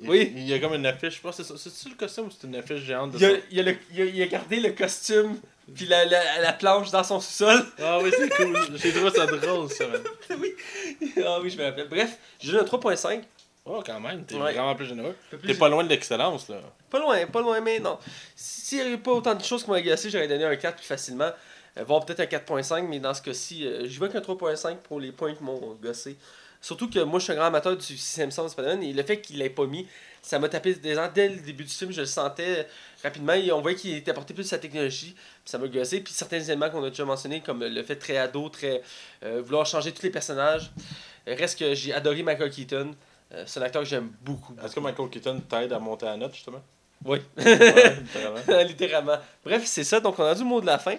Oui. 0.03 0.33
Il 0.37 0.49
y 0.49 0.55
a 0.55 0.59
comme 0.59 0.75
une 0.75 0.87
affiche, 0.87 1.17
je 1.17 1.21
pense 1.21 1.37
que 1.37 1.43
c'est 1.43 1.57
ça. 1.57 1.59
C'est-tu 1.71 1.91
le 1.91 1.97
costume 1.97 2.27
ou 2.27 2.31
c'est 2.31 2.47
une 2.47 2.57
affiche 2.57 2.81
géante 2.83 3.13
de 3.13 3.19
Il 3.19 3.25
a, 3.25 3.31
il, 3.51 3.61
a 3.61 3.63
le- 3.63 3.77
il 3.93 4.01
a- 4.01 4.05
il 4.05 4.23
a 4.23 4.27
gardé 4.27 4.61
le 4.61 4.71
costume, 4.71 5.39
puis 5.75 5.87
la, 5.87 6.05
la, 6.05 6.41
la 6.41 6.53
planche 6.53 6.91
dans 6.91 7.03
son 7.05 7.21
sous-sol. 7.21 7.65
Ah 7.83 7.99
oui, 8.03 8.11
c'est 8.17 8.29
cool. 8.31 8.57
J'ai 8.77 8.93
trouvé 8.93 9.11
ça 9.11 9.27
drôle, 9.27 9.69
ça, 9.71 9.87
man. 9.89 10.01
oui. 10.41 10.55
Ah 11.25 11.39
oui, 11.43 11.51
je 11.51 11.59
me 11.59 11.65
rappelle. 11.65 11.89
Bref, 11.89 12.17
j'ai 12.41 12.57
un 12.59 12.63
3.5. 12.63 13.23
Oh, 13.71 13.83
quand 13.85 14.01
même, 14.01 14.25
t'es 14.25 14.35
Ouais. 14.35 14.53
vraiment 14.55 14.75
plus 14.75 14.87
généreux. 14.87 15.15
T'es 15.47 15.53
pas 15.55 15.69
loin 15.69 15.85
de 15.85 15.89
l'excellence, 15.91 16.49
là. 16.49 16.57
Pas 16.89 17.01
loin, 17.01 17.27
pas 17.27 17.43
loin, 17.43 17.61
mais 17.61 17.79
non. 17.81 17.99
S'il 18.35 18.79
n'y 18.79 18.85
avait 18.85 18.97
pas 18.97 19.13
autant 19.13 19.35
de 19.35 19.43
choses 19.45 19.63
qui 19.65 19.69
m'ont 19.69 19.77
agacé, 19.77 20.09
j'aurais 20.09 20.27
donné 20.29 20.45
un 20.45 20.57
4 20.57 20.77
plus 20.77 20.87
facilement. 20.87 21.31
Euh, 21.77 21.85
voire 21.85 22.03
peut-être 22.07 22.21
un 22.21 22.25
4.5, 22.25 22.87
mais 22.89 22.99
dans 22.99 23.13
ce 23.13 23.21
cas-ci, 23.21 23.67
euh, 23.67 23.87
j'y 23.87 23.99
vais 23.99 24.09
qu'un 24.09 24.21
3.5 24.21 24.77
pour 24.77 25.01
les 25.01 25.13
points 25.13 25.35
qui 25.35 25.43
m'ont 25.45 25.77
gossé. 25.83 26.17
Surtout 26.61 26.91
que 26.91 26.99
moi, 27.01 27.19
je 27.19 27.25
suis 27.25 27.33
un 27.33 27.37
grand 27.37 27.47
amateur 27.47 27.77
du 27.77 27.93
de 27.95 27.97
Spider-Man, 27.99 28.83
et 28.83 28.93
le 28.93 29.03
fait 29.03 29.21
qu'il 29.21 29.39
l'ait 29.39 29.51
pas 29.51 29.67
mis, 29.67 29.87
ça 30.23 30.39
m'a 30.39 30.49
tapé 30.49 30.75
des 30.75 30.99
ans. 30.99 31.09
Dès 31.13 31.29
le 31.29 31.37
début 31.37 31.65
du 31.65 31.71
film, 31.71 31.93
je 31.93 32.01
le 32.01 32.07
sentais 32.07 32.67
rapidement, 33.03 33.35
et 33.35 33.53
on 33.53 33.61
voyait 33.61 33.77
qu'il 33.77 33.95
était 33.95 34.11
apporté 34.11 34.35
plus 34.35 34.43
de 34.43 34.49
sa 34.49 34.59
technologie, 34.59 35.15
puis 35.15 35.43
ça 35.45 35.59
m'a 35.59 35.69
gossé. 35.69 36.01
Puis 36.01 36.13
certains 36.13 36.41
éléments 36.41 36.71
qu'on 36.71 36.83
a 36.83 36.91
déjà 36.91 37.05
mentionnés, 37.05 37.41
comme 37.41 37.63
le 37.63 37.83
fait 37.83 37.97
très 37.97 38.17
ado, 38.17 38.49
très 38.49 38.83
euh, 39.23 39.41
vouloir 39.43 39.67
changer 39.67 39.93
tous 39.93 40.03
les 40.03 40.11
personnages. 40.11 40.71
Reste 41.27 41.59
que 41.59 41.75
j'ai 41.75 41.93
adoré 41.93 42.23
Michael 42.23 42.51
Keaton. 42.51 42.95
Euh, 43.33 43.45
c'est 43.47 43.61
un 43.61 43.63
acteur 43.63 43.83
que 43.83 43.89
j'aime 43.89 44.11
beaucoup. 44.23 44.55
Est-ce 44.65 44.75
que 44.75 44.81
Michael 44.81 45.11
Keaton 45.11 45.41
t'aide 45.49 45.73
à 45.73 45.79
monter 45.79 46.07
la 46.07 46.17
note, 46.17 46.35
justement? 46.35 46.63
Oui. 47.05 47.19
Ouais, 47.37 47.97
littéralement. 48.01 48.63
Littéralement. 48.67 49.17
Bref, 49.45 49.63
c'est 49.67 49.85
ça. 49.85 50.01
Donc, 50.01 50.19
on 50.19 50.25
a 50.25 50.35
du 50.35 50.45
mot 50.45 50.61
de 50.61 50.67
la 50.67 50.79
fin. 50.79 50.97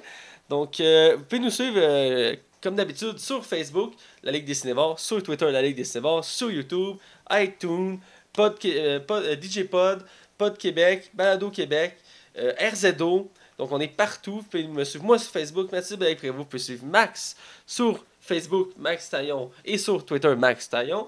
Donc, 0.47 0.79
euh, 0.79 1.15
vous 1.17 1.23
pouvez 1.23 1.41
nous 1.41 1.49
suivre, 1.49 1.77
euh, 1.77 2.35
comme 2.61 2.75
d'habitude, 2.75 3.19
sur 3.19 3.45
Facebook, 3.45 3.93
la 4.23 4.31
Ligue 4.31 4.45
des 4.45 4.53
Cinévores, 4.53 4.99
sur 4.99 5.21
Twitter, 5.23 5.49
la 5.51 5.61
Ligue 5.61 5.75
des 5.77 5.83
Cinévores, 5.83 6.25
sur 6.25 6.51
YouTube, 6.51 6.97
iTunes, 7.31 7.99
Pod, 8.33 8.55
euh, 8.65 8.99
Pod- 8.99 9.23
euh, 9.23 9.35
DJ 9.41 9.63
Pod, 9.63 10.05
Pod 10.37 10.57
Québec, 10.57 11.09
Balado 11.13 11.49
Québec, 11.49 11.97
euh, 12.37 12.53
RZO. 12.59 13.29
Donc, 13.57 13.71
on 13.71 13.79
est 13.79 13.87
partout. 13.87 14.35
Vous 14.37 14.43
pouvez 14.43 14.63
me 14.67 14.83
suivre, 14.83 15.03
moi, 15.05 15.19
sur 15.19 15.31
Facebook, 15.31 15.71
Mathieu 15.71 15.97
Blake 15.97 16.17
Prévost. 16.19 16.37
Vous 16.37 16.45
pouvez 16.45 16.59
suivre 16.63 16.85
Max 16.85 17.35
sur 17.65 18.05
Facebook, 18.21 18.71
Max 18.77 19.09
Taillon, 19.09 19.51
et 19.65 19.77
sur 19.77 20.05
Twitter, 20.05 20.33
Max 20.37 20.69
Taillon. 20.69 21.07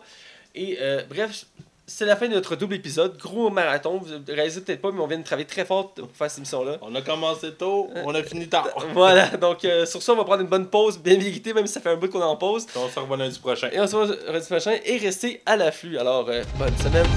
Et 0.55 0.77
euh, 0.81 1.03
bref, 1.07 1.45
c'est 1.91 2.05
la 2.05 2.15
fin 2.15 2.27
de 2.27 2.33
notre 2.33 2.55
double 2.55 2.75
épisode. 2.75 3.17
Gros 3.17 3.49
marathon. 3.49 3.97
Vous 3.97 4.07
ne 4.09 4.33
réalisez 4.35 4.61
peut-être 4.61 4.81
pas, 4.81 4.91
mais 4.91 5.01
on 5.01 5.07
vient 5.07 5.17
de 5.17 5.23
travailler 5.23 5.47
très 5.47 5.65
fort 5.65 5.93
pour 5.93 6.09
faire 6.13 6.29
cette 6.29 6.39
émission-là. 6.39 6.77
On 6.81 6.95
a 6.95 7.01
commencé 7.01 7.51
tôt, 7.53 7.89
on 8.05 8.15
a 8.15 8.23
fini 8.23 8.47
tard. 8.47 8.69
Voilà, 8.93 9.27
donc 9.37 9.63
euh, 9.65 9.85
sur 9.85 10.01
ça, 10.01 10.13
on 10.13 10.15
va 10.15 10.23
prendre 10.23 10.41
une 10.41 10.47
bonne 10.47 10.67
pause, 10.67 10.99
bien 10.99 11.17
méritée, 11.17 11.53
même 11.53 11.65
si 11.65 11.73
ça 11.73 11.81
fait 11.81 11.89
un 11.89 11.95
bout 11.95 12.09
qu'on 12.09 12.21
est 12.21 12.23
en 12.23 12.35
pause. 12.35 12.65
On 12.75 12.89
se 12.89 12.99
revoit 12.99 13.17
lundi 13.17 13.39
prochain. 13.39 13.69
Et 13.71 13.79
on 13.79 13.87
se 13.87 13.95
voit 13.95 14.07
lundi 14.31 14.47
prochain 14.47 14.75
et 14.83 14.97
restez 14.97 15.41
à 15.45 15.55
l'afflux. 15.55 15.97
Alors, 15.97 16.27
euh, 16.29 16.43
bonne 16.57 16.77
semaine. 16.77 17.07